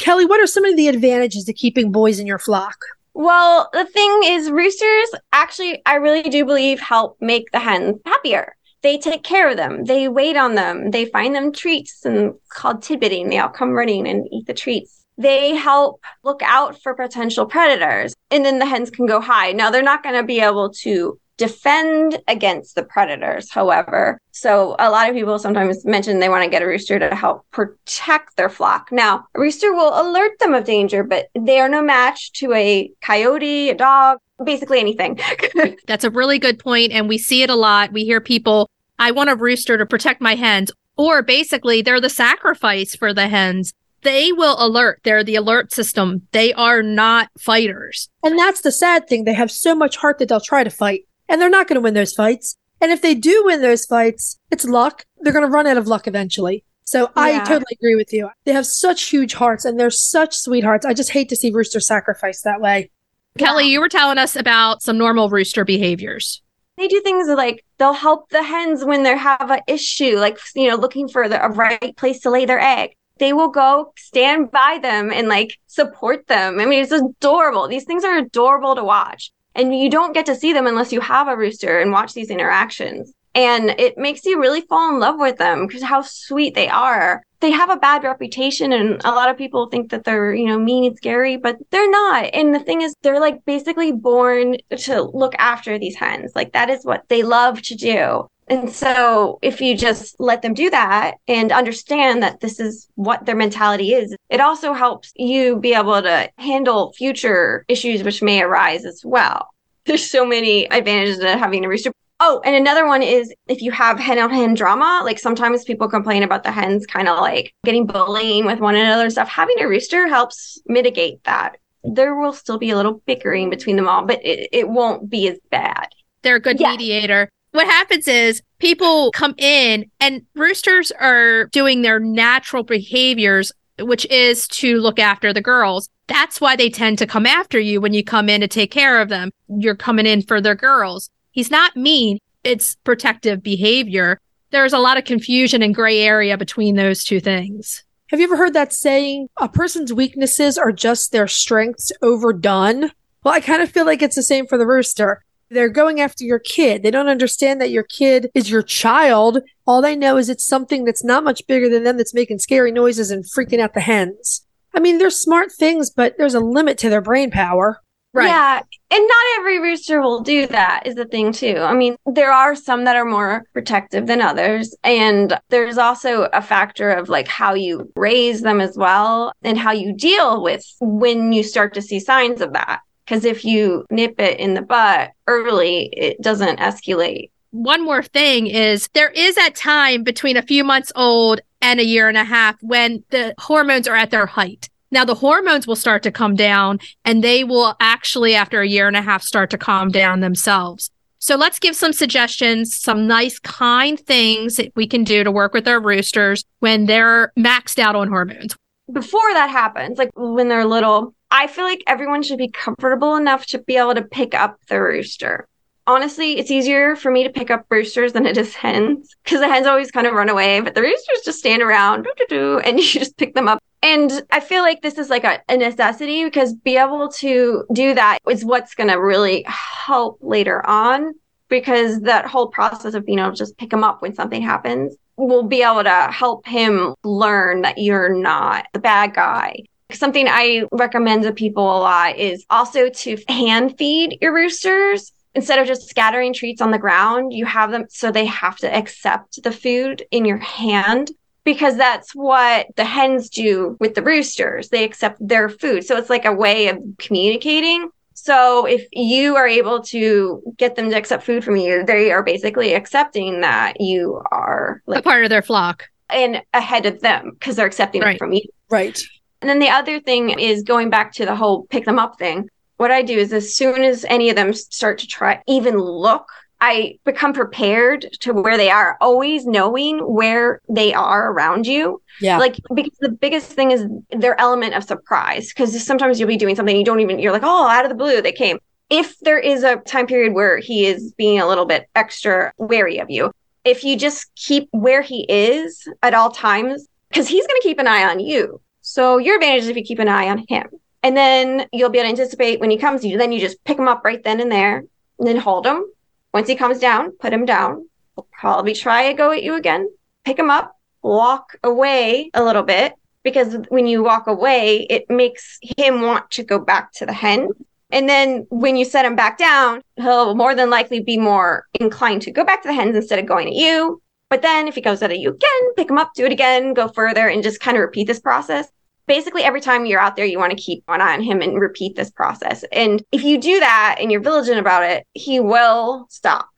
Kelly, 0.00 0.26
what 0.26 0.40
are 0.40 0.46
some 0.46 0.64
of 0.64 0.76
the 0.76 0.88
advantages 0.88 1.44
to 1.44 1.52
keeping 1.52 1.92
boys 1.92 2.18
in 2.18 2.26
your 2.26 2.38
flock? 2.38 2.84
Well, 3.14 3.68
the 3.72 3.84
thing 3.84 4.20
is, 4.24 4.50
roosters 4.50 5.10
actually, 5.32 5.82
I 5.86 5.94
really 5.96 6.22
do 6.22 6.44
believe, 6.44 6.80
help 6.80 7.16
make 7.20 7.52
the 7.52 7.60
hens 7.60 8.00
happier 8.04 8.56
they 8.82 8.98
take 8.98 9.22
care 9.22 9.50
of 9.50 9.56
them. 9.56 9.84
They 9.84 10.08
wait 10.08 10.36
on 10.36 10.54
them. 10.54 10.90
They 10.90 11.04
find 11.06 11.34
them 11.34 11.52
treats 11.52 12.04
and 12.04 12.34
called 12.48 12.82
tidbitting. 12.82 13.28
They 13.28 13.38
all 13.38 13.48
come 13.48 13.70
running 13.70 14.08
and 14.08 14.26
eat 14.30 14.46
the 14.46 14.54
treats. 14.54 15.04
They 15.18 15.54
help 15.54 16.00
look 16.24 16.40
out 16.42 16.80
for 16.82 16.94
potential 16.94 17.44
predators. 17.44 18.14
And 18.30 18.44
then 18.44 18.58
the 18.58 18.66
hens 18.66 18.90
can 18.90 19.06
go 19.06 19.20
high. 19.20 19.52
Now 19.52 19.70
they're 19.70 19.82
not 19.82 20.02
going 20.02 20.14
to 20.14 20.22
be 20.22 20.40
able 20.40 20.70
to 20.80 21.20
defend 21.40 22.18
against 22.28 22.74
the 22.74 22.82
predators, 22.82 23.50
however. 23.50 24.20
So 24.30 24.76
a 24.78 24.90
lot 24.90 25.08
of 25.08 25.14
people 25.14 25.38
sometimes 25.38 25.86
mention 25.86 26.18
they 26.18 26.28
want 26.28 26.44
to 26.44 26.50
get 26.50 26.60
a 26.60 26.66
rooster 26.66 26.98
to 26.98 27.14
help 27.14 27.50
protect 27.50 28.36
their 28.36 28.50
flock. 28.50 28.92
Now, 28.92 29.24
a 29.34 29.40
rooster 29.40 29.72
will 29.72 29.98
alert 29.98 30.38
them 30.38 30.52
of 30.52 30.64
danger, 30.64 31.02
but 31.02 31.28
they 31.34 31.58
are 31.58 31.68
no 31.68 31.80
match 31.80 32.32
to 32.32 32.52
a 32.52 32.92
coyote, 33.00 33.70
a 33.70 33.74
dog, 33.74 34.18
basically 34.44 34.80
anything. 34.80 35.18
That's 35.86 36.04
a 36.04 36.10
really 36.10 36.38
good 36.38 36.58
point, 36.58 36.92
and 36.92 37.08
we 37.08 37.16
see 37.16 37.42
it 37.42 37.48
a 37.48 37.54
lot. 37.54 37.90
We 37.90 38.04
hear 38.04 38.20
people, 38.20 38.68
I 38.98 39.10
want 39.10 39.30
a 39.30 39.34
rooster 39.34 39.78
to 39.78 39.86
protect 39.86 40.20
my 40.20 40.34
hens, 40.34 40.70
or 40.98 41.22
basically 41.22 41.80
they're 41.80 42.02
the 42.02 42.10
sacrifice 42.10 42.94
for 42.94 43.14
the 43.14 43.28
hens. 43.28 43.72
They 44.02 44.30
will 44.32 44.56
alert. 44.58 45.00
They're 45.04 45.24
the 45.24 45.36
alert 45.36 45.72
system. 45.72 46.26
They 46.32 46.52
are 46.52 46.82
not 46.82 47.28
fighters. 47.38 48.10
And 48.22 48.38
that's 48.38 48.60
the 48.60 48.72
sad 48.72 49.08
thing. 49.08 49.24
They 49.24 49.34
have 49.34 49.50
so 49.50 49.74
much 49.74 49.96
heart 49.96 50.18
that 50.18 50.28
they'll 50.28 50.40
try 50.40 50.64
to 50.64 50.70
fight, 50.70 51.04
and 51.30 51.40
they're 51.40 51.48
not 51.48 51.68
going 51.68 51.76
to 51.76 51.80
win 51.80 51.94
those 51.94 52.12
fights. 52.12 52.56
And 52.82 52.92
if 52.92 53.00
they 53.00 53.14
do 53.14 53.44
win 53.46 53.62
those 53.62 53.86
fights, 53.86 54.38
it's 54.50 54.64
luck. 54.64 55.06
They're 55.20 55.32
going 55.32 55.46
to 55.46 55.50
run 55.50 55.66
out 55.66 55.76
of 55.76 55.86
luck 55.86 56.06
eventually. 56.06 56.64
So 56.84 57.02
yeah. 57.02 57.08
I 57.14 57.38
totally 57.44 57.76
agree 57.78 57.94
with 57.94 58.12
you. 58.12 58.28
They 58.44 58.52
have 58.52 58.66
such 58.66 59.04
huge 59.04 59.34
hearts 59.34 59.64
and 59.64 59.78
they're 59.78 59.90
such 59.90 60.36
sweethearts. 60.36 60.84
I 60.84 60.92
just 60.92 61.10
hate 61.10 61.28
to 61.28 61.36
see 61.36 61.52
Rooster 61.52 61.78
sacrificed 61.78 62.44
that 62.44 62.60
way. 62.60 62.90
Kelly, 63.38 63.66
you 63.66 63.80
were 63.80 63.88
telling 63.88 64.18
us 64.18 64.34
about 64.34 64.82
some 64.82 64.98
normal 64.98 65.30
rooster 65.30 65.64
behaviors. 65.64 66.42
They 66.76 66.88
do 66.88 67.00
things 67.02 67.28
like 67.28 67.64
they'll 67.78 67.92
help 67.92 68.30
the 68.30 68.42
hens 68.42 68.84
when 68.84 69.04
they 69.04 69.16
have 69.16 69.50
an 69.50 69.60
issue, 69.68 70.18
like, 70.18 70.38
you 70.56 70.68
know, 70.68 70.76
looking 70.76 71.08
for 71.08 71.28
the 71.28 71.38
right 71.38 71.96
place 71.96 72.20
to 72.20 72.30
lay 72.30 72.44
their 72.44 72.58
egg. 72.58 72.96
They 73.18 73.34
will 73.34 73.50
go 73.50 73.92
stand 73.98 74.50
by 74.50 74.80
them 74.82 75.12
and 75.12 75.28
like 75.28 75.58
support 75.66 76.26
them. 76.26 76.58
I 76.58 76.64
mean, 76.64 76.82
it's 76.82 76.90
adorable. 76.90 77.68
These 77.68 77.84
things 77.84 78.02
are 78.02 78.16
adorable 78.16 78.74
to 78.74 78.82
watch. 78.82 79.30
And 79.54 79.76
you 79.76 79.90
don't 79.90 80.14
get 80.14 80.26
to 80.26 80.36
see 80.36 80.52
them 80.52 80.66
unless 80.66 80.92
you 80.92 81.00
have 81.00 81.28
a 81.28 81.36
rooster 81.36 81.80
and 81.80 81.92
watch 81.92 82.14
these 82.14 82.30
interactions 82.30 83.12
and 83.34 83.70
it 83.78 83.96
makes 83.96 84.24
you 84.24 84.40
really 84.40 84.62
fall 84.62 84.92
in 84.92 85.00
love 85.00 85.18
with 85.18 85.38
them 85.38 85.66
because 85.66 85.82
how 85.82 86.02
sweet 86.02 86.54
they 86.54 86.68
are. 86.68 87.22
They 87.40 87.50
have 87.50 87.70
a 87.70 87.76
bad 87.76 88.04
reputation 88.04 88.72
and 88.72 89.00
a 89.04 89.12
lot 89.12 89.30
of 89.30 89.38
people 89.38 89.66
think 89.66 89.90
that 89.90 90.04
they're, 90.04 90.34
you 90.34 90.46
know, 90.46 90.58
mean 90.58 90.84
and 90.84 90.96
scary, 90.96 91.36
but 91.36 91.56
they're 91.70 91.90
not. 91.90 92.30
And 92.34 92.54
the 92.54 92.60
thing 92.60 92.82
is, 92.82 92.94
they're 93.02 93.20
like 93.20 93.44
basically 93.46 93.92
born 93.92 94.58
to 94.76 95.02
look 95.02 95.34
after 95.38 95.78
these 95.78 95.96
hens. 95.96 96.32
Like 96.34 96.52
that 96.52 96.68
is 96.68 96.84
what 96.84 97.08
they 97.08 97.22
love 97.22 97.62
to 97.62 97.74
do. 97.74 98.26
And 98.48 98.68
so 98.68 99.38
if 99.42 99.60
you 99.60 99.76
just 99.76 100.18
let 100.18 100.42
them 100.42 100.54
do 100.54 100.70
that 100.70 101.14
and 101.28 101.52
understand 101.52 102.22
that 102.24 102.40
this 102.40 102.58
is 102.58 102.88
what 102.96 103.24
their 103.24 103.36
mentality 103.36 103.92
is, 103.94 104.14
it 104.28 104.40
also 104.40 104.72
helps 104.72 105.12
you 105.14 105.56
be 105.56 105.72
able 105.72 106.02
to 106.02 106.28
handle 106.36 106.92
future 106.94 107.64
issues 107.68 108.02
which 108.02 108.22
may 108.22 108.42
arise 108.42 108.84
as 108.84 109.02
well. 109.04 109.48
There's 109.86 110.10
so 110.10 110.26
many 110.26 110.70
advantages 110.70 111.20
to 111.20 111.38
having 111.38 111.64
a 111.64 111.68
rooster. 111.68 111.92
Oh, 112.22 112.42
and 112.44 112.54
another 112.54 112.86
one 112.86 113.02
is 113.02 113.32
if 113.48 113.62
you 113.62 113.72
have 113.72 113.98
hen 113.98 114.18
on 114.18 114.30
hen 114.30 114.52
drama, 114.52 115.00
like 115.04 115.18
sometimes 115.18 115.64
people 115.64 115.88
complain 115.88 116.22
about 116.22 116.44
the 116.44 116.52
hens 116.52 116.84
kind 116.86 117.08
of 117.08 117.18
like 117.18 117.54
getting 117.64 117.86
bullying 117.86 118.44
with 118.44 118.60
one 118.60 118.76
another 118.76 119.04
and 119.04 119.12
stuff. 119.12 119.28
Having 119.28 119.60
a 119.60 119.66
rooster 119.66 120.06
helps 120.06 120.60
mitigate 120.66 121.24
that. 121.24 121.56
There 121.82 122.14
will 122.14 122.34
still 122.34 122.58
be 122.58 122.70
a 122.70 122.76
little 122.76 123.02
bickering 123.06 123.48
between 123.48 123.76
them 123.76 123.88
all, 123.88 124.04
but 124.04 124.20
it, 124.22 124.50
it 124.52 124.68
won't 124.68 125.08
be 125.08 125.28
as 125.28 125.38
bad. 125.50 125.86
They're 126.20 126.36
a 126.36 126.40
good 126.40 126.60
mediator. 126.60 127.30
What 127.52 127.66
happens 127.66 128.06
is 128.06 128.42
people 128.58 129.10
come 129.12 129.34
in 129.38 129.90
and 129.98 130.26
roosters 130.34 130.92
are 130.92 131.46
doing 131.46 131.80
their 131.80 131.98
natural 131.98 132.64
behaviors, 132.64 133.50
which 133.78 134.04
is 134.10 134.46
to 134.48 134.76
look 134.76 134.98
after 134.98 135.32
the 135.32 135.40
girls. 135.40 135.88
That's 136.06 136.38
why 136.38 136.54
they 136.54 136.68
tend 136.68 136.98
to 136.98 137.06
come 137.06 137.24
after 137.24 137.58
you 137.58 137.80
when 137.80 137.94
you 137.94 138.04
come 138.04 138.28
in 138.28 138.42
to 138.42 138.48
take 138.48 138.70
care 138.70 139.00
of 139.00 139.08
them. 139.08 139.30
You're 139.48 139.74
coming 139.74 140.04
in 140.04 140.20
for 140.20 140.42
their 140.42 140.54
girls. 140.54 141.08
He's 141.30 141.50
not 141.50 141.76
mean. 141.76 142.18
It's 142.44 142.76
protective 142.76 143.42
behavior. 143.42 144.20
There's 144.50 144.72
a 144.72 144.78
lot 144.78 144.98
of 144.98 145.04
confusion 145.04 145.62
and 145.62 145.74
gray 145.74 146.00
area 146.00 146.36
between 146.36 146.76
those 146.76 147.04
two 147.04 147.20
things. 147.20 147.84
Have 148.08 148.18
you 148.18 148.24
ever 148.24 148.36
heard 148.36 148.54
that 148.54 148.72
saying, 148.72 149.28
a 149.36 149.48
person's 149.48 149.92
weaknesses 149.92 150.58
are 150.58 150.72
just 150.72 151.12
their 151.12 151.28
strengths 151.28 151.92
overdone? 152.02 152.90
Well, 153.22 153.34
I 153.34 153.40
kind 153.40 153.62
of 153.62 153.70
feel 153.70 153.86
like 153.86 154.02
it's 154.02 154.16
the 154.16 154.22
same 154.22 154.46
for 154.46 154.58
the 154.58 154.66
rooster. 154.66 155.22
They're 155.50 155.68
going 155.68 156.00
after 156.00 156.24
your 156.24 156.38
kid. 156.38 156.82
They 156.82 156.90
don't 156.90 157.08
understand 157.08 157.60
that 157.60 157.70
your 157.70 157.82
kid 157.82 158.30
is 158.34 158.50
your 158.50 158.62
child. 158.62 159.38
All 159.66 159.82
they 159.82 159.94
know 159.94 160.16
is 160.16 160.28
it's 160.28 160.46
something 160.46 160.84
that's 160.84 161.04
not 161.04 161.22
much 161.22 161.46
bigger 161.46 161.68
than 161.68 161.84
them 161.84 161.96
that's 161.96 162.14
making 162.14 162.38
scary 162.38 162.72
noises 162.72 163.10
and 163.10 163.24
freaking 163.24 163.60
out 163.60 163.74
the 163.74 163.80
hens. 163.80 164.44
I 164.74 164.80
mean, 164.80 164.98
they're 164.98 165.10
smart 165.10 165.52
things, 165.52 165.90
but 165.90 166.16
there's 166.18 166.34
a 166.34 166.40
limit 166.40 166.78
to 166.78 166.90
their 166.90 167.00
brain 167.00 167.30
power. 167.30 167.80
Right. 168.12 168.26
Yeah. 168.26 168.60
And 168.92 169.06
not 169.06 169.38
every 169.38 169.60
rooster 169.60 170.00
will 170.00 170.20
do 170.20 170.48
that, 170.48 170.82
is 170.84 170.96
the 170.96 171.04
thing, 171.04 171.32
too. 171.32 171.58
I 171.58 171.74
mean, 171.74 171.96
there 172.06 172.32
are 172.32 172.56
some 172.56 172.84
that 172.84 172.96
are 172.96 173.04
more 173.04 173.44
protective 173.52 174.08
than 174.08 174.20
others. 174.20 174.74
And 174.82 175.38
there's 175.48 175.78
also 175.78 176.24
a 176.32 176.42
factor 176.42 176.90
of 176.90 177.08
like 177.08 177.28
how 177.28 177.54
you 177.54 177.90
raise 177.94 178.40
them 178.40 178.60
as 178.60 178.76
well 178.76 179.32
and 179.42 179.56
how 179.56 179.70
you 179.70 179.92
deal 179.92 180.42
with 180.42 180.64
when 180.80 181.32
you 181.32 181.44
start 181.44 181.72
to 181.74 181.82
see 181.82 182.00
signs 182.00 182.40
of 182.40 182.52
that. 182.54 182.80
Because 183.04 183.24
if 183.24 183.44
you 183.44 183.84
nip 183.90 184.20
it 184.20 184.40
in 184.40 184.54
the 184.54 184.62
butt 184.62 185.10
early, 185.26 185.88
it 185.92 186.20
doesn't 186.20 186.58
escalate. 186.58 187.30
One 187.52 187.84
more 187.84 188.02
thing 188.02 188.46
is 188.46 188.88
there 188.92 189.10
is 189.10 189.34
that 189.34 189.56
time 189.56 190.04
between 190.04 190.36
a 190.36 190.42
few 190.42 190.62
months 190.62 190.92
old 190.94 191.40
and 191.60 191.80
a 191.80 191.84
year 191.84 192.08
and 192.08 192.16
a 192.16 192.24
half 192.24 192.56
when 192.62 193.02
the 193.10 193.34
hormones 193.38 193.88
are 193.88 193.96
at 193.96 194.10
their 194.10 194.26
height. 194.26 194.68
Now 194.90 195.04
the 195.04 195.14
hormones 195.14 195.66
will 195.66 195.76
start 195.76 196.02
to 196.02 196.10
come 196.10 196.34
down 196.34 196.80
and 197.04 197.22
they 197.22 197.44
will 197.44 197.76
actually, 197.80 198.34
after 198.34 198.60
a 198.60 198.68
year 198.68 198.88
and 198.88 198.96
a 198.96 199.02
half, 199.02 199.22
start 199.22 199.50
to 199.50 199.58
calm 199.58 199.90
down 199.90 200.20
themselves. 200.20 200.90
So 201.18 201.36
let's 201.36 201.58
give 201.58 201.76
some 201.76 201.92
suggestions, 201.92 202.74
some 202.74 203.06
nice, 203.06 203.38
kind 203.38 204.00
things 204.00 204.56
that 204.56 204.72
we 204.74 204.86
can 204.86 205.04
do 205.04 205.22
to 205.22 205.30
work 205.30 205.52
with 205.52 205.68
our 205.68 205.78
roosters 205.78 206.44
when 206.60 206.86
they're 206.86 207.32
maxed 207.38 207.78
out 207.78 207.94
on 207.94 208.08
hormones. 208.08 208.56
Before 208.90 209.32
that 209.34 209.50
happens, 209.50 209.98
like 209.98 210.10
when 210.16 210.48
they're 210.48 210.64
little, 210.64 211.14
I 211.30 211.46
feel 211.46 211.64
like 211.64 211.84
everyone 211.86 212.22
should 212.22 212.38
be 212.38 212.48
comfortable 212.48 213.16
enough 213.16 213.46
to 213.46 213.58
be 213.58 213.76
able 213.76 213.94
to 213.94 214.02
pick 214.02 214.34
up 214.34 214.58
the 214.68 214.80
rooster. 214.80 215.46
Honestly, 215.90 216.38
it's 216.38 216.52
easier 216.52 216.94
for 216.94 217.10
me 217.10 217.24
to 217.24 217.30
pick 217.30 217.50
up 217.50 217.66
roosters 217.68 218.12
than 218.12 218.24
it 218.24 218.38
is 218.38 218.54
hens 218.54 219.12
because 219.24 219.40
the 219.40 219.48
hens 219.48 219.66
always 219.66 219.90
kind 219.90 220.06
of 220.06 220.14
run 220.14 220.28
away, 220.28 220.60
but 220.60 220.76
the 220.76 220.82
roosters 220.82 221.22
just 221.24 221.40
stand 221.40 221.62
around 221.62 222.06
and 222.30 222.78
you 222.78 222.84
just 222.84 223.16
pick 223.16 223.34
them 223.34 223.48
up 223.48 223.60
and 223.82 224.22
I 224.30 224.38
feel 224.38 224.62
like 224.62 224.82
this 224.82 224.98
is 224.98 225.10
like 225.10 225.24
a, 225.24 225.40
a, 225.48 225.56
necessity 225.56 226.22
because 226.22 226.54
be 226.54 226.76
able 226.76 227.08
to 227.12 227.64
do 227.72 227.94
that 227.94 228.18
is 228.28 228.44
what's 228.44 228.76
going 228.76 228.90
to 228.90 229.00
really 229.00 229.44
help 229.48 230.18
later 230.20 230.64
on 230.64 231.14
because 231.48 232.02
that 232.02 232.24
whole 232.24 232.46
process 232.46 232.94
of 232.94 233.04
being 233.04 233.18
able 233.18 233.32
to 233.32 233.36
just 233.36 233.58
pick 233.58 233.72
him 233.72 233.82
up 233.82 234.00
when 234.00 234.14
something 234.14 234.42
happens 234.42 234.94
will 235.16 235.42
be 235.42 235.62
able 235.62 235.82
to 235.82 236.08
help 236.12 236.46
him 236.46 236.94
learn 237.02 237.62
that 237.62 237.78
you're 237.78 238.14
not 238.14 238.66
the 238.74 238.78
bad 238.78 239.12
guy. 239.12 239.56
Something 239.90 240.28
I 240.28 240.66
recommend 240.70 241.24
to 241.24 241.32
people 241.32 241.64
a 241.64 241.80
lot 241.80 242.16
is 242.16 242.46
also 242.48 242.90
to 242.90 243.18
hand 243.28 243.76
feed 243.76 244.18
your 244.20 244.32
roosters 244.32 245.10
instead 245.34 245.58
of 245.58 245.66
just 245.66 245.88
scattering 245.88 246.32
treats 246.32 246.60
on 246.60 246.70
the 246.70 246.78
ground, 246.78 247.32
you 247.32 247.44
have 247.46 247.70
them 247.70 247.86
so 247.88 248.10
they 248.10 248.26
have 248.26 248.56
to 248.58 248.74
accept 248.74 249.42
the 249.42 249.52
food 249.52 250.04
in 250.10 250.24
your 250.24 250.38
hand 250.38 251.10
because 251.44 251.76
that's 251.76 252.14
what 252.14 252.66
the 252.76 252.84
hens 252.84 253.30
do 253.30 253.76
with 253.80 253.94
the 253.94 254.02
roosters. 254.02 254.68
They 254.68 254.84
accept 254.84 255.26
their 255.26 255.48
food. 255.48 255.84
So 255.84 255.96
it's 255.96 256.10
like 256.10 256.24
a 256.24 256.32
way 256.32 256.68
of 256.68 256.78
communicating. 256.98 257.88
So 258.14 258.66
if 258.66 258.86
you 258.92 259.36
are 259.36 259.48
able 259.48 259.80
to 259.84 260.42
get 260.58 260.76
them 260.76 260.90
to 260.90 260.96
accept 260.96 261.24
food 261.24 261.42
from 261.42 261.56
you, 261.56 261.84
they 261.84 262.12
are 262.12 262.22
basically 262.22 262.74
accepting 262.74 263.40
that 263.40 263.80
you 263.80 264.20
are 264.30 264.82
like 264.86 265.00
a 265.00 265.02
part 265.02 265.24
of 265.24 265.30
their 265.30 265.42
flock 265.42 265.88
and 266.10 266.42
ahead 266.52 266.84
of 266.86 267.00
them 267.00 267.30
because 267.30 267.56
they're 267.56 267.66
accepting 267.66 268.02
right. 268.02 268.16
it 268.16 268.18
from 268.18 268.32
you. 268.32 268.42
Right. 268.68 269.00
And 269.40 269.48
then 269.48 269.58
the 269.58 269.70
other 269.70 270.00
thing 270.00 270.38
is 270.38 270.62
going 270.62 270.90
back 270.90 271.12
to 271.14 271.24
the 271.24 271.34
whole 271.34 271.64
pick 271.70 271.86
them 271.86 271.98
up 271.98 272.18
thing. 272.18 272.50
What 272.80 272.90
I 272.90 273.02
do 273.02 273.18
is 273.18 273.30
as 273.34 273.54
soon 273.54 273.82
as 273.82 274.06
any 274.08 274.30
of 274.30 274.36
them 274.36 274.54
start 274.54 274.96
to 275.00 275.06
try 275.06 275.42
even 275.46 275.76
look 275.78 276.30
I 276.62 276.98
become 277.04 277.32
prepared 277.32 278.06
to 278.20 278.32
where 278.32 278.56
they 278.56 278.70
are, 278.70 278.96
always 279.00 279.46
knowing 279.46 279.98
where 279.98 280.60
they 280.68 280.92
are 280.92 281.30
around 281.30 281.66
you. 281.66 282.02
Yeah. 282.20 282.38
Like, 282.38 282.56
because 282.74 282.98
the 283.00 283.08
biggest 283.08 283.52
thing 283.52 283.70
is 283.70 283.86
their 284.10 284.38
element 284.38 284.74
of 284.74 284.84
surprise. 284.84 285.48
Because 285.48 285.82
sometimes 285.84 286.20
you'll 286.20 286.28
be 286.28 286.36
doing 286.36 286.56
something 286.56 286.76
you 286.76 286.84
don't 286.84 287.00
even, 287.00 287.18
you're 287.18 287.32
like, 287.32 287.42
oh, 287.44 287.66
out 287.66 287.84
of 287.84 287.88
the 287.88 287.94
blue, 287.94 288.20
they 288.20 288.32
came. 288.32 288.58
If 288.90 289.18
there 289.20 289.38
is 289.38 289.62
a 289.62 289.76
time 289.76 290.06
period 290.06 290.34
where 290.34 290.58
he 290.58 290.84
is 290.84 291.12
being 291.12 291.40
a 291.40 291.46
little 291.46 291.64
bit 291.64 291.88
extra 291.94 292.52
wary 292.58 292.98
of 292.98 293.08
you, 293.08 293.30
if 293.64 293.84
you 293.84 293.96
just 293.96 294.30
keep 294.34 294.68
where 294.72 295.00
he 295.00 295.24
is 295.30 295.88
at 296.02 296.12
all 296.12 296.30
times, 296.30 296.86
because 297.08 297.28
he's 297.28 297.46
going 297.46 297.60
to 297.60 297.68
keep 297.68 297.78
an 297.78 297.86
eye 297.86 298.04
on 298.04 298.20
you. 298.20 298.60
So 298.82 299.16
your 299.16 299.36
advantage 299.36 299.62
is 299.62 299.68
if 299.68 299.76
you 299.76 299.84
keep 299.84 299.98
an 299.98 300.08
eye 300.08 300.28
on 300.28 300.44
him. 300.48 300.68
And 301.02 301.16
then 301.16 301.66
you'll 301.72 301.90
be 301.90 301.98
able 301.98 302.06
to 302.06 302.10
anticipate 302.10 302.60
when 302.60 302.70
he 302.70 302.76
comes 302.76 303.04
you. 303.04 303.16
Then 303.16 303.32
you 303.32 303.40
just 303.40 303.62
pick 303.64 303.78
him 303.78 303.88
up 303.88 304.04
right 304.04 304.22
then 304.22 304.40
and 304.40 304.52
there, 304.52 304.84
and 305.18 305.28
then 305.28 305.36
hold 305.36 305.66
him 305.66 305.84
once 306.32 306.48
he 306.48 306.54
comes 306.54 306.78
down, 306.78 307.12
put 307.12 307.32
him 307.32 307.44
down. 307.44 307.88
He'll 308.14 308.26
probably 308.32 308.74
try 308.74 309.02
a 309.02 309.14
go 309.14 309.32
at 309.32 309.42
you 309.42 309.54
again. 309.54 309.88
Pick 310.24 310.38
him 310.38 310.50
up, 310.50 310.76
walk 311.02 311.56
away 311.64 312.30
a 312.34 312.44
little 312.44 312.62
bit 312.62 312.94
because 313.22 313.56
when 313.68 313.86
you 313.86 314.02
walk 314.02 314.26
away, 314.26 314.86
it 314.90 315.08
makes 315.10 315.58
him 315.76 316.02
want 316.02 316.30
to 316.32 316.42
go 316.42 316.58
back 316.58 316.92
to 316.92 317.06
the 317.06 317.12
hen. 317.12 317.48
And 317.90 318.08
then 318.08 318.46
when 318.50 318.76
you 318.76 318.84
set 318.84 319.04
him 319.04 319.16
back 319.16 319.36
down, 319.38 319.82
he'll 319.96 320.34
more 320.34 320.54
than 320.54 320.70
likely 320.70 321.00
be 321.00 321.18
more 321.18 321.66
inclined 321.74 322.22
to 322.22 322.30
go 322.30 322.44
back 322.44 322.62
to 322.62 322.68
the 322.68 322.74
hens 322.74 322.94
instead 322.94 323.18
of 323.18 323.26
going 323.26 323.48
at 323.48 323.54
you. 323.54 324.00
But 324.28 324.42
then 324.42 324.68
if 324.68 324.76
he 324.76 324.80
goes 324.80 325.02
at 325.02 325.18
you 325.18 325.30
again, 325.30 325.74
pick 325.76 325.90
him 325.90 325.98
up, 325.98 326.12
do 326.14 326.24
it 326.24 326.32
again, 326.32 326.72
go 326.72 326.86
further, 326.86 327.26
and 327.26 327.42
just 327.42 327.60
kind 327.60 327.76
of 327.76 327.80
repeat 327.80 328.06
this 328.06 328.20
process. 328.20 328.70
Basically, 329.10 329.42
every 329.42 329.60
time 329.60 329.86
you're 329.86 329.98
out 329.98 330.14
there, 330.14 330.24
you 330.24 330.38
want 330.38 330.56
to 330.56 330.62
keep 330.62 330.84
an 330.86 331.00
eye 331.00 331.14
on 331.14 331.20
him 331.20 331.42
and 331.42 331.60
repeat 331.60 331.96
this 331.96 332.12
process. 332.12 332.64
And 332.70 333.02
if 333.10 333.24
you 333.24 333.40
do 333.40 333.58
that 333.58 333.96
and 333.98 334.12
you're 334.12 334.20
vigilant 334.20 334.60
about 334.60 334.84
it, 334.84 335.04
he 335.14 335.40
will 335.40 336.06
stop 336.08 336.48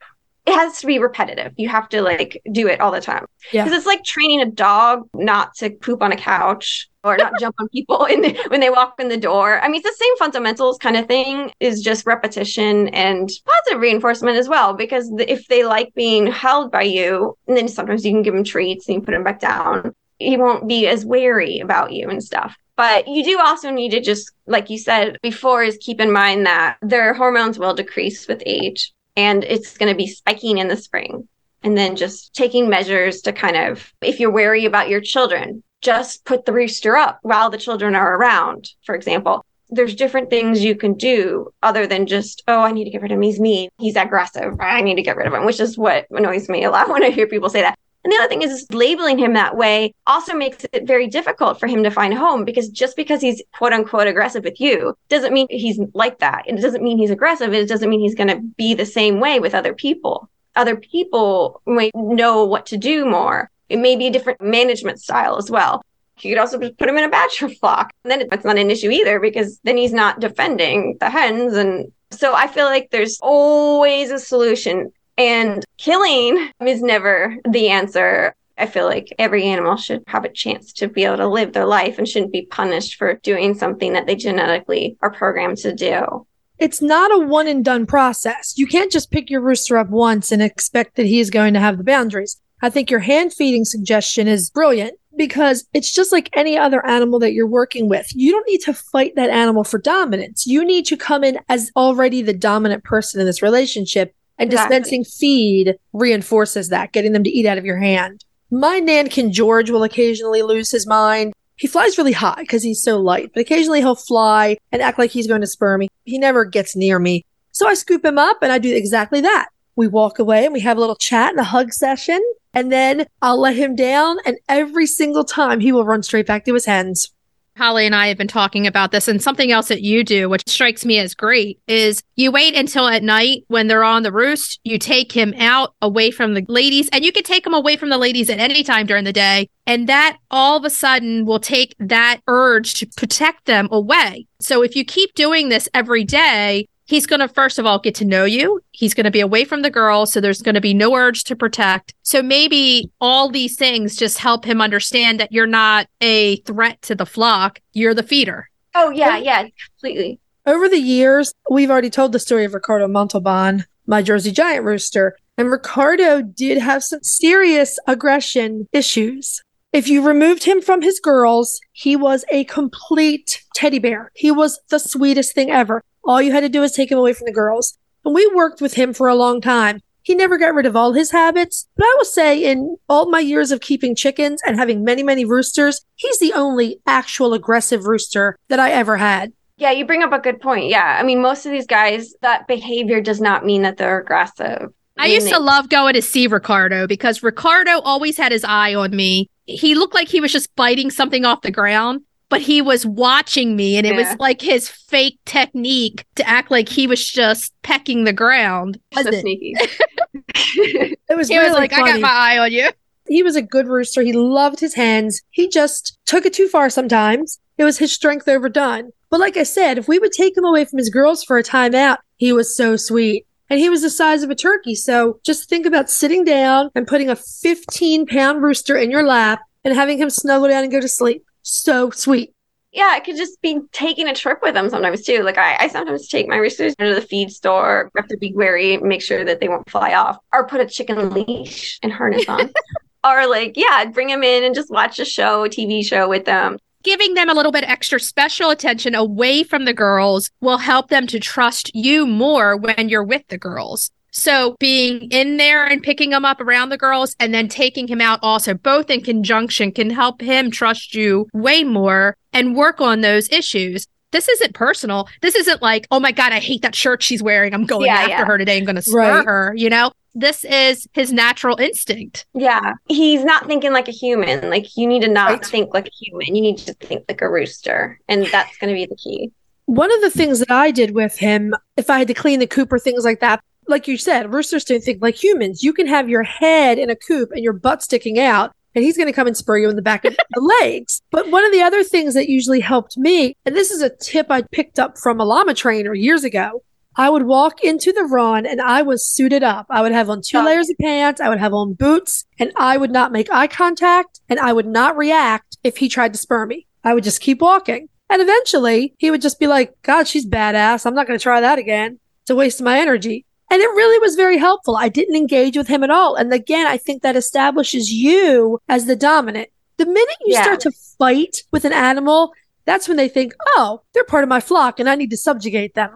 it 0.45 0.53
has 0.55 0.79
to 0.81 0.87
be 0.87 0.99
repetitive. 0.99 1.53
You 1.55 1.69
have 1.69 1.87
to 1.89 2.01
like 2.01 2.41
do 2.51 2.67
it 2.67 2.81
all 2.81 2.91
the 2.91 2.99
time. 2.99 3.25
Yeah. 3.51 3.63
Because 3.63 3.77
it's 3.77 3.85
like 3.85 4.03
training 4.03 4.41
a 4.41 4.51
dog 4.51 5.07
not 5.13 5.55
to 5.55 5.69
poop 5.69 6.01
on 6.01 6.11
a 6.11 6.17
couch 6.17 6.89
or 7.03 7.15
not 7.15 7.33
jump 7.39 7.55
on 7.59 7.69
people 7.69 8.05
in 8.09 8.21
the, 8.21 8.45
when 8.47 8.59
they 8.59 8.69
walk 8.69 8.95
in 8.99 9.07
the 9.07 9.17
door. 9.17 9.61
I 9.61 9.67
mean, 9.67 9.81
it's 9.83 9.97
the 9.97 10.03
same 10.03 10.17
fundamentals 10.17 10.77
kind 10.77 10.97
of 10.97 11.07
thing, 11.07 11.51
is 11.59 11.81
just 11.81 12.05
repetition 12.05 12.89
and 12.89 13.29
positive 13.45 13.81
reinforcement 13.81 14.37
as 14.37 14.49
well. 14.49 14.73
Because 14.73 15.09
if 15.17 15.47
they 15.47 15.63
like 15.63 15.93
being 15.95 16.27
held 16.27 16.71
by 16.71 16.83
you, 16.83 17.37
and 17.47 17.55
then 17.55 17.69
sometimes 17.69 18.05
you 18.05 18.11
can 18.11 18.21
give 18.21 18.33
them 18.33 18.43
treats 18.43 18.87
and 18.87 18.95
you 18.95 19.01
put 19.01 19.11
them 19.11 19.23
back 19.23 19.39
down, 19.39 19.95
he 20.23 20.37
won't 20.37 20.67
be 20.67 20.87
as 20.87 21.05
wary 21.05 21.59
about 21.59 21.91
you 21.91 22.09
and 22.09 22.23
stuff. 22.23 22.55
But 22.75 23.07
you 23.07 23.23
do 23.23 23.39
also 23.39 23.69
need 23.69 23.91
to 23.91 23.99
just, 23.99 24.31
like 24.47 24.69
you 24.69 24.77
said 24.77 25.17
before, 25.21 25.63
is 25.63 25.77
keep 25.79 26.01
in 26.01 26.11
mind 26.11 26.45
that 26.45 26.77
their 26.81 27.13
hormones 27.13 27.59
will 27.59 27.75
decrease 27.75 28.27
with 28.27 28.41
age 28.45 28.93
and 29.15 29.43
it's 29.43 29.77
going 29.77 29.91
to 29.91 29.97
be 29.97 30.07
spiking 30.07 30.57
in 30.57 30.67
the 30.67 30.77
spring. 30.77 31.27
And 31.61 31.77
then 31.77 31.95
just 31.95 32.33
taking 32.33 32.67
measures 32.67 33.21
to 33.21 33.31
kind 33.31 33.55
of, 33.55 33.93
if 34.01 34.19
you're 34.19 34.31
wary 34.31 34.65
about 34.65 34.89
your 34.89 34.99
children, 34.99 35.63
just 35.81 36.25
put 36.25 36.45
the 36.45 36.51
rooster 36.51 36.97
up 36.97 37.19
while 37.21 37.49
the 37.49 37.57
children 37.57 37.95
are 37.95 38.15
around, 38.15 38.69
for 38.85 38.95
example. 38.95 39.45
There's 39.69 39.95
different 39.95 40.29
things 40.29 40.63
you 40.63 40.75
can 40.75 40.95
do 40.95 41.51
other 41.61 41.87
than 41.87 42.05
just, 42.05 42.43
oh, 42.47 42.61
I 42.61 42.71
need 42.71 42.83
to 42.85 42.89
get 42.89 43.01
rid 43.01 43.11
of 43.11 43.17
him. 43.17 43.21
He's 43.21 43.39
mean. 43.39 43.69
He's 43.79 43.95
aggressive. 43.95 44.59
I 44.59 44.81
need 44.81 44.95
to 44.95 45.01
get 45.01 45.15
rid 45.15 45.27
of 45.27 45.33
him, 45.33 45.45
which 45.45 45.59
is 45.59 45.77
what 45.77 46.05
annoys 46.09 46.49
me 46.49 46.63
a 46.63 46.71
lot 46.71 46.89
when 46.89 47.03
I 47.03 47.11
hear 47.11 47.27
people 47.27 47.49
say 47.49 47.61
that. 47.61 47.77
And 48.03 48.11
the 48.11 48.17
other 48.17 48.27
thing 48.27 48.41
is, 48.41 48.51
is, 48.51 48.71
labeling 48.71 49.17
him 49.17 49.33
that 49.33 49.55
way 49.55 49.93
also 50.05 50.33
makes 50.33 50.65
it 50.73 50.85
very 50.85 51.07
difficult 51.07 51.59
for 51.59 51.67
him 51.67 51.83
to 51.83 51.91
find 51.91 52.13
a 52.13 52.17
home 52.17 52.43
because 52.43 52.67
just 52.67 52.97
because 52.97 53.21
he's 53.21 53.41
quote 53.53 53.71
unquote 53.71 54.07
aggressive 54.07 54.43
with 54.43 54.59
you 54.59 54.95
doesn't 55.07 55.33
mean 55.33 55.47
he's 55.49 55.79
like 55.93 56.19
that. 56.19 56.43
It 56.45 56.59
doesn't 56.61 56.83
mean 56.83 56.97
he's 56.97 57.11
aggressive. 57.11 57.53
It 57.53 57.69
doesn't 57.69 57.89
mean 57.89 58.01
he's 58.01 58.15
going 58.15 58.27
to 58.27 58.41
be 58.57 58.73
the 58.73 58.85
same 58.85 59.19
way 59.19 59.39
with 59.39 59.55
other 59.55 59.73
people. 59.73 60.29
Other 60.55 60.75
people 60.75 61.61
may 61.65 61.91
know 61.95 62.45
what 62.45 62.65
to 62.67 62.77
do 62.77 63.05
more. 63.05 63.49
It 63.69 63.79
may 63.79 63.95
be 63.95 64.07
a 64.07 64.11
different 64.11 64.41
management 64.41 65.01
style 65.01 65.37
as 65.37 65.49
well. 65.49 65.83
You 66.19 66.31
could 66.31 66.39
also 66.39 66.59
just 66.59 66.77
put 66.77 66.89
him 66.89 66.97
in 66.97 67.05
a 67.05 67.09
bachelor 67.09 67.49
flock. 67.61 67.91
And 68.03 68.11
then 68.11 68.21
it's 68.21 68.45
not 68.45 68.57
an 68.57 68.69
issue 68.69 68.91
either 68.91 69.19
because 69.19 69.59
then 69.63 69.77
he's 69.77 69.93
not 69.93 70.19
defending 70.19 70.97
the 70.99 71.09
hens. 71.09 71.53
And 71.53 71.91
so 72.11 72.33
I 72.35 72.47
feel 72.47 72.65
like 72.65 72.89
there's 72.91 73.17
always 73.21 74.11
a 74.11 74.19
solution 74.19 74.91
and 75.17 75.63
killing 75.77 76.49
is 76.65 76.81
never 76.81 77.37
the 77.49 77.69
answer. 77.69 78.35
I 78.57 78.67
feel 78.67 78.85
like 78.85 79.13
every 79.17 79.45
animal 79.45 79.77
should 79.77 80.03
have 80.07 80.25
a 80.25 80.29
chance 80.29 80.71
to 80.73 80.87
be 80.87 81.05
able 81.05 81.17
to 81.17 81.27
live 81.27 81.53
their 81.53 81.65
life 81.65 81.97
and 81.97 82.07
shouldn't 82.07 82.31
be 82.31 82.45
punished 82.45 82.95
for 82.95 83.15
doing 83.15 83.55
something 83.55 83.93
that 83.93 84.05
they 84.05 84.15
genetically 84.15 84.97
are 85.01 85.11
programmed 85.11 85.57
to 85.59 85.73
do. 85.73 86.27
It's 86.59 86.81
not 86.81 87.11
a 87.11 87.25
one 87.25 87.47
and 87.47 87.65
done 87.65 87.85
process. 87.85 88.53
You 88.57 88.67
can't 88.67 88.91
just 88.91 89.11
pick 89.11 89.29
your 89.29 89.41
rooster 89.41 89.77
up 89.77 89.89
once 89.89 90.31
and 90.31 90.41
expect 90.41 90.95
that 90.95 91.07
he's 91.07 91.29
going 91.29 91.55
to 91.55 91.59
have 91.59 91.77
the 91.77 91.83
boundaries. 91.83 92.39
I 92.61 92.69
think 92.69 92.89
your 92.89 93.01
hand 93.01 93.33
feeding 93.33 93.65
suggestion 93.65 94.27
is 94.27 94.49
brilliant 94.49 94.93
because 95.17 95.65
it's 95.73 95.91
just 95.91 96.11
like 96.11 96.29
any 96.33 96.57
other 96.57 96.85
animal 96.85 97.19
that 97.19 97.33
you're 97.33 97.47
working 97.47 97.89
with. 97.89 98.07
You 98.15 98.31
don't 98.31 98.47
need 98.47 98.61
to 98.61 98.73
fight 98.73 99.15
that 99.15 99.29
animal 99.29 99.63
for 99.63 99.79
dominance. 99.79 100.47
You 100.47 100.63
need 100.63 100.85
to 100.85 100.97
come 100.97 101.23
in 101.23 101.39
as 101.49 101.71
already 101.75 102.21
the 102.21 102.33
dominant 102.33 102.83
person 102.83 103.19
in 103.19 103.25
this 103.25 103.41
relationship 103.41 104.15
and 104.37 104.51
exactly. 104.51 104.77
dispensing 104.77 105.03
feed 105.03 105.75
reinforces 105.93 106.69
that, 106.69 106.91
getting 106.91 107.13
them 107.13 107.23
to 107.23 107.29
eat 107.29 107.45
out 107.45 107.57
of 107.57 107.65
your 107.65 107.77
hand. 107.77 108.23
My 108.51 108.79
Nankin 108.79 109.31
George 109.31 109.69
will 109.69 109.83
occasionally 109.83 110.41
lose 110.41 110.71
his 110.71 110.85
mind. 110.87 111.33
He 111.55 111.67
flies 111.67 111.97
really 111.97 112.11
high 112.11 112.41
because 112.41 112.63
he's 112.63 112.83
so 112.83 112.99
light, 112.99 113.31
but 113.33 113.41
occasionally 113.41 113.79
he'll 113.79 113.95
fly 113.95 114.57
and 114.71 114.81
act 114.81 114.99
like 114.99 115.11
he's 115.11 115.27
going 115.27 115.41
to 115.41 115.47
spur 115.47 115.77
me. 115.77 115.87
He 116.03 116.17
never 116.17 116.45
gets 116.45 116.75
near 116.75 116.99
me. 116.99 117.25
So 117.51 117.67
I 117.67 117.75
scoop 117.75 118.03
him 118.03 118.17
up 118.17 118.39
and 118.41 118.51
I 118.51 118.57
do 118.57 118.75
exactly 118.75 119.21
that. 119.21 119.49
We 119.75 119.87
walk 119.87 120.19
away 120.19 120.45
and 120.45 120.53
we 120.53 120.59
have 120.61 120.77
a 120.77 120.79
little 120.79 120.95
chat 120.95 121.31
and 121.31 121.39
a 121.39 121.43
hug 121.43 121.73
session. 121.73 122.21
And 122.53 122.71
then 122.71 123.05
I'll 123.21 123.39
let 123.39 123.55
him 123.55 123.75
down. 123.75 124.17
And 124.25 124.37
every 124.47 124.85
single 124.85 125.23
time 125.23 125.59
he 125.59 125.71
will 125.71 125.85
run 125.85 126.03
straight 126.03 126.27
back 126.27 126.45
to 126.45 126.53
his 126.53 126.65
hens. 126.65 127.11
Holly 127.57 127.85
and 127.85 127.95
I 127.95 128.07
have 128.07 128.17
been 128.17 128.27
talking 128.27 128.65
about 128.65 128.91
this, 128.91 129.07
and 129.07 129.21
something 129.21 129.51
else 129.51 129.67
that 129.67 129.81
you 129.81 130.03
do, 130.03 130.27
which 130.27 130.43
strikes 130.47 130.85
me 130.85 130.97
as 130.97 131.13
great, 131.13 131.59
is 131.67 132.01
you 132.15 132.31
wait 132.31 132.55
until 132.55 132.87
at 132.87 133.03
night 133.03 133.43
when 133.47 133.67
they're 133.67 133.83
on 133.83 134.03
the 134.03 134.11
roost, 134.11 134.59
you 134.63 134.79
take 134.79 135.11
him 135.11 135.33
out 135.37 135.75
away 135.81 136.09
from 136.09 136.33
the 136.33 136.43
ladies, 136.47 136.89
and 136.91 137.05
you 137.05 137.11
can 137.11 137.23
take 137.23 137.45
him 137.45 137.53
away 137.53 137.77
from 137.77 137.89
the 137.89 137.97
ladies 137.97 138.29
at 138.29 138.39
any 138.39 138.63
time 138.63 138.85
during 138.85 139.03
the 139.03 139.13
day. 139.13 139.49
And 139.65 139.87
that 139.87 140.17
all 140.29 140.57
of 140.57 140.65
a 140.65 140.69
sudden 140.69 141.25
will 141.25 141.39
take 141.39 141.75
that 141.79 142.21
urge 142.27 142.73
to 142.75 142.87
protect 142.97 143.45
them 143.45 143.69
away. 143.71 144.27
So 144.39 144.61
if 144.61 144.75
you 144.75 144.83
keep 144.83 145.13
doing 145.13 145.49
this 145.49 145.69
every 145.73 146.03
day, 146.03 146.67
he's 146.85 147.05
going 147.05 147.19
to 147.19 147.27
first 147.27 147.59
of 147.59 147.65
all 147.65 147.79
get 147.79 147.95
to 147.95 148.05
know 148.05 148.25
you. 148.25 148.61
He's 148.71 148.93
going 148.93 149.05
to 149.05 149.11
be 149.11 149.19
away 149.19 149.45
from 149.45 149.61
the 149.61 149.69
girls, 149.69 150.11
so 150.11 150.21
there's 150.21 150.41
going 150.41 150.55
to 150.55 150.61
be 150.61 150.73
no 150.73 150.95
urge 150.95 151.23
to 151.25 151.35
protect. 151.35 151.93
So 152.03 152.21
maybe 152.21 152.91
all 152.99 153.29
these 153.29 153.55
things 153.55 153.95
just 153.95 154.17
help 154.17 154.45
him 154.45 154.61
understand 154.61 155.19
that 155.19 155.31
you're 155.31 155.47
not 155.47 155.87
a 156.01 156.37
threat 156.37 156.81
to 156.83 156.95
the 156.95 157.05
flock, 157.05 157.59
you're 157.73 157.93
the 157.93 158.03
feeder. 158.03 158.49
Oh 158.75 158.89
yeah, 158.89 159.17
yeah, 159.17 159.47
completely. 159.69 160.19
Over 160.45 160.67
the 160.67 160.79
years, 160.79 161.33
we've 161.49 161.71
already 161.71 161.89
told 161.89 162.11
the 162.11 162.19
story 162.19 162.43
of 162.43 162.53
Ricardo 162.53 162.87
Montalban, 162.87 163.65
my 163.87 164.01
Jersey 164.01 164.31
Giant 164.31 164.65
rooster, 164.65 165.15
and 165.37 165.49
Ricardo 165.49 166.21
did 166.21 166.57
have 166.57 166.83
some 166.83 167.01
serious 167.01 167.79
aggression 167.87 168.67
issues. 168.73 169.41
If 169.71 169.87
you 169.87 170.05
removed 170.05 170.43
him 170.43 170.61
from 170.61 170.81
his 170.81 170.99
girls, 170.99 171.59
he 171.71 171.95
was 171.95 172.25
a 172.31 172.43
complete 172.43 173.41
teddy 173.55 173.79
bear. 173.79 174.11
He 174.13 174.31
was 174.31 174.59
the 174.69 174.79
sweetest 174.79 175.33
thing 175.33 175.49
ever. 175.49 175.83
All 176.03 176.21
you 176.21 176.31
had 176.31 176.41
to 176.41 176.49
do 176.49 176.61
was 176.61 176.71
take 176.71 176.91
him 176.91 176.97
away 176.97 177.13
from 177.13 177.25
the 177.25 177.31
girls. 177.31 177.77
And 178.05 178.13
we 178.13 178.29
worked 178.33 178.61
with 178.61 178.73
him 178.73 178.93
for 178.93 179.07
a 179.07 179.15
long 179.15 179.41
time. 179.41 179.79
He 180.01 180.15
never 180.15 180.37
got 180.37 180.53
rid 180.53 180.65
of 180.65 180.75
all 180.75 180.91
his 180.91 181.11
habits, 181.11 181.67
but 181.77 181.85
I 181.85 181.95
will 181.97 182.05
say 182.05 182.43
in 182.43 182.75
all 182.89 183.09
my 183.09 183.21
years 183.21 183.51
of 183.51 183.61
keeping 183.61 183.95
chickens 183.95 184.41
and 184.45 184.57
having 184.57 184.83
many, 184.83 185.01
many 185.01 185.23
roosters, 185.23 185.85
he's 185.95 186.19
the 186.19 186.33
only 186.33 186.81
actual 186.85 187.33
aggressive 187.33 187.85
rooster 187.85 188.37
that 188.49 188.59
I 188.59 188.71
ever 188.71 188.97
had. 188.97 189.31
Yeah, 189.55 189.71
you 189.71 189.85
bring 189.85 190.03
up 190.03 190.11
a 190.11 190.19
good 190.19 190.41
point. 190.41 190.65
Yeah. 190.65 190.97
I 190.99 191.03
mean, 191.03 191.21
most 191.21 191.45
of 191.45 191.53
these 191.53 191.67
guys, 191.67 192.13
that 192.21 192.47
behavior 192.47 192.99
does 192.99 193.21
not 193.21 193.45
mean 193.45 193.61
that 193.61 193.77
they're 193.77 194.01
aggressive. 194.01 194.73
I 194.97 195.07
used 195.07 195.29
to 195.29 195.39
love 195.39 195.69
going 195.69 195.93
to 195.93 196.01
see 196.01 196.27
Ricardo 196.27 196.85
because 196.85 197.23
Ricardo 197.23 197.79
always 197.79 198.17
had 198.17 198.31
his 198.31 198.43
eye 198.43 198.75
on 198.75 198.95
me. 198.95 199.29
He 199.45 199.73
looked 199.73 199.95
like 199.95 200.07
he 200.07 200.19
was 200.21 200.31
just 200.31 200.53
biting 200.55 200.91
something 200.91 201.25
off 201.25 201.41
the 201.41 201.51
ground, 201.51 202.01
but 202.33 202.41
he 202.41 202.61
was 202.61 202.85
watching 202.85 203.55
me 203.55 203.77
and 203.77 203.85
it 203.87 203.95
was 203.95 204.07
like 204.19 204.41
his 204.41 204.67
fake 204.67 205.19
technique 205.25 206.05
to 206.15 206.27
act 206.27 206.49
like 206.51 206.67
he 206.69 206.87
was 206.87 207.07
just 207.07 207.53
pecking 207.63 208.03
the 208.03 208.13
ground. 208.13 208.79
so 208.93 209.03
Was 209.03 209.07
it? 209.15 209.21
sneaky. 209.21 209.53
It 210.55 211.17
was 211.17 211.27
He 211.27 211.37
really 211.37 211.49
was 211.51 211.57
like, 211.57 211.73
I 211.73 211.79
got 211.91 211.99
my 212.01 212.09
eye 212.09 212.37
on 212.37 212.51
you. 212.51 212.69
he 213.07 213.23
was 213.23 213.35
a 213.35 213.41
good 213.41 213.67
rooster. 213.67 214.01
He 214.01 214.13
loved 214.13 214.59
his 214.59 214.73
hens. 214.75 215.21
He 215.31 215.47
just 215.47 215.97
took 216.05 216.25
it 216.25 216.33
too 216.33 216.47
far 216.47 216.69
sometimes. 216.69 217.39
It 217.57 217.63
was 217.63 217.77
his 217.77 217.91
strength 217.93 218.27
overdone. 218.27 218.91
But 219.09 219.19
like 219.19 219.37
I 219.37 219.43
said, 219.43 219.77
if 219.77 219.87
we 219.87 219.99
would 219.99 220.11
take 220.11 220.35
him 220.35 220.43
away 220.45 220.65
from 220.65 220.79
his 220.79 220.89
girls 220.89 221.23
for 221.23 221.37
a 221.37 221.43
time 221.43 221.75
out, 221.75 221.99
he 222.17 222.33
was 222.33 222.55
so 222.55 222.75
sweet. 222.75 223.25
And 223.49 223.59
he 223.59 223.69
was 223.69 223.81
the 223.83 223.89
size 223.89 224.23
of 224.23 224.29
a 224.31 224.35
turkey. 224.35 224.73
So 224.75 225.19
just 225.23 225.49
think 225.49 225.65
about 225.65 225.89
sitting 225.89 226.23
down 226.23 226.71
and 226.73 226.87
putting 226.87 227.09
a 227.09 227.15
15 227.15 228.07
pound 228.07 228.41
rooster 228.41 228.75
in 228.75 228.89
your 228.89 229.03
lap 229.05 229.41
and 229.63 229.75
having 229.75 229.97
him 229.99 230.09
snuggle 230.09 230.47
down 230.47 230.63
and 230.63 230.71
go 230.71 230.81
to 230.81 230.87
sleep. 230.87 231.23
So 231.43 231.91
sweet. 231.91 232.33
yeah, 232.71 232.89
I 232.91 233.01
could 233.01 233.17
just 233.17 233.39
be 233.41 233.59
taking 233.71 234.07
a 234.07 234.15
trip 234.15 234.39
with 234.41 234.55
them 234.55 234.69
sometimes 234.69 235.03
too. 235.03 235.23
Like 235.23 235.37
I, 235.37 235.57
I 235.59 235.67
sometimes 235.67 236.07
take 236.07 236.27
my 236.27 236.37
roosters 236.37 236.75
to 236.77 236.95
the 236.95 237.01
feed 237.01 237.31
store. 237.31 237.91
I 237.95 238.01
have 238.01 238.07
to 238.09 238.17
be 238.17 238.33
wary, 238.33 238.77
make 238.77 239.01
sure 239.01 239.23
that 239.23 239.39
they 239.39 239.47
won't 239.47 239.69
fly 239.69 239.93
off, 239.93 240.17
or 240.33 240.47
put 240.47 240.61
a 240.61 240.65
chicken 240.65 241.11
leash 241.11 241.79
and 241.83 241.93
harness 241.93 242.27
on. 242.27 242.51
or 243.03 243.27
like, 243.27 243.53
yeah, 243.55 243.85
bring 243.85 244.07
them 244.07 244.23
in 244.23 244.43
and 244.43 244.55
just 244.55 244.71
watch 244.71 244.99
a 244.99 245.05
show, 245.05 245.43
a 245.43 245.49
TV 245.49 245.85
show 245.85 246.09
with 246.09 246.25
them. 246.25 246.57
Giving 246.81 247.13
them 247.13 247.29
a 247.29 247.33
little 247.33 247.51
bit 247.51 247.63
extra 247.63 247.99
special 247.99 248.49
attention 248.49 248.95
away 248.95 249.43
from 249.43 249.65
the 249.65 249.73
girls 249.73 250.31
will 250.41 250.57
help 250.57 250.89
them 250.89 251.07
to 251.07 251.19
trust 251.19 251.73
you 251.75 252.05
more 252.05 252.57
when 252.57 252.89
you're 252.89 253.03
with 253.03 253.27
the 253.27 253.37
girls. 253.37 253.91
So 254.15 254.55
being 254.59 255.09
in 255.11 255.37
there 255.37 255.65
and 255.65 255.81
picking 255.81 256.11
him 256.11 256.23
up 256.23 256.39
around 256.39 256.69
the 256.69 256.77
girls 256.77 257.15
and 257.19 257.33
then 257.33 257.47
taking 257.47 257.87
him 257.87 257.99
out 257.99 258.19
also, 258.21 258.53
both 258.53 258.89
in 258.91 259.01
conjunction, 259.01 259.71
can 259.71 259.89
help 259.89 260.21
him 260.21 260.51
trust 260.51 260.93
you 260.93 261.27
way 261.33 261.63
more 261.63 262.15
and 262.31 262.55
work 262.55 262.79
on 262.79 263.01
those 263.01 263.27
issues. 263.29 263.87
This 264.11 264.29
isn't 264.29 264.53
personal. 264.53 265.07
This 265.23 265.33
isn't 265.33 265.63
like, 265.63 265.87
oh 265.89 265.99
my 265.99 266.11
God, 266.11 266.31
I 266.31 266.39
hate 266.39 266.61
that 266.61 266.75
shirt 266.75 267.01
she's 267.01 267.23
wearing. 267.23 267.55
I'm 267.55 267.65
going 267.65 267.87
Yeah, 267.87 267.95
after 267.95 268.09
yeah. 268.09 268.25
her 268.25 268.37
today. 268.37 268.57
I'm 268.59 268.65
going 268.65 268.75
to 268.75 268.83
spur 268.83 268.99
Right. 268.99 269.25
her. 269.25 269.53
You 269.57 269.71
know, 269.71 269.91
this 270.13 270.43
is 270.43 270.87
his 270.93 271.11
natural 271.11 271.59
instinct. 271.59 272.27
Yeah, 272.35 272.73
he's 272.87 273.23
not 273.25 273.47
thinking 273.47 273.73
like 273.73 273.87
a 273.87 273.91
human. 273.91 274.47
Like 274.47 274.77
you 274.77 274.85
need 274.85 275.01
to 275.01 275.07
not 275.07 275.31
Right. 275.31 275.43
think 275.43 275.73
like 275.73 275.87
a 275.87 275.91
human. 276.05 276.35
You 276.35 276.41
need 276.43 276.59
to 276.59 276.73
think 276.75 277.05
like 277.09 277.23
a 277.23 277.29
rooster, 277.29 277.99
and 278.07 278.27
that's 278.27 278.55
going 278.59 278.69
to 278.69 278.75
be 278.75 278.85
the 278.85 278.95
key. 278.95 279.31
One 279.65 279.91
of 279.91 280.01
the 280.01 280.11
things 280.11 280.37
that 280.37 280.51
I 280.51 280.69
did 280.69 280.91
with 280.93 281.17
him, 281.17 281.55
if 281.77 281.89
I 281.89 281.97
had 281.97 282.07
to 282.09 282.13
clean 282.13 282.39
the 282.39 282.45
coop 282.45 282.71
or 282.71 282.77
things 282.77 283.03
like 283.05 283.21
that, 283.21 283.41
like 283.67 283.87
you 283.87 283.97
said, 283.97 284.33
roosters 284.33 284.65
don't 284.65 284.83
think 284.83 285.01
like 285.01 285.21
humans. 285.21 285.63
You 285.63 285.73
can 285.73 285.87
have 285.87 286.09
your 286.09 286.23
head 286.23 286.77
in 286.77 286.89
a 286.89 286.95
coop 286.95 287.31
and 287.31 287.43
your 287.43 287.53
butt 287.53 287.83
sticking 287.83 288.19
out, 288.19 288.51
and 288.75 288.83
he's 288.83 288.97
going 288.97 289.07
to 289.07 289.13
come 289.13 289.27
and 289.27 289.37
spur 289.37 289.57
you 289.57 289.69
in 289.69 289.75
the 289.75 289.81
back 289.81 290.05
of 290.05 290.15
the 290.15 290.57
legs. 290.61 291.01
But 291.11 291.31
one 291.31 291.45
of 291.45 291.51
the 291.51 291.61
other 291.61 291.83
things 291.83 292.13
that 292.13 292.29
usually 292.29 292.59
helped 292.59 292.97
me, 292.97 293.35
and 293.45 293.55
this 293.55 293.71
is 293.71 293.81
a 293.81 293.95
tip 293.95 294.27
I 294.29 294.41
picked 294.41 294.79
up 294.79 294.97
from 294.97 295.19
a 295.19 295.25
llama 295.25 295.53
trainer 295.53 295.93
years 295.93 296.23
ago. 296.23 296.63
I 296.95 297.09
would 297.09 297.23
walk 297.23 297.63
into 297.63 297.91
the 297.91 298.03
run 298.03 298.45
and 298.45 298.61
I 298.61 298.83
was 298.83 299.05
suited 299.05 299.41
up. 299.41 299.65
I 299.69 299.81
would 299.81 299.91
have 299.91 300.09
on 300.09 300.21
two 300.23 300.37
oh. 300.37 300.45
layers 300.45 300.69
of 300.69 300.77
pants. 300.79 301.19
I 301.19 301.29
would 301.29 301.39
have 301.39 301.53
on 301.53 301.73
boots 301.73 302.25
and 302.39 302.51
I 302.55 302.77
would 302.77 302.91
not 302.91 303.11
make 303.11 303.31
eye 303.31 303.47
contact 303.47 304.19
and 304.29 304.39
I 304.39 304.53
would 304.53 304.67
not 304.67 304.95
react 304.95 305.57
if 305.63 305.77
he 305.77 305.89
tried 305.89 306.13
to 306.13 306.19
spur 306.19 306.45
me. 306.45 306.67
I 306.83 306.93
would 306.93 307.03
just 307.03 307.21
keep 307.21 307.41
walking. 307.41 307.89
And 308.09 308.21
eventually 308.21 308.93
he 308.99 309.09
would 309.09 309.21
just 309.21 309.39
be 309.39 309.47
like, 309.47 309.73
God, 309.81 310.07
she's 310.07 310.27
badass. 310.27 310.85
I'm 310.85 310.93
not 310.93 311.07
going 311.07 311.17
to 311.17 311.23
try 311.23 311.41
that 311.41 311.57
again. 311.57 311.99
It's 312.21 312.29
a 312.29 312.35
waste 312.35 312.59
of 312.59 312.65
my 312.65 312.79
energy. 312.79 313.25
And 313.53 313.61
it 313.61 313.67
really 313.67 313.99
was 313.99 314.15
very 314.15 314.37
helpful. 314.37 314.75
I 314.77 314.89
didn't 314.89 315.15
engage 315.15 315.55
with 315.55 315.67
him 315.67 315.83
at 315.83 315.91
all. 315.91 316.15
And 316.15 316.33
again, 316.33 316.65
I 316.65 316.75
think 316.77 317.03
that 317.03 317.15
establishes 317.15 317.91
you 317.91 318.57
as 318.67 318.87
the 318.87 318.95
dominant. 318.95 319.49
The 319.77 319.85
minute 319.85 320.17
you 320.25 320.33
Yeah. 320.33 320.41
start 320.41 320.59
to 320.61 320.71
fight 320.97 321.37
with 321.51 321.63
an 321.63 321.71
animal, 321.71 322.33
that's 322.65 322.87
when 322.87 322.97
they 322.97 323.07
think, 323.07 323.33
oh, 323.55 323.83
they're 323.93 324.05
part 324.05 324.23
of 324.23 324.29
my 324.29 324.39
flock 324.39 324.79
and 324.79 324.89
I 324.89 324.95
need 324.95 325.11
to 325.11 325.17
subjugate 325.17 325.75
them. 325.75 325.91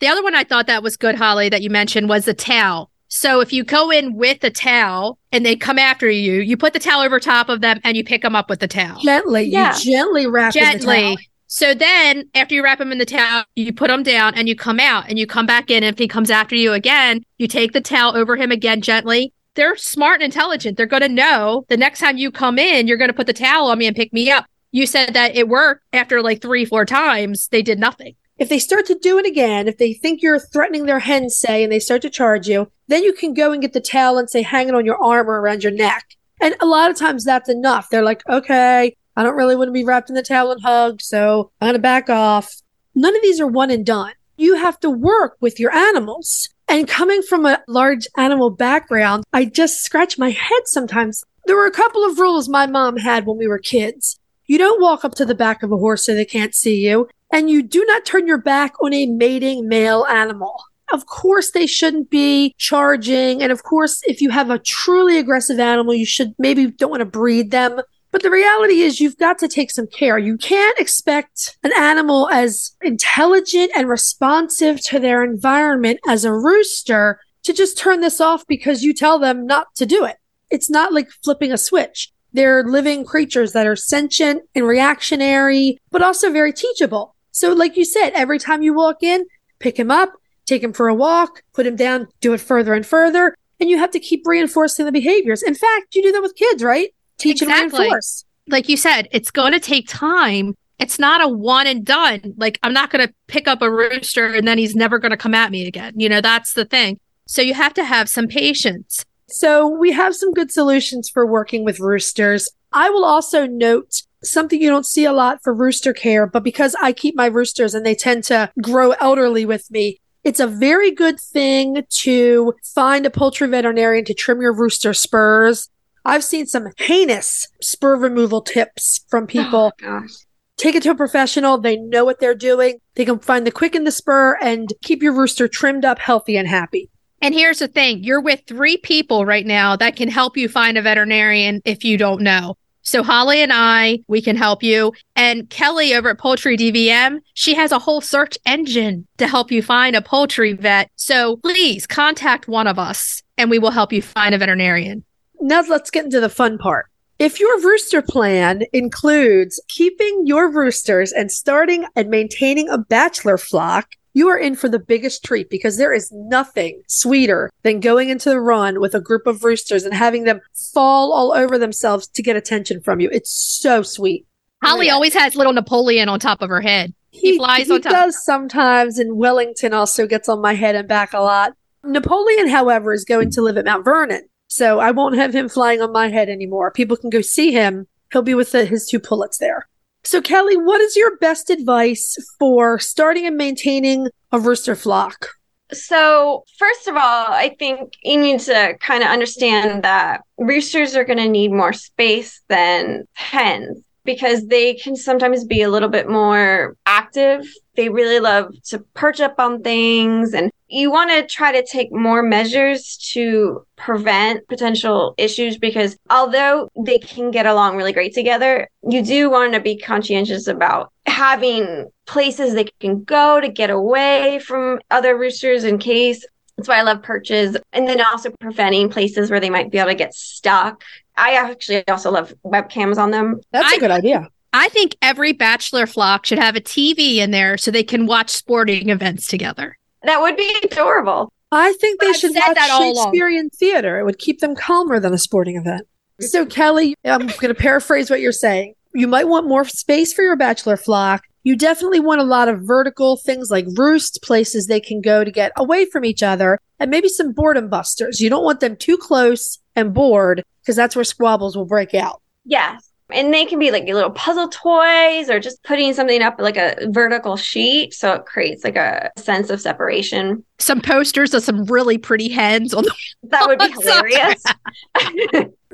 The 0.00 0.08
other 0.08 0.20
one 0.20 0.34
I 0.34 0.42
thought 0.42 0.66
that 0.66 0.82
was 0.82 0.96
good, 0.96 1.14
Holly, 1.14 1.48
that 1.48 1.62
you 1.62 1.70
mentioned 1.70 2.08
was 2.08 2.24
the 2.24 2.34
towel. 2.34 2.90
So 3.06 3.38
if 3.40 3.52
you 3.52 3.62
go 3.62 3.92
in 3.92 4.16
with 4.16 4.42
a 4.42 4.50
towel 4.50 5.20
and 5.30 5.46
they 5.46 5.54
come 5.54 5.78
after 5.78 6.10
you, 6.10 6.40
you 6.40 6.56
put 6.56 6.72
the 6.72 6.80
towel 6.80 7.02
over 7.02 7.20
top 7.20 7.48
of 7.48 7.60
them 7.60 7.78
and 7.84 7.96
you 7.96 8.02
pick 8.02 8.22
them 8.22 8.34
up 8.34 8.50
with 8.50 8.58
the 8.58 8.66
towel. 8.66 8.98
Gently, 9.00 9.44
Yeah. 9.44 9.76
you 9.78 9.92
gently 9.92 10.26
wrap 10.26 10.56
in 10.56 10.60
the 10.60 10.84
towel. 10.84 10.94
Gently. 10.96 11.28
So 11.48 11.74
then 11.74 12.28
after 12.34 12.54
you 12.54 12.64
wrap 12.64 12.78
them 12.78 12.92
in 12.92 12.98
the 12.98 13.06
towel, 13.06 13.44
you 13.54 13.72
put 13.72 13.88
them 13.88 14.02
down 14.02 14.34
and 14.34 14.48
you 14.48 14.56
come 14.56 14.80
out 14.80 15.08
and 15.08 15.18
you 15.18 15.26
come 15.26 15.46
back 15.46 15.70
in. 15.70 15.84
And 15.84 15.94
if 15.94 15.98
he 15.98 16.08
comes 16.08 16.30
after 16.30 16.56
you 16.56 16.72
again, 16.72 17.22
you 17.38 17.46
take 17.46 17.72
the 17.72 17.80
towel 17.80 18.16
over 18.16 18.36
him 18.36 18.50
again 18.50 18.80
gently. 18.80 19.32
They're 19.54 19.76
smart 19.76 20.16
and 20.16 20.24
intelligent. 20.24 20.76
They're 20.76 20.86
going 20.86 21.02
to 21.02 21.08
know 21.08 21.64
the 21.68 21.76
next 21.76 22.00
time 22.00 22.18
you 22.18 22.30
come 22.30 22.58
in, 22.58 22.86
you're 22.86 22.98
going 22.98 23.10
to 23.10 23.14
put 23.14 23.26
the 23.26 23.32
towel 23.32 23.68
on 23.68 23.78
me 23.78 23.86
and 23.86 23.96
pick 23.96 24.12
me 24.12 24.30
up. 24.30 24.46
You 24.72 24.86
said 24.86 25.14
that 25.14 25.34
it 25.34 25.48
worked 25.48 25.84
after 25.92 26.20
like 26.20 26.42
three, 26.42 26.64
four 26.64 26.84
times. 26.84 27.48
They 27.48 27.62
did 27.62 27.78
nothing. 27.78 28.16
If 28.38 28.50
they 28.50 28.58
start 28.58 28.84
to 28.86 28.98
do 29.00 29.18
it 29.18 29.24
again, 29.24 29.66
if 29.66 29.78
they 29.78 29.94
think 29.94 30.20
you're 30.20 30.38
threatening 30.38 30.84
their 30.84 30.98
hen, 30.98 31.30
say, 31.30 31.62
and 31.62 31.72
they 31.72 31.78
start 31.78 32.02
to 32.02 32.10
charge 32.10 32.46
you, 32.46 32.70
then 32.86 33.02
you 33.02 33.14
can 33.14 33.32
go 33.32 33.52
and 33.52 33.62
get 33.62 33.72
the 33.72 33.80
towel 33.80 34.18
and 34.18 34.28
say, 34.28 34.42
hang 34.42 34.68
it 34.68 34.74
on 34.74 34.84
your 34.84 35.02
arm 35.02 35.30
or 35.30 35.40
around 35.40 35.62
your 35.62 35.72
neck. 35.72 36.04
And 36.42 36.54
a 36.60 36.66
lot 36.66 36.90
of 36.90 36.98
times 36.98 37.24
that's 37.24 37.48
enough. 37.48 37.88
They're 37.88 38.02
like, 38.02 38.20
okay, 38.28 38.94
I 39.16 39.22
don't 39.22 39.36
really 39.36 39.56
want 39.56 39.68
to 39.68 39.72
be 39.72 39.84
wrapped 39.84 40.10
in 40.10 40.14
the 40.14 40.22
towel 40.22 40.52
and 40.52 40.62
hugged, 40.62 41.02
so 41.02 41.50
I'm 41.60 41.66
going 41.66 41.74
to 41.74 41.78
back 41.80 42.10
off. 42.10 42.54
None 42.94 43.16
of 43.16 43.22
these 43.22 43.40
are 43.40 43.46
one 43.46 43.70
and 43.70 43.84
done. 43.84 44.12
You 44.36 44.56
have 44.56 44.78
to 44.80 44.90
work 44.90 45.36
with 45.40 45.58
your 45.58 45.72
animals. 45.72 46.50
And 46.68 46.88
coming 46.88 47.22
from 47.22 47.46
a 47.46 47.62
large 47.68 48.06
animal 48.16 48.50
background, 48.50 49.24
I 49.32 49.44
just 49.44 49.82
scratch 49.82 50.18
my 50.18 50.30
head 50.30 50.62
sometimes. 50.66 51.24
There 51.46 51.56
were 51.56 51.66
a 51.66 51.70
couple 51.70 52.04
of 52.04 52.18
rules 52.18 52.48
my 52.48 52.66
mom 52.66 52.96
had 52.96 53.24
when 53.24 53.38
we 53.38 53.46
were 53.46 53.58
kids. 53.58 54.18
You 54.46 54.58
don't 54.58 54.82
walk 54.82 55.04
up 55.04 55.14
to 55.14 55.24
the 55.24 55.34
back 55.34 55.62
of 55.62 55.72
a 55.72 55.76
horse 55.76 56.04
so 56.04 56.14
they 56.14 56.24
can't 56.24 56.54
see 56.54 56.86
you 56.86 57.08
and 57.32 57.50
you 57.50 57.62
do 57.62 57.84
not 57.84 58.04
turn 58.04 58.26
your 58.26 58.38
back 58.38 58.74
on 58.80 58.92
a 58.92 59.06
mating 59.06 59.68
male 59.68 60.04
animal. 60.06 60.62
Of 60.92 61.06
course, 61.06 61.50
they 61.50 61.66
shouldn't 61.66 62.10
be 62.10 62.54
charging. 62.58 63.42
And 63.42 63.50
of 63.50 63.64
course, 63.64 64.02
if 64.06 64.20
you 64.20 64.30
have 64.30 64.50
a 64.50 64.58
truly 64.58 65.18
aggressive 65.18 65.58
animal, 65.58 65.94
you 65.94 66.06
should 66.06 66.34
maybe 66.38 66.70
don't 66.70 66.90
want 66.90 67.00
to 67.00 67.06
breed 67.06 67.50
them. 67.50 67.80
But 68.16 68.22
the 68.22 68.30
reality 68.30 68.80
is, 68.80 68.98
you've 68.98 69.18
got 69.18 69.38
to 69.40 69.46
take 69.46 69.70
some 69.70 69.86
care. 69.86 70.16
You 70.16 70.38
can't 70.38 70.78
expect 70.78 71.58
an 71.62 71.70
animal 71.76 72.30
as 72.30 72.74
intelligent 72.80 73.72
and 73.76 73.90
responsive 73.90 74.80
to 74.84 74.98
their 74.98 75.22
environment 75.22 76.00
as 76.08 76.24
a 76.24 76.32
rooster 76.32 77.20
to 77.42 77.52
just 77.52 77.76
turn 77.76 78.00
this 78.00 78.18
off 78.18 78.46
because 78.46 78.82
you 78.82 78.94
tell 78.94 79.18
them 79.18 79.46
not 79.46 79.66
to 79.74 79.84
do 79.84 80.06
it. 80.06 80.16
It's 80.50 80.70
not 80.70 80.94
like 80.94 81.10
flipping 81.22 81.52
a 81.52 81.58
switch. 81.58 82.10
They're 82.32 82.64
living 82.64 83.04
creatures 83.04 83.52
that 83.52 83.66
are 83.66 83.76
sentient 83.76 84.44
and 84.54 84.66
reactionary, 84.66 85.76
but 85.90 86.00
also 86.00 86.32
very 86.32 86.54
teachable. 86.54 87.14
So, 87.32 87.52
like 87.52 87.76
you 87.76 87.84
said, 87.84 88.14
every 88.14 88.38
time 88.38 88.62
you 88.62 88.72
walk 88.72 89.02
in, 89.02 89.26
pick 89.58 89.78
him 89.78 89.90
up, 89.90 90.14
take 90.46 90.62
him 90.62 90.72
for 90.72 90.88
a 90.88 90.94
walk, 90.94 91.42
put 91.52 91.66
him 91.66 91.76
down, 91.76 92.08
do 92.22 92.32
it 92.32 92.40
further 92.40 92.72
and 92.72 92.86
further. 92.86 93.36
And 93.60 93.68
you 93.68 93.76
have 93.76 93.90
to 93.90 94.00
keep 94.00 94.22
reinforcing 94.24 94.86
the 94.86 94.92
behaviors. 94.92 95.42
In 95.42 95.54
fact, 95.54 95.94
you 95.94 96.02
do 96.02 96.12
that 96.12 96.22
with 96.22 96.34
kids, 96.34 96.64
right? 96.64 96.94
Teach 97.18 97.42
and 97.42 97.50
Exactly. 97.50 97.80
reinforce. 97.80 98.24
like 98.48 98.68
you 98.68 98.76
said, 98.76 99.08
it's 99.10 99.30
going 99.30 99.52
to 99.52 99.60
take 99.60 99.88
time. 99.88 100.54
It's 100.78 100.98
not 100.98 101.22
a 101.22 101.28
one 101.28 101.66
and 101.66 101.84
done. 101.84 102.34
Like, 102.36 102.58
I'm 102.62 102.72
not 102.74 102.90
going 102.90 103.06
to 103.06 103.12
pick 103.26 103.48
up 103.48 103.62
a 103.62 103.70
rooster 103.70 104.26
and 104.26 104.46
then 104.46 104.58
he's 104.58 104.76
never 104.76 104.98
going 104.98 105.10
to 105.10 105.16
come 105.16 105.34
at 105.34 105.50
me 105.50 105.66
again. 105.66 105.94
You 105.96 106.08
know, 106.08 106.20
that's 106.20 106.52
the 106.52 106.64
thing. 106.66 106.98
So 107.26 107.42
you 107.42 107.54
have 107.54 107.74
to 107.74 107.84
have 107.84 108.08
some 108.08 108.28
patience. 108.28 109.04
So 109.28 109.66
we 109.66 109.90
have 109.92 110.14
some 110.14 110.32
good 110.32 110.52
solutions 110.52 111.08
for 111.08 111.26
working 111.26 111.64
with 111.64 111.80
roosters. 111.80 112.48
I 112.72 112.90
will 112.90 113.04
also 113.04 113.46
note 113.46 114.02
something 114.22 114.60
you 114.60 114.68
don't 114.68 114.86
see 114.86 115.04
a 115.04 115.12
lot 115.12 115.42
for 115.42 115.54
rooster 115.54 115.92
care, 115.92 116.26
but 116.26 116.44
because 116.44 116.76
I 116.80 116.92
keep 116.92 117.16
my 117.16 117.26
roosters 117.26 117.74
and 117.74 117.84
they 117.84 117.94
tend 117.94 118.24
to 118.24 118.52
grow 118.62 118.90
elderly 118.92 119.44
with 119.46 119.70
me, 119.70 119.98
it's 120.24 120.40
a 120.40 120.46
very 120.46 120.90
good 120.90 121.18
thing 121.18 121.84
to 121.88 122.54
find 122.62 123.06
a 123.06 123.10
poultry 123.10 123.48
veterinarian 123.48 124.04
to 124.04 124.14
trim 124.14 124.40
your 124.40 124.52
rooster 124.52 124.92
spurs. 124.92 125.68
I've 126.06 126.24
seen 126.24 126.46
some 126.46 126.68
heinous 126.76 127.48
spur 127.60 127.96
removal 127.96 128.40
tips 128.40 129.04
from 129.08 129.24
oh, 129.24 129.26
people. 129.26 129.72
Oh, 129.82 129.84
gosh. 129.84 130.10
Take 130.56 130.76
it 130.76 130.82
to 130.84 130.90
a 130.90 130.94
professional. 130.94 131.58
They 131.58 131.76
know 131.76 132.04
what 132.04 132.20
they're 132.20 132.34
doing. 132.34 132.78
They 132.94 133.04
can 133.04 133.18
find 133.18 133.46
the 133.46 133.50
quick 133.50 133.74
in 133.74 133.84
the 133.84 133.90
spur 133.90 134.38
and 134.40 134.72
keep 134.82 135.02
your 135.02 135.12
rooster 135.12 135.48
trimmed 135.48 135.84
up, 135.84 135.98
healthy, 135.98 136.36
and 136.36 136.48
happy. 136.48 136.88
And 137.20 137.34
here's 137.34 137.58
the 137.58 137.68
thing 137.68 138.04
you're 138.04 138.20
with 138.20 138.42
three 138.46 138.76
people 138.76 139.26
right 139.26 139.44
now 139.44 139.74
that 139.76 139.96
can 139.96 140.08
help 140.08 140.36
you 140.36 140.48
find 140.48 140.78
a 140.78 140.82
veterinarian 140.82 141.60
if 141.64 141.84
you 141.84 141.98
don't 141.98 142.22
know. 142.22 142.56
So, 142.82 143.02
Holly 143.02 143.42
and 143.42 143.52
I, 143.52 143.98
we 144.06 144.22
can 144.22 144.36
help 144.36 144.62
you. 144.62 144.92
And 145.16 145.50
Kelly 145.50 145.92
over 145.92 146.10
at 146.10 146.18
Poultry 146.18 146.56
DVM, 146.56 147.18
she 147.34 147.54
has 147.54 147.72
a 147.72 147.80
whole 147.80 148.00
search 148.00 148.38
engine 148.46 149.08
to 149.18 149.26
help 149.26 149.50
you 149.50 149.60
find 149.60 149.96
a 149.96 150.02
poultry 150.02 150.52
vet. 150.52 150.88
So, 150.94 151.38
please 151.38 151.84
contact 151.84 152.46
one 152.46 152.68
of 152.68 152.78
us 152.78 153.24
and 153.36 153.50
we 153.50 153.58
will 153.58 153.72
help 153.72 153.92
you 153.92 154.02
find 154.02 154.36
a 154.36 154.38
veterinarian. 154.38 155.04
Now 155.40 155.62
let's 155.62 155.90
get 155.90 156.04
into 156.04 156.20
the 156.20 156.28
fun 156.28 156.58
part. 156.58 156.86
If 157.18 157.40
your 157.40 157.60
rooster 157.60 158.02
plan 158.02 158.64
includes 158.72 159.60
keeping 159.68 160.26
your 160.26 160.50
roosters 160.50 161.12
and 161.12 161.32
starting 161.32 161.86
and 161.96 162.10
maintaining 162.10 162.68
a 162.68 162.76
bachelor 162.76 163.38
flock, 163.38 163.88
you 164.12 164.28
are 164.28 164.38
in 164.38 164.54
for 164.54 164.68
the 164.68 164.78
biggest 164.78 165.24
treat 165.24 165.48
because 165.50 165.76
there 165.76 165.92
is 165.92 166.10
nothing 166.12 166.82
sweeter 166.88 167.50
than 167.62 167.80
going 167.80 168.08
into 168.08 168.30
the 168.30 168.40
run 168.40 168.80
with 168.80 168.94
a 168.94 169.00
group 169.00 169.26
of 169.26 169.44
roosters 169.44 169.84
and 169.84 169.94
having 169.94 170.24
them 170.24 170.40
fall 170.72 171.12
all 171.12 171.32
over 171.32 171.58
themselves 171.58 172.06
to 172.08 172.22
get 172.22 172.36
attention 172.36 172.80
from 172.80 173.00
you. 173.00 173.10
It's 173.12 173.30
so 173.30 173.82
sweet. 173.82 174.26
Holly 174.62 174.80
oh, 174.80 174.82
yeah. 174.88 174.94
always 174.94 175.14
has 175.14 175.36
little 175.36 175.52
Napoleon 175.52 176.08
on 176.08 176.18
top 176.18 176.42
of 176.42 176.48
her 176.48 176.60
head. 176.62 176.94
He 177.10 177.36
flies 177.36 177.66
he 177.66 177.74
on 177.74 177.82
top. 177.82 177.92
does 177.92 178.24
sometimes, 178.24 178.98
and 178.98 179.16
Wellington 179.16 179.72
also 179.72 180.06
gets 180.06 180.28
on 180.28 180.40
my 180.40 180.54
head 180.54 180.74
and 180.74 180.88
back 180.88 181.12
a 181.12 181.20
lot. 181.20 181.52
Napoleon, 181.84 182.48
however, 182.48 182.92
is 182.92 183.04
going 183.04 183.30
to 183.32 183.42
live 183.42 183.56
at 183.56 183.64
Mount 183.64 183.84
Vernon, 183.84 184.28
so 184.48 184.80
I 184.80 184.90
won't 184.90 185.16
have 185.16 185.34
him 185.34 185.48
flying 185.48 185.80
on 185.82 185.92
my 185.92 186.08
head 186.08 186.28
anymore. 186.28 186.70
People 186.70 186.96
can 186.96 187.10
go 187.10 187.20
see 187.20 187.52
him. 187.52 187.86
He'll 188.12 188.22
be 188.22 188.34
with 188.34 188.52
the, 188.52 188.64
his 188.64 188.86
two 188.86 189.00
pullets 189.00 189.38
there. 189.38 189.68
So, 190.04 190.22
Kelly, 190.22 190.56
what 190.56 190.80
is 190.80 190.94
your 190.94 191.16
best 191.16 191.50
advice 191.50 192.16
for 192.38 192.78
starting 192.78 193.26
and 193.26 193.36
maintaining 193.36 194.08
a 194.30 194.38
rooster 194.38 194.76
flock? 194.76 195.26
So, 195.72 196.44
first 196.58 196.86
of 196.86 196.94
all, 196.94 197.26
I 197.28 197.56
think 197.58 197.94
you 198.04 198.20
need 198.20 198.38
to 198.40 198.76
kind 198.80 199.02
of 199.02 199.08
understand 199.08 199.82
that 199.82 200.20
roosters 200.38 200.94
are 200.94 201.04
going 201.04 201.18
to 201.18 201.28
need 201.28 201.50
more 201.50 201.72
space 201.72 202.40
than 202.48 203.08
hens 203.14 203.82
because 204.04 204.46
they 204.46 204.74
can 204.74 204.94
sometimes 204.94 205.44
be 205.44 205.62
a 205.62 205.68
little 205.68 205.88
bit 205.88 206.08
more 206.08 206.76
active. 206.86 207.44
They 207.74 207.88
really 207.88 208.20
love 208.20 208.54
to 208.66 208.78
perch 208.94 209.20
up 209.20 209.34
on 209.40 209.62
things, 209.62 210.32
and 210.32 210.52
you 210.68 210.90
want 210.90 211.10
to 211.10 211.26
try 211.32 211.52
to 211.52 211.64
take 211.64 211.92
more 211.92 212.22
measures 212.22 212.96
to 213.12 213.64
prevent 213.76 214.46
potential 214.48 215.14
issues 215.16 215.58
because 215.58 215.96
although 216.10 216.68
they 216.84 216.98
can 216.98 217.30
get 217.30 217.46
along 217.46 217.76
really 217.76 217.92
great 217.92 218.14
together, 218.14 218.68
you 218.88 219.02
do 219.02 219.30
want 219.30 219.52
to 219.52 219.60
be 219.60 219.78
conscientious 219.78 220.46
about 220.48 220.92
having 221.06 221.86
places 222.06 222.54
they 222.54 222.64
can 222.80 223.04
go 223.04 223.40
to 223.40 223.48
get 223.48 223.70
away 223.70 224.40
from 224.40 224.80
other 224.90 225.16
roosters 225.16 225.64
in 225.64 225.78
case. 225.78 226.24
That's 226.56 226.68
why 226.68 226.78
I 226.78 226.82
love 226.82 227.02
perches. 227.02 227.56
And 227.72 227.86
then 227.86 228.00
also 228.00 228.30
preventing 228.40 228.88
places 228.88 229.30
where 229.30 229.40
they 229.40 229.50
might 229.50 229.70
be 229.70 229.78
able 229.78 229.90
to 229.90 229.94
get 229.94 230.14
stuck. 230.14 230.82
I 231.16 231.34
actually 231.34 231.86
also 231.88 232.10
love 232.10 232.34
webcams 232.44 232.96
on 232.96 233.10
them. 233.10 233.40
That's 233.52 233.72
a 233.72 233.76
I- 233.76 233.78
good 233.78 233.90
idea. 233.90 234.28
I 234.52 234.68
think 234.70 234.96
every 235.02 235.32
bachelor 235.32 235.86
flock 235.86 236.24
should 236.24 236.38
have 236.38 236.56
a 236.56 236.62
TV 236.62 237.16
in 237.16 237.30
there 237.30 237.58
so 237.58 237.70
they 237.70 237.82
can 237.82 238.06
watch 238.06 238.30
sporting 238.30 238.88
events 238.88 239.26
together. 239.28 239.76
That 240.06 240.20
would 240.20 240.36
be 240.36 240.56
adorable. 240.62 241.32
I 241.52 241.72
think 241.74 242.00
they 242.00 242.08
I've 242.08 242.16
should 242.16 242.34
watch 242.34 242.54
that 242.54 242.70
all 242.70 242.92
along. 242.92 243.06
Shakespearean 243.06 243.50
theater. 243.50 243.98
It 243.98 244.04
would 244.04 244.18
keep 244.18 244.40
them 244.40 244.54
calmer 244.54 244.98
than 244.98 245.12
a 245.12 245.18
sporting 245.18 245.56
event. 245.56 245.86
So, 246.20 246.46
Kelly, 246.46 246.94
I'm 247.04 247.26
going 247.26 247.48
to 247.48 247.54
paraphrase 247.54 248.08
what 248.08 248.20
you're 248.20 248.32
saying. 248.32 248.74
You 248.94 249.06
might 249.06 249.28
want 249.28 249.46
more 249.46 249.64
space 249.64 250.12
for 250.12 250.22
your 250.22 250.36
bachelor 250.36 250.76
flock. 250.76 251.24
You 251.42 251.54
definitely 251.56 252.00
want 252.00 252.20
a 252.20 252.24
lot 252.24 252.48
of 252.48 252.62
vertical 252.62 253.16
things 253.18 253.50
like 253.50 253.66
roost 253.76 254.20
places 254.22 254.66
they 254.66 254.80
can 254.80 255.00
go 255.00 255.22
to 255.22 255.30
get 255.30 255.52
away 255.56 255.84
from 255.84 256.04
each 256.04 256.22
other, 256.22 256.58
and 256.80 256.90
maybe 256.90 257.08
some 257.08 257.32
boredom 257.32 257.68
busters. 257.68 258.20
You 258.20 258.30
don't 258.30 258.44
want 258.44 258.60
them 258.60 258.76
too 258.76 258.96
close 258.96 259.58
and 259.76 259.92
bored 259.92 260.42
because 260.62 260.74
that's 260.74 260.96
where 260.96 261.04
squabbles 261.04 261.56
will 261.56 261.66
break 261.66 261.94
out. 261.94 262.22
Yes. 262.44 262.85
And 263.10 263.32
they 263.32 263.44
can 263.44 263.58
be 263.58 263.70
like 263.70 263.84
little 263.84 264.10
puzzle 264.10 264.48
toys 264.48 265.30
or 265.30 265.38
just 265.38 265.62
putting 265.62 265.94
something 265.94 266.22
up 266.22 266.36
like 266.40 266.56
a 266.56 266.74
vertical 266.88 267.36
sheet. 267.36 267.94
So 267.94 268.14
it 268.14 268.26
creates 268.26 268.64
like 268.64 268.76
a 268.76 269.10
sense 269.16 269.48
of 269.48 269.60
separation. 269.60 270.44
Some 270.58 270.80
posters 270.80 271.32
of 271.32 271.44
some 271.44 271.64
really 271.66 271.98
pretty 271.98 272.28
heads 272.28 272.74
on 272.74 272.82
the 272.84 272.94
That 273.30 273.46
would 273.46 273.58
be 273.58 273.70
hilarious. 273.80 274.42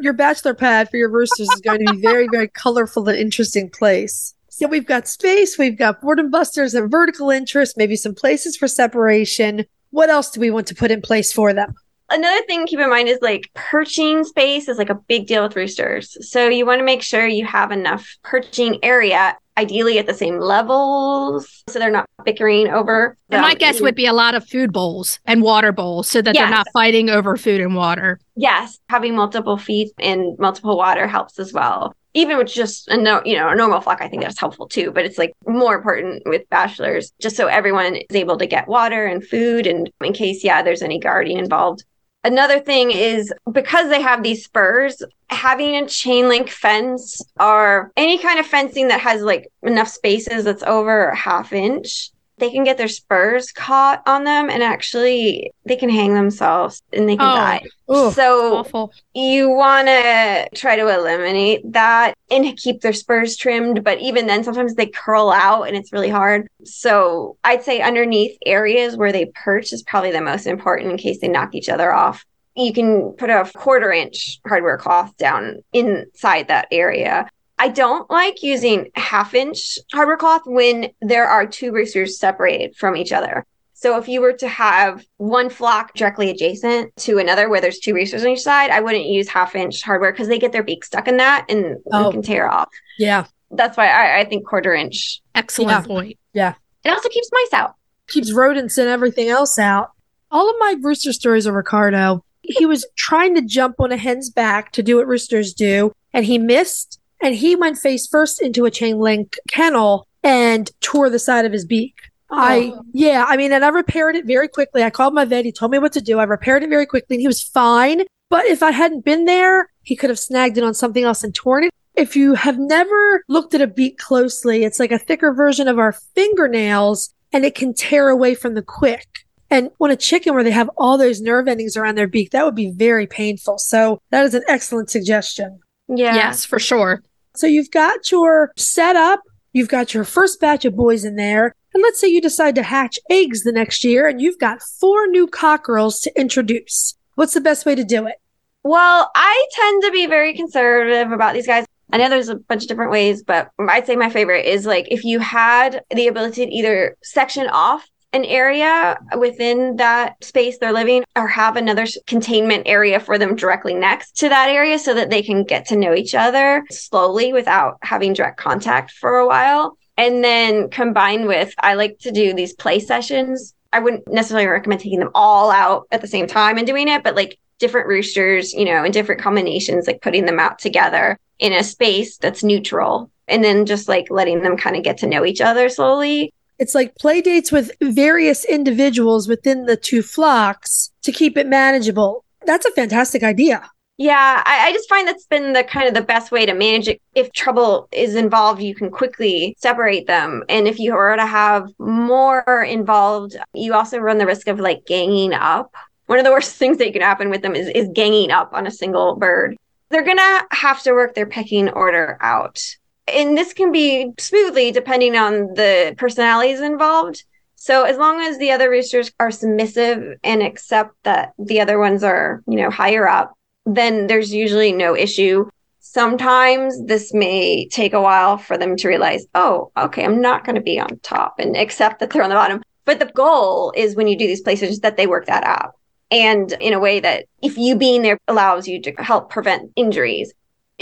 Your 0.01 0.13
bachelor 0.13 0.55
pad 0.55 0.91
for 0.91 0.97
your 0.97 1.11
roosters 1.11 1.49
is 1.49 1.61
going 1.61 1.87
to 1.87 1.93
be 1.95 2.01
very, 2.01 2.29
very 2.31 2.49
colorful 2.49 3.09
and 3.09 3.19
interesting 3.19 3.71
place. 3.71 4.35
So 4.51 4.69
we've 4.69 4.87
got 4.87 5.09
space, 5.09 5.57
we've 5.57 5.79
got 5.79 6.03
boredom 6.03 6.31
busters 6.31 6.75
and 6.75 6.91
vertical 6.91 7.31
interest, 7.31 7.79
maybe 7.79 7.97
some 7.97 8.15
places 8.15 8.57
for 8.57 8.69
separation. 8.69 9.65
What 9.91 10.11
else 10.11 10.31
do 10.31 10.41
we 10.41 10.51
want 10.51 10.67
to 10.67 10.75
put 10.75 10.91
in 10.91 11.01
place 11.01 11.33
for 11.33 11.55
them? 11.55 11.75
Another 12.13 12.43
thing 12.47 12.67
to 12.67 12.71
keep 12.71 12.79
in 12.79 12.91
mind 12.91 13.09
is 13.09 13.19
like 13.23 13.51
perching 13.55 14.23
space 14.23 14.69
is 14.69 14.77
like 14.77 14.91
a 14.91 14.95
big 14.95 15.27
deal 15.27 15.43
with 15.43 15.57
roosters. 15.57 16.17
So 16.31 16.49
you 16.49 16.67
want 16.67 16.79
to 16.81 16.85
make 16.85 17.01
sure 17.03 17.27
you 17.27 17.47
have 17.47 17.73
enough 17.73 18.07
perching 18.23 18.79
area, 18.83 19.35
ideally 19.57 19.99
at 19.99 20.07
the 20.07 20.13
same 20.13 20.39
levels, 20.39 21.63
so 21.69 21.79
they're 21.79 21.91
not 21.91 22.07
bickering 22.25 22.69
over. 22.69 23.17
And 23.31 23.41
my 23.41 23.55
guess 23.55 23.81
would 23.81 23.95
be 23.95 24.05
a 24.05 24.13
lot 24.13 24.35
of 24.35 24.47
food 24.47 24.75
bowls 24.75 25.21
and 25.25 25.43
water 25.43 25.73
bowls 25.73 26.07
so 26.09 26.21
that 26.21 26.35
they're 26.35 26.51
not 26.51 26.67
fighting 26.75 27.09
over 27.09 27.37
food 27.39 27.63
and 27.63 27.75
water. 27.75 28.21
Yes, 28.37 28.79
having 28.91 29.15
multiple 29.15 29.57
feet 29.57 29.93
and 29.99 30.39
multiple 30.39 30.77
water 30.77 31.07
helps 31.07 31.39
as 31.39 31.53
well. 31.53 31.95
Even 32.15 32.37
with 32.37 32.53
just 32.53 32.89
a 32.89 32.97
no, 32.99 33.23
you 33.25 33.37
know, 33.37 33.49
a 33.49 33.55
normal 33.55 33.81
flock, 33.81 34.03
I 34.03 34.09
think 34.09 34.23
that's 34.23 34.39
helpful 34.39 34.69
too. 34.69 34.91
But 34.91 35.07
it's 35.07 35.17
like 35.17 35.33
more 35.47 35.75
important 35.75 36.25
with 36.27 36.47
bachelors, 36.51 37.11
just 37.23 37.37
so 37.37 37.47
everyone 37.47 37.97
is 37.97 38.15
able 38.15 38.37
to 38.37 38.45
get 38.45 38.69
water 38.69 39.07
and 39.07 39.27
food, 39.27 39.67
and 39.67 39.91
in 40.03 40.13
case, 40.13 40.45
yeah, 40.45 40.63
there's 40.63 40.83
any 40.83 40.99
guarding 40.99 41.39
involved. 41.39 41.85
Another 42.25 42.61
thing 42.61 42.93
is 42.93 43.33
because 43.51 43.89
they 43.89 44.01
have 44.01 44.23
these 44.23 44.45
spurs, 44.45 45.03
having 45.29 45.77
a 45.77 45.89
chain 45.89 46.29
link 46.29 46.51
fence 46.51 47.21
or 47.41 47.91
any 47.97 48.19
kind 48.19 48.39
of 48.39 48.47
fencing 48.47 48.89
that 48.89 49.01
has 49.01 49.23
like 49.23 49.51
enough 49.63 49.89
spaces 49.89 50.45
that's 50.45 50.63
over 50.63 51.09
a 51.09 51.17
half 51.17 51.53
inch, 51.53 52.11
they 52.43 52.51
can 52.51 52.65
get 52.65 52.77
their 52.77 52.89
spurs 52.89 53.53
caught 53.53 54.03
on 54.05 54.25
them 54.25 54.51
and 54.51 54.65
actually 54.65 55.53
they 55.65 55.77
can 55.77 55.89
hang 55.89 56.13
themselves 56.13 56.83
and 56.93 57.09
they 57.09 57.17
can 57.17 57.31
Oh. 57.31 57.35
die. 57.35 57.63
Ooh, 57.89 58.11
so 58.11 58.57
Awful. 58.57 58.93
you 59.15 59.49
want 59.49 59.87
to 59.87 60.49
try 60.53 60.75
to 60.75 60.89
eliminate 60.89 61.61
that 61.73 62.15
and 62.33 62.57
keep 62.59 62.81
their 62.81 62.93
spurs 62.93 63.37
trimmed 63.37 63.85
but 63.85 64.01
even 64.01 64.27
then 64.27 64.43
sometimes 64.43 64.75
they 64.75 64.87
curl 64.87 65.31
out 65.31 65.69
and 65.69 65.77
it's 65.77 65.93
really 65.93 66.09
hard 66.09 66.49
so 66.65 67.37
i'd 67.45 67.63
say 67.63 67.81
underneath 67.81 68.37
areas 68.45 68.97
where 68.97 69.13
they 69.13 69.27
perch 69.35 69.73
is 69.73 69.83
probably 69.83 70.11
the 70.11 70.21
most 70.21 70.47
important 70.47 70.91
in 70.91 70.97
case 70.97 71.21
they 71.21 71.29
knock 71.29 71.55
each 71.55 71.69
other 71.69 71.93
off 71.93 72.25
you 72.57 72.73
can 72.73 73.13
put 73.19 73.31
a 73.31 73.49
quarter 73.57 73.93
inch 73.93 74.41
hardware 74.49 74.79
cloth 74.79 75.17
down 75.17 75.59
inside 75.73 76.49
that 76.49 76.67
area 76.73 77.29
I 77.63 77.69
don't 77.69 78.11
like 78.11 78.43
using 78.43 78.91
half 78.97 79.35
inch 79.35 79.79
hardware 79.93 80.17
cloth 80.17 80.43
when 80.47 80.91
there 81.01 81.27
are 81.29 81.47
two 81.47 81.71
roosters 81.73 82.19
separated 82.19 82.75
from 82.77 82.97
each 82.97 83.13
other. 83.13 83.47
So 83.75 83.97
if 83.99 84.09
you 84.09 84.21
were 84.21 84.33
to 84.33 84.49
have 84.49 85.05
one 85.19 85.49
flock 85.49 85.95
directly 85.95 86.29
adjacent 86.31 86.95
to 86.99 87.19
another 87.19 87.49
where 87.49 87.61
there's 87.61 87.79
two 87.79 87.95
roosters 87.95 88.25
on 88.25 88.31
each 88.31 88.41
side, 88.41 88.71
I 88.71 88.81
wouldn't 88.81 89.07
use 89.07 89.29
half 89.29 89.55
inch 89.55 89.81
hardware 89.83 90.11
because 90.11 90.27
they 90.27 90.41
get 90.41 90.51
their 90.51 90.65
beak 90.65 90.85
stuck 90.85 91.07
in 91.07 91.19
that 91.19 91.47
and 91.49 91.77
Oh. 91.93 92.09
it 92.09 92.13
can 92.13 92.23
tear 92.23 92.51
off. 92.51 92.69
yeah. 92.99 93.27
That's 93.53 93.77
why 93.77 93.87
I, 93.89 94.21
I 94.21 94.25
think 94.25 94.45
quarter 94.47 94.75
inch. 94.75 95.21
Excellent 95.37 95.71
Yeah. 95.71 95.87
point. 95.87 96.19
Yeah. 96.33 96.55
It 96.85 96.91
also 96.91 97.09
keeps 97.11 97.29
mice 97.33 97.53
out. 97.61 97.75
Keeps 98.09 98.33
rodents 98.33 98.77
and 98.79 98.89
everything 98.89 99.29
else 99.29 99.57
out. 99.59 99.91
All 100.33 100.51
of 100.51 100.57
my 100.59 100.75
rooster 100.81 101.13
stories 101.13 101.47
are 101.47 101.53
Ricardo. 101.53 102.25
He 102.43 102.67
was 102.67 102.85
trying 102.97 103.35
to 103.37 103.43
jump 103.43 103.77
on 103.79 103.93
a 103.93 103.97
hen's 103.97 104.31
back 104.31 104.73
to 104.73 104.83
do 104.83 104.97
what 104.97 105.07
roosters 105.07 105.53
do, 105.53 105.93
and 106.13 106.25
he 106.25 106.39
missed, 106.39 106.99
and 107.23 107.35
he 107.35 107.57
went 107.57 107.79
face 107.79 108.07
first 108.07 108.43
into 108.43 108.65
a 108.65 108.71
chain 108.71 108.99
link 108.99 109.37
kennel 109.49 110.07
and 110.23 110.71
tore 110.81 111.11
the 111.11 111.19
side 111.19 111.45
of 111.45 111.53
his 111.53 111.65
beak. 111.65 111.95
Oh. 112.31 112.37
I 112.39 112.73
yeah, 112.93 113.25
I 113.29 113.37
mean, 113.37 113.53
and 113.53 113.65
I 113.65 113.69
repaired 113.69 114.17
it 114.17 114.27
very 114.27 114.49
quickly. 114.49 114.83
I 114.83 114.91
called 114.91 115.15
my 115.15 115.25
vet. 115.25 115.45
He 115.45 115.53
told 115.53 115.71
me 115.71 115.79
what 115.79 115.93
to 115.93 116.01
do. 116.01 116.19
I 116.19 116.25
repaired 116.25 116.63
it 116.63 116.71
very 116.71 116.87
quickly, 116.87 117.17
and 117.17 117.21
he 117.21 117.27
was 117.27 117.43
fine. 117.43 118.03
But 118.31 118.47
if 118.47 118.63
I 118.63 118.71
hadn't 118.71 119.05
been 119.05 119.27
there, 119.27 119.69
he 119.83 119.95
could 119.97 120.09
have 120.09 120.19
snagged 120.19 120.57
it 120.57 120.65
on 120.65 120.73
something 120.73 121.05
else 121.05 121.23
and 121.23 121.35
torn 121.35 121.65
it. 121.65 121.71
If 121.95 122.17
you 122.17 122.33
have 122.35 122.59
never 122.59 123.23
looked 123.29 123.53
at 123.53 123.61
a 123.61 123.67
beak 123.67 123.99
closely, 123.99 124.65
it's 124.65 124.81
like 124.81 124.93
a 124.93 124.99
thicker 124.99 125.35
version 125.35 125.69
of 125.69 125.79
our 125.79 125.93
fingernails, 125.93 127.13
and 127.33 127.45
it 127.45 127.55
can 127.55 127.75
tear 127.75 128.09
away 128.09 128.35
from 128.35 128.55
the 128.55 128.63
quick. 128.63 129.07
And 129.51 129.69
when 129.77 129.91
a 129.91 129.97
chicken 129.97 130.33
where 130.33 130.43
they 130.43 130.51
have 130.51 130.71
all 130.79 130.97
those 130.97 131.21
nerve 131.21 131.47
endings 131.47 131.77
around 131.77 131.97
their 131.97 132.07
beak, 132.07 132.31
that 132.31 132.47
would 132.47 132.55
be 132.55 132.71
very 132.71 133.07
painful. 133.07 133.59
So 133.59 134.01
that 134.11 134.25
is 134.25 134.33
an 134.33 134.45
excellent 134.49 134.89
suggestion. 134.89 135.61
Yeah. 135.89 136.15
Yes, 136.15 136.47
for 136.47 136.59
sure. 136.59 137.03
So 137.35 137.47
you've 137.47 137.71
got 137.71 138.11
your 138.11 138.53
setup, 138.57 139.21
you've 139.53 139.69
got 139.69 139.95
your 139.95 140.05
first 140.05 140.41
batch 140.41 140.65
of 140.65 140.77
boys 140.77 141.05
in 141.05 141.17
there. 141.17 141.55
And 141.75 141.83
let's 141.83 142.01
say 142.01 142.09
you 142.09 142.21
decide 142.21 142.55
to 142.57 142.63
hatch 142.63 142.99
eggs 143.11 143.43
the 143.43 143.53
next 143.53 143.85
year 143.85 144.07
and 144.07 144.21
you've 144.21 144.39
got 144.39 144.63
four 144.63 145.07
new 145.07 145.27
cockerels 145.27 146.01
to 146.01 146.21
introduce. 146.21 146.97
What's 147.15 147.35
the 147.35 147.41
best 147.41 147.65
way 147.65 147.75
to 147.75 147.85
do 147.85 148.07
it? 148.07 148.17
Well, 148.63 149.11
I 149.15 149.49
tend 149.55 149.83
to 149.85 149.91
be 149.91 150.07
very 150.07 150.35
conservative 150.35 151.11
about 151.11 151.35
these 151.35 151.47
guys. 151.47 151.67
I 151.93 151.99
know 151.99 152.09
there's 152.09 152.29
a 152.29 152.37
bunch 152.37 152.63
of 152.63 152.69
different 152.69 152.91
ways, 152.91 153.23
but 153.23 153.51
I'd 153.59 153.87
say 153.87 153.97
my 153.97 154.09
favorite 154.09 154.47
is 154.47 154.65
like 154.67 154.87
if 154.91 155.05
you 155.05 155.19
had 155.19 155.83
the 155.95 156.09
ability 156.09 156.47
to 156.47 156.53
either 156.53 156.97
section 157.03 157.49
off 157.49 157.87
an 158.13 158.25
area 158.25 158.99
within 159.19 159.77
that 159.77 160.23
space 160.23 160.59
they're 160.59 160.73
living 160.73 161.05
or 161.17 161.27
have 161.27 161.57
another 161.57 161.87
containment 162.07 162.65
area 162.67 163.01
for 163.01 163.19
them 163.19 163.35
directly 163.35 163.75
next 163.75 164.17
to 164.19 164.29
that 164.29 164.49
area 164.49 164.79
so 164.79 164.95
that 164.95 165.11
they 165.11 165.23
can 165.23 165.45
get 165.45 165.67
to 165.67 165.77
know 165.77 165.95
each 165.95 166.15
other 166.15 166.63
slowly 166.71 167.33
without 167.33 167.79
having 167.83 168.13
direct 168.13 168.39
contact 168.39 168.91
for 168.93 169.17
a 169.17 169.27
while. 169.27 169.79
And 169.97 170.23
then 170.23 170.69
combined 170.71 171.27
with, 171.27 171.55
I 171.59 171.75
like 171.75 171.99
to 172.01 172.13
do 172.13 172.35
these 172.35 172.55
play 172.55 172.81
sessions. 172.81 173.55
I 173.73 173.79
wouldn't 173.79 174.07
necessarily 174.13 174.47
recommend 174.47 174.81
taking 174.81 174.99
them 174.99 175.11
all 175.15 175.51
out 175.51 175.87
at 175.91 176.01
the 176.01 176.07
same 176.07 176.27
time 176.27 176.59
and 176.59 176.67
doing 176.67 176.89
it, 176.89 177.03
but 177.03 177.17
like 177.17 177.39
different 177.59 177.89
roosters, 177.89 178.53
you 178.53 178.65
know, 178.65 178.85
in 178.85 178.93
different 178.93 179.21
combinations, 179.21 179.87
like 179.87 180.03
putting 180.03 180.27
them 180.27 180.39
out 180.39 180.59
together 180.59 181.19
in 181.39 181.53
a 181.53 181.65
space 181.65 182.19
that's 182.19 182.45
neutral 182.45 183.11
and 183.29 183.43
then 183.43 183.67
just 183.67 183.89
like 183.89 184.07
letting 184.11 184.43
them 184.43 184.57
kind 184.57 184.77
of 184.77 184.83
get 184.83 184.99
to 184.99 185.07
know 185.07 185.25
each 185.25 185.41
other 185.41 185.69
slowly. 185.69 186.33
It's 186.63 186.77
like 186.77 186.95
play 186.95 187.21
dates 187.21 187.51
with 187.51 187.73
various 187.83 188.45
individuals 188.45 189.27
within 189.27 189.67
the 189.67 189.77
two 189.77 190.01
flocks 190.01 190.93
to 191.03 191.11
keep 191.11 191.37
it 191.37 191.49
manageable. 191.49 192.25
That's 192.47 192.65
a 192.65 192.71
fantastic 192.71 193.25
idea. 193.25 193.69
Yeah, 193.97 194.45
I, 194.47 194.69
I, 194.69 194.73
just 194.73 194.89
find 194.89 195.09
that's 195.09 195.27
been 195.27 195.55
the 195.55 195.65
kind 195.65 195.89
of 195.89 195.95
the 195.95 196.03
best 196.03 196.31
way 196.31 196.47
to 196.47 196.55
manage 196.55 196.87
it. 196.87 197.03
If 197.17 197.33
trouble 197.33 197.89
is 197.91 198.15
involved, 198.15 198.63
you 198.63 198.77
can 198.77 198.93
quickly 198.93 199.57
separate 199.59 200.07
them. 200.07 200.45
And 200.49 200.69
if 200.69 200.79
you 200.79 200.95
were 200.95 201.17
to 201.17 201.27
have 201.27 201.69
more 201.81 202.63
involved, 202.63 203.35
you 203.55 203.75
also 203.75 203.99
run 203.99 204.19
the 204.19 204.27
risk 204.27 204.47
of 204.47 204.61
like 204.61 204.87
ganging 204.87 205.35
up. 205.35 205.75
One 206.07 206.21
of 206.21 206.25
the 206.25 206.31
worst 206.31 206.55
things 206.61 206.79
that 206.79 206.93
can 206.93 207.03
happen 207.03 207.29
with 207.29 207.43
them 207.43 207.57
is, 207.57 207.67
is 207.67 207.89
ganging 207.93 208.31
up 208.31 208.51
on 208.53 208.69
a 208.69 208.71
single 208.71 209.17
bird. 209.17 209.57
They're 209.91 210.05
going 210.05 210.17
to 210.19 210.47
have 210.53 210.81
to 210.85 210.93
work 210.93 211.17
their 211.17 211.27
pecking 211.27 211.71
order 211.71 212.19
out. 212.21 212.63
And 213.09 213.37
this 213.37 213.53
can 213.53 213.73
be 213.73 214.13
smoothly 214.19 214.71
depending 214.71 215.17
on 215.17 215.55
the 215.55 215.95
personalities 215.99 216.61
involved. 216.61 217.25
So 217.57 217.85
as 217.85 217.97
long 217.97 218.21
as 218.21 218.39
the 218.39 218.51
other 218.51 218.71
roosters 218.71 219.13
are 219.21 219.31
submissive 219.31 220.19
and 220.25 220.43
accept 220.43 220.95
that 221.05 221.33
the 221.39 221.61
other 221.61 221.79
ones 221.79 222.03
are, 222.03 222.43
you 222.47 222.57
know, 222.57 222.71
higher 222.71 223.09
up, 223.09 223.35
then 223.67 224.07
there's 224.07 224.35
usually 224.35 224.73
no 224.73 224.97
issue. 224.97 225.49
Sometimes 225.79 226.85
this 226.87 227.13
may 227.13 227.69
take 227.69 227.93
a 227.93 228.01
while 228.01 228.37
for 228.39 228.57
them 228.57 228.77
to 228.77 228.89
realize, 228.89 229.27
oh, 229.35 229.71
okay, 229.77 230.05
I'm 230.05 230.21
not 230.21 230.45
going 230.45 230.57
to 230.57 230.61
be 230.61 230.81
on 230.81 230.99
top 231.03 231.39
and 231.39 231.57
accept 231.57 232.01
that 232.01 232.11
they're 232.11 232.23
on 232.23 232.31
the 232.31 232.35
bottom. 232.35 232.63
But 232.85 232.99
the 232.99 233.07
goal 233.07 233.73
is 233.77 233.95
when 233.95 234.09
you 234.09 234.19
do 234.19 234.27
these 234.27 234.43
places 234.43 234.81
that 234.81 234.97
they 234.97 235.07
work 235.07 235.27
that 235.27 235.45
out. 235.45 235.75
And 236.11 236.53
in 236.61 236.73
a 236.73 236.81
way 236.81 237.01
that 237.01 237.27
if 237.43 237.57
you 237.57 237.77
being 237.77 238.03
there 238.03 238.19
allows 238.29 238.67
you 238.67 238.81
to 238.83 238.93
help 238.99 239.31
prevent 239.31 239.71
injuries. 239.77 240.33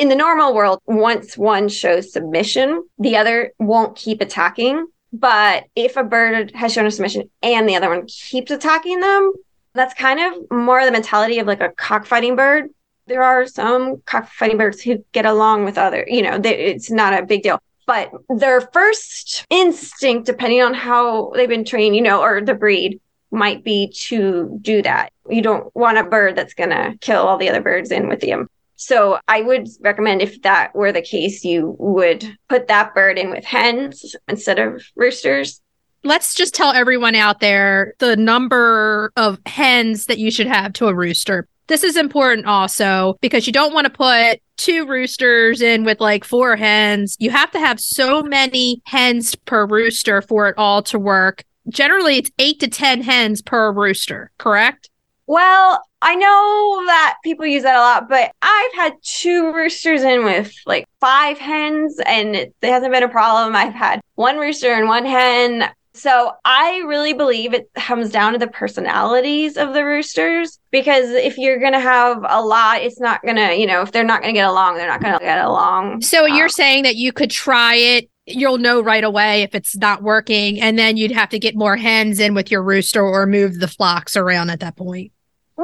In 0.01 0.09
the 0.09 0.17
normal 0.17 0.55
world, 0.55 0.81
once 0.87 1.37
one 1.37 1.69
shows 1.69 2.11
submission, 2.11 2.89
the 2.99 3.19
other 3.19 3.53
won't 3.59 3.99
keep 3.99 4.23
attacking. 4.23 4.87
But 5.13 5.65
if 5.77 5.99
a 5.99 6.03
bird 6.03 6.53
has 6.55 6.73
shown 6.73 6.87
a 6.87 6.91
submission 6.91 7.29
and 7.43 7.69
the 7.69 7.77
other 7.77 7.91
one 7.91 8.07
keeps 8.07 8.51
attacking 8.51 9.01
them, 9.01 9.35
that's 9.75 9.93
kind 9.93 10.19
of 10.19 10.51
more 10.51 10.83
the 10.87 10.91
mentality 10.91 11.39
of 11.39 11.47
like 11.47 11.61
a 11.61 11.69
cockfighting 11.73 12.35
bird. 12.35 12.71
There 13.09 13.23
are 13.23 13.47
some 13.47 14.01
cockfighting 14.07 14.57
birds 14.57 14.81
who 14.81 15.05
get 15.13 15.27
along 15.27 15.67
with 15.67 15.77
other, 15.77 16.07
you 16.09 16.23
know, 16.23 16.39
they, 16.39 16.57
it's 16.57 16.91
not 16.91 17.13
a 17.13 17.27
big 17.27 17.43
deal. 17.43 17.61
But 17.85 18.11
their 18.31 18.63
first 18.73 19.45
instinct, 19.51 20.25
depending 20.25 20.63
on 20.63 20.73
how 20.73 21.33
they've 21.35 21.47
been 21.47 21.67
trained, 21.67 21.95
you 21.95 22.01
know, 22.01 22.23
or 22.23 22.41
the 22.41 22.55
breed, 22.55 23.03
might 23.31 23.65
be 23.65 23.93
to 24.07 24.59
do 24.63 24.81
that. 24.81 25.13
You 25.29 25.43
don't 25.43 25.77
want 25.77 25.99
a 25.99 26.05
bird 26.05 26.37
that's 26.37 26.55
going 26.55 26.71
to 26.71 26.97
kill 27.03 27.21
all 27.21 27.37
the 27.37 27.51
other 27.51 27.61
birds 27.61 27.91
in 27.91 28.09
with 28.09 28.25
you. 28.25 28.49
So 28.81 29.18
I 29.28 29.43
would 29.43 29.68
recommend 29.81 30.22
if 30.22 30.41
that 30.43 30.74
were 30.74 30.91
the 30.91 31.03
case, 31.03 31.45
you 31.45 31.76
would 31.78 32.37
put 32.49 32.66
that 32.68 32.95
bird 32.95 33.18
in 33.18 33.31
with 33.31 33.45
hens 33.45 34.16
instead 34.26 34.59
of 34.59 34.83
roosters 34.97 35.61
let's 36.05 36.35
just 36.35 36.55
tell 36.55 36.72
everyone 36.72 37.14
out 37.14 37.41
there 37.41 37.95
the 37.99 38.16
number 38.16 39.12
of 39.16 39.39
hens 39.47 40.07
that 40.07 40.18
you 40.18 40.31
should 40.31 40.47
have 40.47 40.72
to 40.74 40.87
a 40.87 40.95
rooster. 40.95 41.47
This 41.66 41.85
is 41.85 41.97
important 41.97 42.47
also 42.47 43.16
because 43.20 43.47
you 43.47 43.53
don't 43.53 43.74
want 43.74 43.85
to 43.85 43.93
put 43.93 44.41
two 44.57 44.87
roosters 44.87 45.62
in 45.62 45.85
with 45.85 46.01
like 46.01 46.24
four 46.24 46.57
hens. 46.57 47.16
You 47.20 47.31
have 47.31 47.51
to 47.53 47.61
have 47.61 47.78
so 47.78 48.22
many 48.22 48.83
hens 48.87 49.35
per 49.35 49.66
rooster 49.66 50.20
for 50.22 50.49
it 50.49 50.55
all 50.59 50.83
to 50.85 50.99
work. 50.99 51.45
Generally, 51.68 52.16
it's 52.16 52.31
eight 52.39 52.59
to 52.61 52.68
10 52.68 53.03
hens 53.03 53.43
per 53.43 53.70
rooster, 53.70 54.33
correct? 54.39 54.91
Well, 55.26 55.81
I 56.03 56.15
know 56.15 56.83
that 56.87 57.19
people 57.23 57.45
use 57.47 57.63
that 57.63 57.77
a 57.77 57.81
lot, 57.81 58.09
but 58.09 58.33
I've 58.41 58.73
had 58.75 58.95
two 59.03 59.53
roosters 59.53 60.03
in 60.03 60.25
with 60.25 60.53
like 60.65 60.87
five 61.01 61.39
hens 61.39 62.01
and 62.07 62.35
it 62.35 62.55
hasn't 62.63 62.93
been 62.93 63.03
a 63.03 63.09
problem. 63.09 63.55
I've 63.55 63.75
had 63.75 64.01
one 64.15 64.39
rooster 64.39 64.73
and 64.73 64.89
one 64.89 65.05
hen. 65.05 65.71
So 65.93 66.33
I 66.45 66.79
really 66.87 67.13
believe 67.13 67.53
it 67.53 67.69
comes 67.75 68.11
down 68.11 68.33
to 68.33 68.39
the 68.39 68.49
personalities 68.49 69.59
of 69.59 69.75
the 69.75 69.85
roosters 69.85 70.59
because 70.71 71.11
if 71.11 71.37
you're 71.37 71.59
going 71.59 71.73
to 71.73 71.81
have 71.81 72.25
a 72.27 72.41
lot, 72.41 72.81
it's 72.81 73.01
not 73.01 73.23
going 73.23 73.37
to, 73.37 73.55
you 73.57 73.67
know, 73.67 73.83
if 73.83 73.93
they're 73.93 74.05
not 74.05 74.23
going 74.23 74.33
to 74.33 74.39
get 74.39 74.49
along, 74.49 74.77
they're 74.77 74.89
not 74.89 75.03
going 75.03 75.19
to 75.19 75.25
get 75.25 75.45
along. 75.45 76.01
So 76.01 76.25
um, 76.25 76.35
you're 76.35 76.49
saying 76.49 76.85
that 76.85 76.97
you 76.97 77.13
could 77.13 77.31
try 77.31 77.75
it 77.75 78.11
you'll 78.27 78.59
know 78.59 78.81
right 78.81 79.03
away 79.03 79.43
if 79.43 79.57
it's 79.57 79.77
not 79.77 80.05
working 80.05 80.61
and 80.61 80.79
then 80.79 80.97
you'd 80.97 81.11
have 81.11 81.31
to 81.31 81.39
get 81.39 81.57
more 81.57 81.77
hens 81.77 82.21
in 82.21 82.33
with 82.33 82.49
your 82.49 82.63
rooster 82.63 83.03
or 83.03 83.27
move 83.27 83.59
the 83.59 83.67
flocks 83.67 84.17
around 84.17 84.51
at 84.51 84.61
that 84.61 84.77
point 84.77 85.11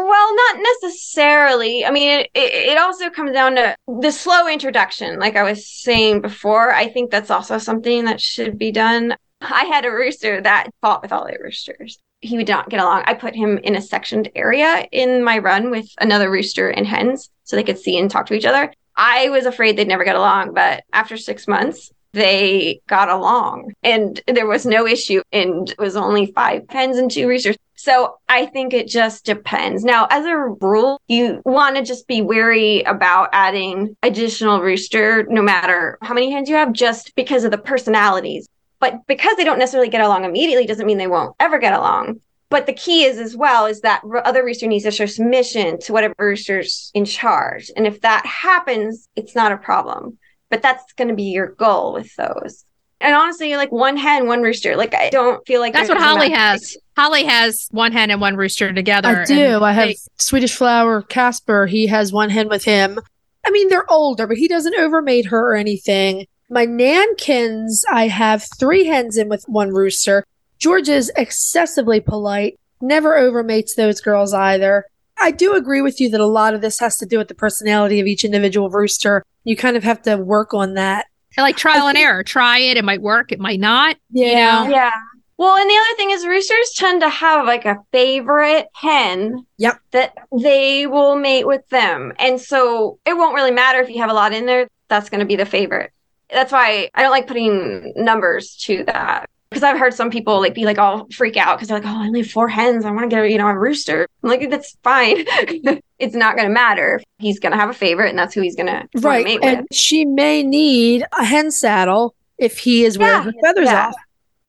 well 0.04 0.34
not 0.34 0.58
necessarily 0.82 1.84
i 1.84 1.90
mean 1.90 2.20
it, 2.20 2.30
it 2.34 2.78
also 2.78 3.08
comes 3.08 3.32
down 3.32 3.54
to 3.54 3.74
the 4.00 4.10
slow 4.10 4.46
introduction 4.46 5.18
like 5.18 5.36
i 5.36 5.42
was 5.42 5.66
saying 5.66 6.20
before 6.20 6.72
i 6.72 6.88
think 6.88 7.10
that's 7.10 7.30
also 7.30 7.56
something 7.56 8.04
that 8.04 8.20
should 8.20 8.58
be 8.58 8.70
done 8.70 9.14
I 9.40 9.64
had 9.64 9.84
a 9.84 9.90
rooster 9.90 10.40
that 10.40 10.70
fought 10.80 11.02
with 11.02 11.12
all 11.12 11.26
the 11.26 11.38
roosters. 11.42 11.98
He 12.20 12.36
would 12.36 12.48
not 12.48 12.70
get 12.70 12.80
along. 12.80 13.04
I 13.06 13.14
put 13.14 13.34
him 13.34 13.58
in 13.58 13.76
a 13.76 13.82
sectioned 13.82 14.30
area 14.34 14.86
in 14.90 15.22
my 15.22 15.38
run 15.38 15.70
with 15.70 15.88
another 16.00 16.30
rooster 16.30 16.70
and 16.70 16.86
hens 16.86 17.30
so 17.44 17.56
they 17.56 17.62
could 17.62 17.78
see 17.78 17.98
and 17.98 18.10
talk 18.10 18.26
to 18.26 18.34
each 18.34 18.46
other. 18.46 18.72
I 18.96 19.28
was 19.28 19.44
afraid 19.44 19.76
they'd 19.76 19.88
never 19.88 20.04
get 20.04 20.16
along, 20.16 20.54
but 20.54 20.84
after 20.92 21.18
six 21.18 21.46
months, 21.46 21.92
they 22.12 22.80
got 22.88 23.10
along 23.10 23.74
and 23.82 24.18
there 24.26 24.46
was 24.46 24.64
no 24.64 24.86
issue 24.86 25.20
and 25.32 25.68
it 25.68 25.78
was 25.78 25.96
only 25.96 26.32
five 26.32 26.62
hens 26.70 26.96
and 26.96 27.10
two 27.10 27.28
roosters. 27.28 27.56
So 27.76 28.18
I 28.28 28.46
think 28.46 28.72
it 28.72 28.88
just 28.88 29.24
depends. 29.24 29.84
Now, 29.84 30.06
as 30.10 30.24
a 30.24 30.36
rule, 30.36 31.00
you 31.08 31.42
want 31.44 31.76
to 31.76 31.82
just 31.82 32.08
be 32.08 32.22
wary 32.22 32.82
about 32.82 33.28
adding 33.32 33.96
additional 34.02 34.60
rooster, 34.60 35.24
no 35.28 35.42
matter 35.42 35.98
how 36.02 36.14
many 36.14 36.32
hens 36.32 36.48
you 36.48 36.56
have, 36.56 36.72
just 36.72 37.14
because 37.14 37.44
of 37.44 37.50
the 37.50 37.58
personalities. 37.58 38.48
But 38.80 39.06
because 39.06 39.36
they 39.36 39.44
don't 39.44 39.58
necessarily 39.58 39.90
get 39.90 40.00
along 40.00 40.24
immediately 40.24 40.66
doesn't 40.66 40.86
mean 40.86 40.98
they 40.98 41.06
won't 41.06 41.36
ever 41.38 41.58
get 41.58 41.74
along. 41.74 42.20
But 42.48 42.66
the 42.66 42.72
key 42.72 43.04
is 43.04 43.18
as 43.18 43.36
well 43.36 43.66
is 43.66 43.80
that 43.80 44.02
other 44.24 44.44
rooster 44.44 44.66
needs 44.66 44.84
to 44.84 44.90
show 44.90 45.06
submission 45.06 45.78
to 45.80 45.92
whatever 45.92 46.14
rooster's 46.18 46.90
in 46.94 47.04
charge. 47.04 47.70
And 47.76 47.86
if 47.86 48.00
that 48.02 48.24
happens, 48.24 49.08
it's 49.16 49.34
not 49.34 49.52
a 49.52 49.56
problem. 49.56 50.18
But 50.48 50.62
that's 50.62 50.92
going 50.92 51.08
to 51.08 51.14
be 51.14 51.24
your 51.24 51.48
goal 51.48 51.92
with 51.94 52.14
those. 52.16 52.64
And 53.00 53.14
honestly, 53.14 53.56
like 53.56 53.70
one 53.70 53.96
hen, 53.96 54.26
one 54.26 54.42
rooster. 54.42 54.76
Like 54.76 54.94
I 54.94 55.10
don't 55.10 55.46
feel 55.46 55.60
like 55.60 55.72
that's 55.74 55.88
what 55.88 55.98
Holly 55.98 56.30
has. 56.30 56.76
Holly 56.96 57.24
has 57.24 57.68
one 57.70 57.92
hen 57.92 58.10
and 58.10 58.20
one 58.20 58.36
rooster 58.36 58.72
together. 58.72 59.22
I 59.22 59.24
do. 59.24 59.62
I 59.62 59.72
have 59.72 59.88
they- 59.88 59.98
Swedish 60.16 60.54
flower 60.54 61.02
Casper. 61.02 61.66
He 61.66 61.86
has 61.88 62.12
one 62.12 62.30
hen 62.30 62.48
with 62.48 62.64
him. 62.64 62.98
I 63.44 63.50
mean, 63.50 63.68
they're 63.68 63.90
older, 63.90 64.26
but 64.26 64.38
he 64.38 64.48
doesn't 64.48 64.74
overmate 64.74 65.26
her 65.26 65.52
or 65.52 65.54
anything. 65.54 66.26
My 66.48 66.66
Nankins, 66.66 67.82
I 67.90 68.08
have 68.08 68.46
three 68.58 68.86
hens 68.86 69.16
in 69.16 69.28
with 69.28 69.44
one 69.46 69.70
rooster. 69.70 70.24
George 70.58 70.88
is 70.88 71.12
excessively 71.16 72.00
polite, 72.00 72.58
never 72.80 73.16
overmates 73.16 73.74
those 73.74 74.00
girls 74.00 74.32
either. 74.32 74.86
I 75.18 75.30
do 75.30 75.54
agree 75.54 75.80
with 75.80 76.00
you 76.00 76.10
that 76.10 76.20
a 76.20 76.26
lot 76.26 76.54
of 76.54 76.60
this 76.60 76.78
has 76.80 76.98
to 76.98 77.06
do 77.06 77.18
with 77.18 77.28
the 77.28 77.34
personality 77.34 78.00
of 78.00 78.06
each 78.06 78.24
individual 78.24 78.70
rooster. 78.70 79.24
You 79.44 79.56
kind 79.56 79.76
of 79.76 79.84
have 79.84 80.02
to 80.02 80.16
work 80.16 80.54
on 80.54 80.74
that. 80.74 81.06
Like 81.42 81.56
trial 81.56 81.88
and 81.88 81.98
error. 81.98 82.22
Try 82.22 82.58
it. 82.58 82.76
It 82.76 82.84
might 82.84 83.02
work. 83.02 83.32
It 83.32 83.40
might 83.40 83.60
not. 83.60 83.96
Yeah. 84.10 84.64
You 84.64 84.68
know? 84.68 84.76
Yeah. 84.76 84.92
Well, 85.38 85.56
and 85.56 85.68
the 85.68 85.74
other 85.74 85.96
thing 85.96 86.10
is 86.12 86.26
roosters 86.26 86.72
tend 86.76 87.02
to 87.02 87.10
have 87.10 87.46
like 87.46 87.66
a 87.66 87.78
favorite 87.92 88.68
hen. 88.74 89.46
Yep. 89.58 89.78
That 89.90 90.14
they 90.40 90.86
will 90.86 91.16
mate 91.16 91.46
with 91.46 91.68
them. 91.68 92.12
And 92.18 92.40
so 92.40 92.98
it 93.04 93.16
won't 93.16 93.34
really 93.34 93.50
matter 93.50 93.80
if 93.80 93.90
you 93.90 94.00
have 94.00 94.10
a 94.10 94.14
lot 94.14 94.32
in 94.32 94.46
there, 94.46 94.66
that's 94.88 95.10
going 95.10 95.20
to 95.20 95.26
be 95.26 95.36
the 95.36 95.44
favorite. 95.44 95.92
That's 96.30 96.52
why 96.52 96.90
I 96.94 97.02
don't 97.02 97.10
like 97.10 97.26
putting 97.26 97.92
numbers 97.96 98.56
to 98.64 98.84
that. 98.84 99.28
Because 99.56 99.72
I've 99.72 99.78
heard 99.78 99.94
some 99.94 100.10
people 100.10 100.38
like 100.38 100.54
be 100.54 100.66
like 100.66 100.76
all 100.76 101.06
freak 101.14 101.38
out 101.38 101.56
because 101.56 101.68
they're 101.68 101.78
like, 101.78 101.86
oh, 101.88 102.02
I 102.02 102.06
only 102.08 102.20
have 102.20 102.30
four 102.30 102.46
hens. 102.46 102.84
I 102.84 102.90
want 102.90 103.08
to 103.08 103.16
get 103.16 103.30
you 103.30 103.38
know 103.38 103.46
a 103.48 103.58
rooster. 103.58 104.06
I'm 104.22 104.28
like, 104.28 104.50
that's 104.50 104.76
fine. 104.82 105.24
it's 105.98 106.14
not 106.14 106.36
going 106.36 106.46
to 106.46 106.52
matter. 106.52 107.00
He's 107.16 107.38
going 107.40 107.52
to 107.52 107.58
have 107.58 107.70
a 107.70 107.72
favorite, 107.72 108.10
and 108.10 108.18
that's 108.18 108.34
who 108.34 108.42
he's 108.42 108.54
going 108.54 108.66
to 108.66 108.86
Right. 109.00 109.24
mate 109.24 109.40
And 109.42 109.60
with. 109.60 109.66
she 109.72 110.04
may 110.04 110.42
need 110.42 111.04
a 111.18 111.24
hen 111.24 111.50
saddle 111.50 112.14
if 112.36 112.58
he 112.58 112.84
is 112.84 112.98
Yeah, 112.98 113.20
wearing 113.20 113.26
the 113.28 113.40
feathers 113.42 113.64
yeah. 113.64 113.86
off. 113.88 113.94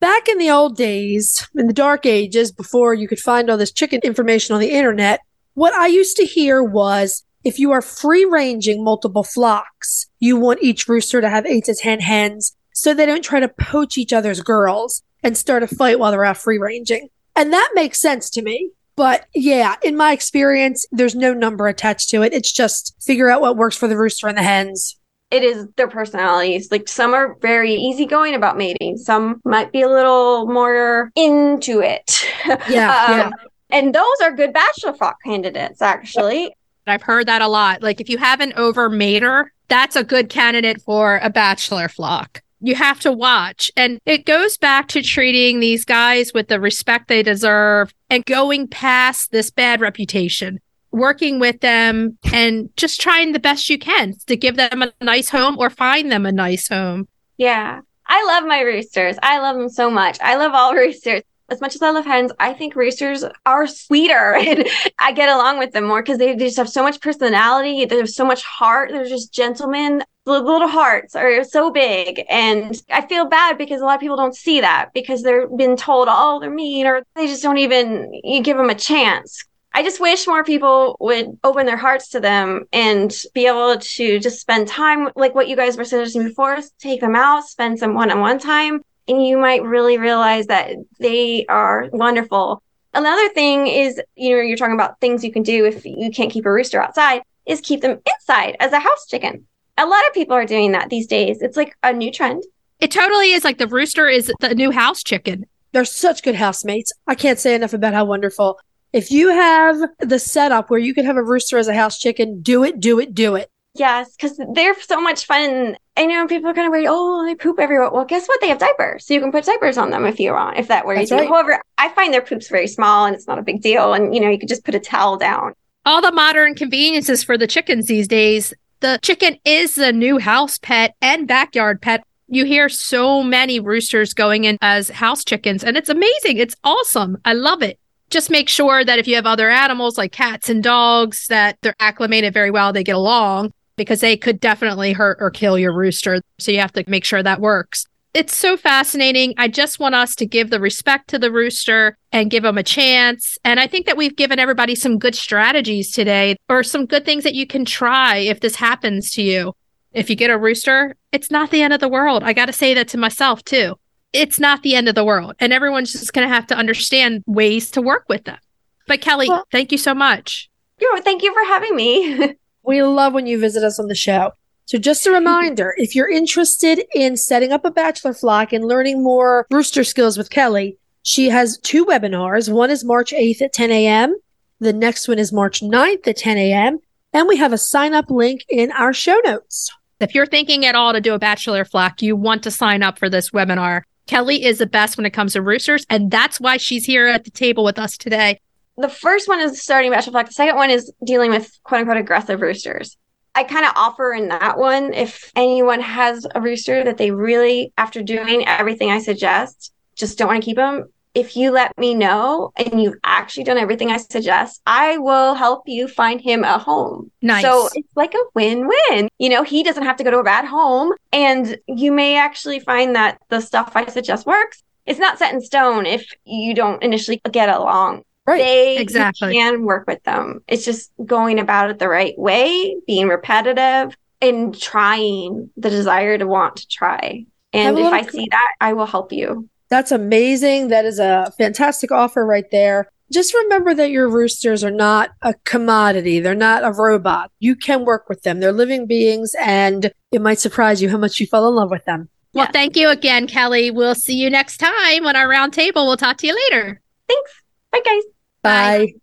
Back 0.02 0.28
in 0.28 0.40
the 0.40 0.50
old 0.52 0.76
days, 0.76 1.48
in 1.56 1.68
the 1.68 1.74
dark 1.74 2.06
ages, 2.06 2.52
before 2.52 2.94
you 2.94 3.08
could 3.08 3.20
find 3.20 3.50
all 3.50 3.56
this 3.58 3.72
chicken 3.72 4.02
information 4.04 4.56
on 4.56 4.60
the 4.60 4.72
internet, 4.72 5.22
what 5.54 5.72
I 5.74 5.88
used 5.88 6.18
to 6.18 6.26
hear 6.26 6.62
was 6.62 7.24
if 7.46 7.60
you 7.60 7.72
are 7.72 7.82
free 7.82 8.26
ranging 8.26 8.84
multiple 8.84 9.24
flocks, 9.24 10.06
you 10.20 10.36
want 10.36 10.62
each 10.62 10.90
rooster 10.90 11.22
to 11.22 11.30
have 11.30 11.46
eight 11.46 11.64
to 11.64 11.74
10 11.76 12.02
hens 12.02 12.54
so 12.78 12.94
they 12.94 13.06
don't 13.06 13.24
try 13.24 13.40
to 13.40 13.48
poach 13.50 13.98
each 13.98 14.14
other's 14.14 14.42
girls 14.42 15.02
and 15.24 15.36
start 15.38 15.64
a 15.64 15.68
fight 15.68 16.00
while 16.00 16.12
they're 16.12 16.24
out 16.26 16.38
free 16.38 16.58
ranging. 16.58 17.10
And 17.36 17.52
that 17.54 17.72
makes 17.74 18.00
sense 18.00 18.30
to 18.32 18.42
me. 18.42 18.72
But 18.96 19.26
yeah, 19.36 19.76
in 19.84 19.96
my 19.96 20.12
experience, 20.12 20.86
there's 20.92 21.16
no 21.16 21.34
number 21.34 21.68
attached 21.68 22.10
to 22.10 22.22
it. 22.24 22.34
It's 22.34 22.52
just 22.52 22.96
figure 23.02 23.30
out 23.30 23.42
what 23.42 23.58
works 23.58 23.78
for 23.78 23.88
the 23.88 23.98
rooster 23.98 24.28
and 24.28 24.38
the 24.38 24.44
hens. 24.44 24.98
it 25.30 25.44
is 25.44 25.68
their 25.76 25.88
personalities. 25.88 26.72
Like 26.72 26.88
some 26.88 27.14
are 27.14 27.36
very 27.42 27.74
easygoing 27.74 28.34
about 28.34 28.58
mating. 28.58 28.98
Some 28.98 29.42
might 29.44 29.72
be 29.72 29.82
a 29.82 29.90
little 29.90 30.48
more 30.48 31.12
into 31.16 31.80
it. 31.82 32.24
Yeah, 32.70 33.06
Um, 33.06 33.18
yeah. 33.18 33.30
And 33.70 33.94
those 33.94 34.22
are 34.24 34.32
good 34.32 34.54
bachelor 34.54 34.94
flock 34.94 35.18
candidates, 35.26 35.82
actually. 35.82 36.56
I've 36.88 37.02
heard 37.02 37.28
that 37.28 37.42
a 37.42 37.48
lot. 37.50 37.84
Like 37.84 38.00
if 38.00 38.08
you 38.10 38.18
have 38.18 38.40
an 38.40 38.54
over 38.56 38.90
mater, 38.90 39.52
that's 39.68 39.98
a 39.98 40.04
good 40.06 40.30
candidate 40.30 40.82
for 40.82 41.20
a 41.22 41.30
bachelor 41.30 41.90
flock. 41.90 42.42
You 42.60 42.76
have 42.76 43.00
to 43.02 43.12
watch. 43.12 43.72
And 43.76 44.00
it 44.06 44.26
goes 44.26 44.58
back 44.58 44.88
to 44.90 45.02
treating 45.02 45.60
these 45.60 45.86
guys 45.86 46.34
with 46.34 46.48
the 46.48 46.60
respect 46.60 47.08
they 47.08 47.24
deserve 47.24 47.94
and 48.10 48.26
going 48.26 48.68
past 48.68 49.32
this 49.32 49.52
bad 49.52 49.82
reputation, 49.82 50.60
working 50.92 51.40
with 51.40 51.62
them 51.62 52.18
and 52.34 52.70
just 52.76 53.00
trying 53.00 53.32
the 53.32 53.40
best 53.40 53.70
you 53.70 53.78
can 53.78 54.14
to 54.26 54.36
give 54.36 54.56
them 54.56 54.82
a 54.82 54.94
nice 55.02 55.30
home 55.30 55.58
or 55.60 55.70
find 55.70 56.12
them 56.12 56.26
a 56.26 56.32
nice 56.32 56.68
home. 56.68 57.08
Yeah. 57.38 57.82
I 58.08 58.24
love 58.26 58.46
my 58.46 58.62
roosters. 58.62 59.18
I 59.22 59.40
love 59.40 59.58
them 59.58 59.70
so 59.70 59.90
much. 59.90 60.18
I 60.22 60.36
love 60.36 60.54
all 60.54 60.74
roosters. 60.76 61.22
As 61.50 61.62
much 61.62 61.76
as 61.76 61.82
I 61.82 61.92
love 61.92 62.06
hens, 62.06 62.32
I 62.40 62.54
think 62.54 62.76
roosters 62.76 63.24
are 63.46 63.68
sweeter 63.68 64.36
and 64.40 64.68
I 65.00 65.12
get 65.14 65.30
along 65.30 65.60
with 65.60 65.72
them 65.72 65.86
more 65.86 66.02
because 66.02 66.18
they 66.18 66.36
just 66.36 66.58
have 66.58 66.70
so 66.70 66.84
much 66.84 67.00
personality. 67.00 67.86
They 67.86 67.98
have 67.98 68.10
so 68.10 68.26
much 68.26 68.44
heart. 68.44 68.92
They're 68.92 69.06
just 69.06 69.34
gentlemen. 69.34 70.04
The 70.26 70.42
little 70.42 70.68
hearts 70.68 71.16
are 71.16 71.46
so 71.46 71.72
big. 71.72 72.24
And 72.30 72.82
I 72.92 73.08
feel 73.08 73.26
bad 73.26 73.58
because 73.58 73.80
a 73.80 73.86
lot 73.86 73.96
of 73.96 74.02
people 74.02 74.18
don't 74.18 74.36
see 74.36 74.60
that 74.60 74.90
because 74.94 75.24
they're 75.24 75.48
been 75.48 75.78
told, 75.78 76.10
oh, 76.12 76.40
they're 76.42 76.50
mean 76.50 76.86
or 76.86 77.04
they 77.16 77.28
just 77.28 77.44
don't 77.44 77.58
even 77.58 78.12
you 78.24 78.42
give 78.42 78.58
them 78.58 78.70
a 78.70 78.76
chance. 78.76 79.46
I 79.74 79.84
just 79.84 80.02
wish 80.02 80.26
more 80.26 80.44
people 80.44 80.98
would 81.00 81.38
open 81.44 81.68
their 81.68 81.78
hearts 81.78 82.10
to 82.10 82.20
them 82.20 82.66
and 82.74 83.16
be 83.36 83.46
able 83.46 83.78
to 83.78 84.20
just 84.20 84.42
spend 84.42 84.68
time 84.68 85.10
like 85.16 85.36
what 85.36 85.48
you 85.48 85.56
guys 85.56 85.78
were 85.78 85.84
suggesting 85.84 86.24
before, 86.24 86.58
take 86.80 87.00
them 87.00 87.16
out, 87.16 87.44
spend 87.44 87.78
some 87.78 87.94
one-on-one 87.94 88.40
time, 88.40 88.82
and 89.08 89.26
you 89.26 89.38
might 89.38 89.64
really 89.64 89.98
realize 89.98 90.48
that 90.48 90.76
they 91.00 91.46
are 91.48 91.90
wonderful. 91.92 92.62
Another 92.94 93.30
thing 93.30 93.68
is, 93.68 94.02
you 94.16 94.36
know, 94.36 94.42
you're 94.42 94.58
talking 94.58 94.74
about 94.74 95.00
things 95.00 95.24
you 95.24 95.32
can 95.32 95.44
do 95.44 95.66
if 95.66 95.86
you 95.86 96.10
can't 96.12 96.32
keep 96.32 96.46
a 96.46 96.52
rooster 96.52 96.82
outside, 96.82 97.22
is 97.46 97.62
keep 97.62 97.82
them 97.82 98.00
inside 98.06 98.58
as 98.60 98.74
a 98.74 98.80
house 98.80 99.06
chicken. 99.08 99.46
A 99.78 99.86
lot 99.86 100.06
of 100.08 100.14
people 100.14 100.36
are 100.36 100.46
doing 100.46 100.72
that 100.72 100.90
these 100.90 101.08
days. 101.08 101.42
It's 101.42 101.58
like 101.58 101.76
a 101.84 101.94
new 101.94 102.12
trend. 102.12 102.44
It 102.80 102.92
totally 102.92 103.32
is 103.32 103.44
like 103.44 103.58
the 103.58 103.68
rooster 103.68 104.08
is 104.08 104.32
the 104.40 104.56
new 104.56 104.72
house 104.72 105.04
chicken. 105.04 105.46
They're 105.72 105.86
such 105.86 106.24
good 106.24 106.36
housemates. 106.36 106.92
I 107.06 107.16
can't 107.16 107.40
say 107.40 107.54
enough 107.56 107.74
about 107.74 107.94
how 107.94 108.06
wonderful. 108.06 108.60
If 108.94 109.12
you 109.12 109.30
have 109.30 109.78
the 110.00 110.18
setup 110.18 110.70
where 110.70 110.80
you 110.80 110.94
can 110.94 111.06
have 111.06 111.18
a 111.18 111.24
rooster 111.24 111.58
as 111.58 111.68
a 111.68 111.74
house 111.74 112.00
chicken, 112.00 112.42
do 112.42 112.64
it, 112.64 112.80
do 112.80 113.00
it, 113.00 113.14
do 113.14 113.36
it. 113.36 113.52
Yes, 113.78 114.16
because 114.16 114.40
they're 114.54 114.80
so 114.82 115.00
much 115.02 115.26
fun. 115.26 115.78
I 115.96 116.06
know 116.06 116.28
people 116.28 116.50
are 116.50 116.54
kind 116.54 116.68
of 116.68 116.72
worried, 116.72 116.88
oh, 116.90 117.26
they 117.26 117.36
poop 117.36 117.60
everywhere. 117.60 117.90
Well, 117.92 118.06
guess 118.06 118.28
what? 118.28 118.42
They 118.42 118.50
have 118.50 118.58
diapers. 118.60 119.06
So 119.06 119.14
you 119.14 119.20
can 119.20 119.32
put 119.32 119.46
diapers 119.46 119.78
on 119.78 119.90
them 119.90 120.06
if 120.06 120.20
you 120.20 120.32
want, 120.34 120.58
if 120.60 120.68
that 120.68 120.86
worries 120.86 121.10
That's 121.10 121.22
you. 121.22 121.28
right. 121.28 121.30
However, 121.30 121.62
I 121.78 121.90
find 121.90 122.14
their 122.14 122.22
poops 122.22 122.50
very 122.50 122.68
small 122.68 123.06
and 123.06 123.16
it's 123.16 123.28
not 123.28 123.40
a 123.40 123.42
big 123.44 123.62
deal. 123.62 123.94
And, 123.94 124.14
you 124.14 124.22
know, 124.22 124.30
you 124.30 124.40
could 124.40 124.50
just 124.50 124.64
put 124.66 124.76
a 124.76 124.80
towel 124.80 125.18
down. 125.18 125.54
all 125.86 126.02
the 126.02 126.12
modern 126.12 126.54
conveniences 126.54 127.24
for 127.24 127.38
the 127.38 127.48
chickens 127.48 127.86
these 127.88 128.08
days. 128.08 128.54
The 128.82 129.00
chicken 129.02 129.38
is 129.46 129.76
the 129.76 129.94
new 129.94 130.20
house 130.20 130.58
pet 130.60 130.96
and 131.02 131.28
backyard 131.28 131.82
pet. 131.82 132.04
You 132.28 132.44
hear 132.46 132.68
so 132.70 133.24
many 133.24 133.60
roosters 133.60 134.14
going 134.14 134.44
in 134.44 134.58
as 134.62 134.90
house 134.90 135.24
chickens, 135.24 135.64
and 135.64 135.78
it's 135.78 135.90
amazing. 135.90 136.38
It's 136.38 136.56
awesome. 136.64 137.18
I 137.24 137.34
love 137.34 137.62
it. 137.64 137.80
Just 138.10 138.30
make 138.30 138.50
sure 138.50 138.84
that 138.86 139.00
if 139.00 139.08
you 139.08 139.16
have 139.16 139.26
other 139.26 139.50
animals 139.50 139.98
like 139.98 140.12
cats 140.12 140.50
and 140.50 140.62
dogs, 140.62 141.28
that 141.28 141.58
they're 141.62 141.76
acclimated 141.80 142.34
very 142.34 142.52
well, 142.52 142.74
they 142.74 142.84
get 142.84 142.96
along 142.96 143.54
because 143.78 144.02
they 144.02 144.18
could 144.18 144.40
definitely 144.40 144.92
hurt 144.92 145.18
or 145.22 145.32
kill 145.32 145.58
your 145.58 145.74
rooster. 145.74 146.22
So 146.40 146.52
you 146.52 146.60
have 146.60 146.74
to 146.74 146.84
make 146.88 147.06
sure 147.06 147.24
that 147.24 147.40
works. 147.40 147.86
It's 148.14 148.36
so 148.36 148.58
fascinating. 148.58 149.36
I 149.38 149.48
just 149.48 149.80
want 149.80 149.94
us 149.94 150.16
to 150.16 150.26
give 150.26 150.50
the 150.50 150.60
respect 150.60 151.08
to 151.10 151.20
the 151.20 151.32
rooster 151.32 151.98
and 152.12 152.32
give 152.32 152.44
them 152.44 152.58
a 152.58 152.64
chance. 152.64 153.38
And 153.46 153.60
I 153.60 153.68
think 153.68 153.86
that 153.86 153.96
we've 153.96 154.16
given 154.16 154.40
everybody 154.40 154.74
some 154.74 154.98
good 154.98 155.14
strategies 155.14 155.92
today 155.92 156.36
or 156.50 156.64
some 156.64 156.88
good 156.88 157.06
things 157.06 157.24
that 157.24 157.36
you 157.36 157.46
can 157.46 157.64
try 157.64 158.18
if 158.18 158.40
this 158.40 158.56
happens 158.56 159.12
to 159.12 159.22
you. 159.22 159.54
If 159.94 160.10
you 160.10 160.16
get 160.16 160.32
a 160.32 160.38
rooster, 160.38 160.96
it's 161.12 161.30
not 161.30 161.52
the 161.52 161.62
end 161.62 161.74
of 161.74 161.80
the 161.80 161.88
world. 161.88 162.24
I 162.24 162.34
got 162.34 162.48
to 162.48 162.54
say 162.54 162.74
that 162.74 162.88
to 162.90 162.98
myself 162.98 163.44
too. 163.44 163.76
It's 164.14 164.40
not 164.40 164.64
the 164.64 164.76
end 164.76 164.90
of 164.90 164.96
the 164.96 165.06
world. 165.06 165.36
And 165.40 165.54
everyone's 165.54 165.92
just 165.92 166.14
going 166.14 166.28
to 166.28 166.34
have 166.34 166.48
to 166.48 166.56
understand 166.56 167.24
ways 167.28 167.70
to 167.72 167.82
work 167.82 168.06
with 168.10 168.24
them. 168.24 168.40
But 168.88 169.02
Kelly, 169.02 169.30
Well- 169.30 169.46
thank 169.52 169.72
you 169.72 169.78
so 169.78 169.94
much. 169.94 170.50
Know, 170.82 171.02
thank 171.02 171.22
you 171.24 171.34
for 171.34 171.44
having 171.44 171.76
me. 171.76 172.36
We 172.68 172.84
love 172.84 173.14
when 173.14 173.28
you 173.28 173.40
visit 173.40 173.64
us 173.64 173.80
on 173.80 173.88
the 173.88 173.96
show. 173.96 174.34
So, 174.66 174.78
just 174.78 175.08
a 175.08 175.12
reminder 175.12 175.74
if 175.78 175.96
you're 175.96 176.12
interested 176.12 176.84
in 176.94 177.16
setting 177.16 177.54
up 177.54 177.64
a 177.64 177.72
bachelor 177.72 178.14
flock 178.14 178.52
and 178.52 178.66
learning 178.66 179.02
more 179.02 179.48
rooster 179.50 179.86
skills 179.86 180.18
with 180.18 180.30
Kelly, 180.30 180.78
she 181.02 181.30
has 181.30 181.58
two 181.60 181.86
webinars. 181.86 182.52
One 182.52 182.70
is 182.70 182.84
March 182.84 183.14
8th 183.14 183.42
at 183.42 183.54
10 183.54 183.72
a.m., 183.72 184.18
the 184.60 184.74
next 184.74 185.08
one 185.08 185.20
is 185.20 185.32
March 185.32 185.62
9th 185.62 186.08
at 186.08 186.18
10 186.18 186.38
a.m., 186.38 186.80
and 187.14 187.28
we 187.28 187.38
have 187.38 187.54
a 187.54 187.58
sign 187.58 187.94
up 187.94 188.10
link 188.10 188.44
in 188.50 188.72
our 188.74 188.92
show 188.92 189.18
notes. 189.24 189.72
If 190.02 190.14
you're 190.14 190.26
thinking 190.26 190.66
at 190.66 190.76
all 190.76 190.92
to 190.92 191.00
do 191.00 191.14
a 191.14 191.20
bachelor 191.20 191.64
flock, 191.64 192.02
you 192.02 192.18
want 192.18 192.44
to 192.44 192.52
sign 192.52 192.84
up 192.84 193.00
for 193.00 193.10
this 193.10 193.30
webinar. 193.30 193.84
Kelly 194.08 194.44
is 194.44 194.58
the 194.58 194.68
best 194.68 194.98
when 194.98 195.06
it 195.06 195.14
comes 195.14 195.34
to 195.34 195.42
roosters, 195.42 195.86
and 195.90 196.12
that's 196.12 196.40
why 196.40 196.58
she's 196.58 196.86
here 196.86 197.08
at 197.08 197.24
the 197.24 197.32
table 197.32 197.64
with 197.64 197.80
us 197.80 197.98
today. 197.98 198.40
The 198.78 198.90
first 198.90 199.28
one 199.28 199.40
is 199.42 199.62
starting 199.62 199.92
bachelor 199.92 200.12
flock. 200.12 200.28
The 200.28 200.34
second 200.34 200.56
one 200.56 200.70
is 200.70 200.92
dealing 201.04 201.32
with 201.32 201.52
quote 201.64 201.82
unquote 201.82 201.98
aggressive 201.98 202.42
roosters. 202.42 202.98
I 203.36 203.44
kind 203.44 203.66
of 203.66 203.74
offer 203.76 204.14
in 204.14 204.30
that 204.30 204.58
one 204.58 204.94
if 204.94 205.32
anyone 205.36 205.80
has 205.82 206.26
a 206.34 206.42
rooster 206.42 206.84
that 206.84 206.98
they 206.98 207.12
really, 207.12 207.72
after 207.78 208.02
doing 208.02 208.48
everything 208.48 208.90
I 208.90 209.00
suggest, 209.00 209.74
just 209.96 210.18
don't 210.18 210.28
want 210.28 210.42
to 210.42 210.46
keep 210.46 210.58
them. 210.58 210.86
If 211.14 211.36
you 211.36 211.50
let 211.52 211.76
me 211.78 211.96
know 211.96 212.52
and 212.56 212.82
you've 212.82 212.98
actually 213.04 213.44
done 213.44 213.58
everything 213.58 213.92
I 213.92 213.98
suggest, 213.98 214.62
I 214.68 215.00
will 215.00 215.34
help 215.34 215.64
you 215.68 215.88
find 215.88 216.22
him 216.22 216.44
a 216.44 216.60
home. 216.60 217.12
Nice. 217.24 217.44
So 217.44 217.70
it's 217.74 217.96
like 217.96 218.14
a 218.14 218.24
win 218.36 218.68
win. 218.68 219.10
You 219.18 219.30
know, 219.30 219.44
he 219.44 219.64
doesn't 219.64 219.84
have 219.84 219.98
to 219.98 220.04
go 220.04 220.12
to 220.12 220.20
a 220.20 220.24
bad 220.24 220.46
home, 220.46 220.94
and 221.12 221.58
you 221.68 221.92
may 221.92 222.18
actually 222.18 222.60
find 222.60 222.96
that 222.96 223.20
the 223.30 223.42
stuff 223.42 223.72
I 223.76 223.88
suggest 223.88 224.28
works. 224.28 224.64
It's 224.86 225.00
not 225.00 225.18
set 225.18 225.34
in 225.34 225.42
stone 225.42 225.88
if 225.88 226.08
you 226.24 226.54
don't 226.54 226.82
initially 226.84 227.20
get 227.32 227.50
along 227.50 228.04
Right. 228.28 228.40
they 228.40 228.78
Exactly. 228.78 229.34
can 229.34 229.64
work 229.64 229.88
with 229.88 230.04
them. 230.04 230.42
It's 230.48 230.66
just 230.66 230.92
going 231.06 231.40
about 231.40 231.70
it 231.70 231.80
the 231.80 231.88
right 231.88 232.18
way, 232.20 232.76
being 232.86 233.08
repetitive, 233.08 233.96
and 234.22 234.60
trying 234.60 235.50
the 235.56 235.70
desire 235.70 236.18
to 236.18 236.28
want 236.28 236.58
to 236.58 236.68
try. 236.68 237.26
And 237.54 237.80
if 237.80 237.86
I 237.86 238.02
see 238.02 238.28
that, 238.30 238.52
I 238.60 238.74
will 238.74 238.86
help 238.86 239.14
you. 239.14 239.48
That's 239.70 239.92
amazing. 239.92 240.68
That 240.68 240.86
is 240.86 241.00
a 241.00 241.32
fantastic 241.38 241.92
offer 241.92 242.26
right 242.26 242.50
there. 242.52 242.90
Just 243.12 243.34
remember 243.34 243.74
that 243.76 243.90
your 243.92 244.10
roosters 244.10 244.64
are 244.66 244.72
not 244.72 245.12
a 245.22 245.34
commodity. 245.46 246.20
They're 246.20 246.36
not 246.36 246.66
a 246.66 246.72
robot. 246.74 247.32
You 247.40 247.56
can 247.56 247.86
work 247.86 248.10
with 248.10 248.24
them. 248.24 248.42
They're 248.42 248.52
living 248.52 248.86
beings, 248.86 249.34
and 249.40 249.92
it 250.12 250.22
might 250.22 250.40
surprise 250.40 250.82
you 250.82 250.90
how 250.90 250.98
much 250.98 251.20
you 251.22 251.28
fell 251.28 251.48
in 251.48 251.56
love 251.56 251.72
with 251.72 251.86
them. 251.86 252.10
Well, 252.34 252.46
Yeah. 252.46 252.52
thank 252.52 252.76
you 252.76 252.90
again, 252.90 253.26
Kelly. 253.28 253.72
We'll 253.72 253.96
see 253.96 254.16
you 254.16 254.30
next 254.30 254.58
time 254.58 255.06
on 255.08 255.16
our 255.16 255.30
round 255.30 255.54
table. 255.54 255.88
We'll 255.88 255.96
talk 255.96 256.18
to 256.18 256.28
you 256.28 256.36
later. 256.52 256.82
Thanks. 257.08 257.32
Bye, 257.72 257.82
guys. 257.86 258.04
Bye. 258.48 258.78
Bye. 258.78 258.94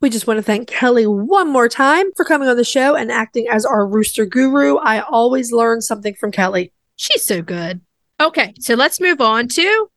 We 0.00 0.08
just 0.08 0.26
want 0.26 0.38
to 0.38 0.42
thank 0.42 0.66
Kelly 0.68 1.06
one 1.06 1.52
more 1.52 1.68
time 1.68 2.06
for 2.16 2.24
coming 2.24 2.48
on 2.48 2.56
the 2.56 2.64
show 2.64 2.94
and 2.96 3.12
acting 3.12 3.46
as 3.50 3.66
our 3.66 3.86
rooster 3.86 4.24
guru. 4.24 4.76
I 4.78 5.00
always 5.00 5.52
learn 5.52 5.82
something 5.82 6.14
from 6.14 6.32
Kelly. 6.32 6.72
She's 6.96 7.24
so 7.24 7.42
good. 7.42 7.82
Okay, 8.18 8.54
so 8.58 8.74
let's 8.74 9.00
move 9.00 9.20
on 9.20 9.48
to 9.48 9.90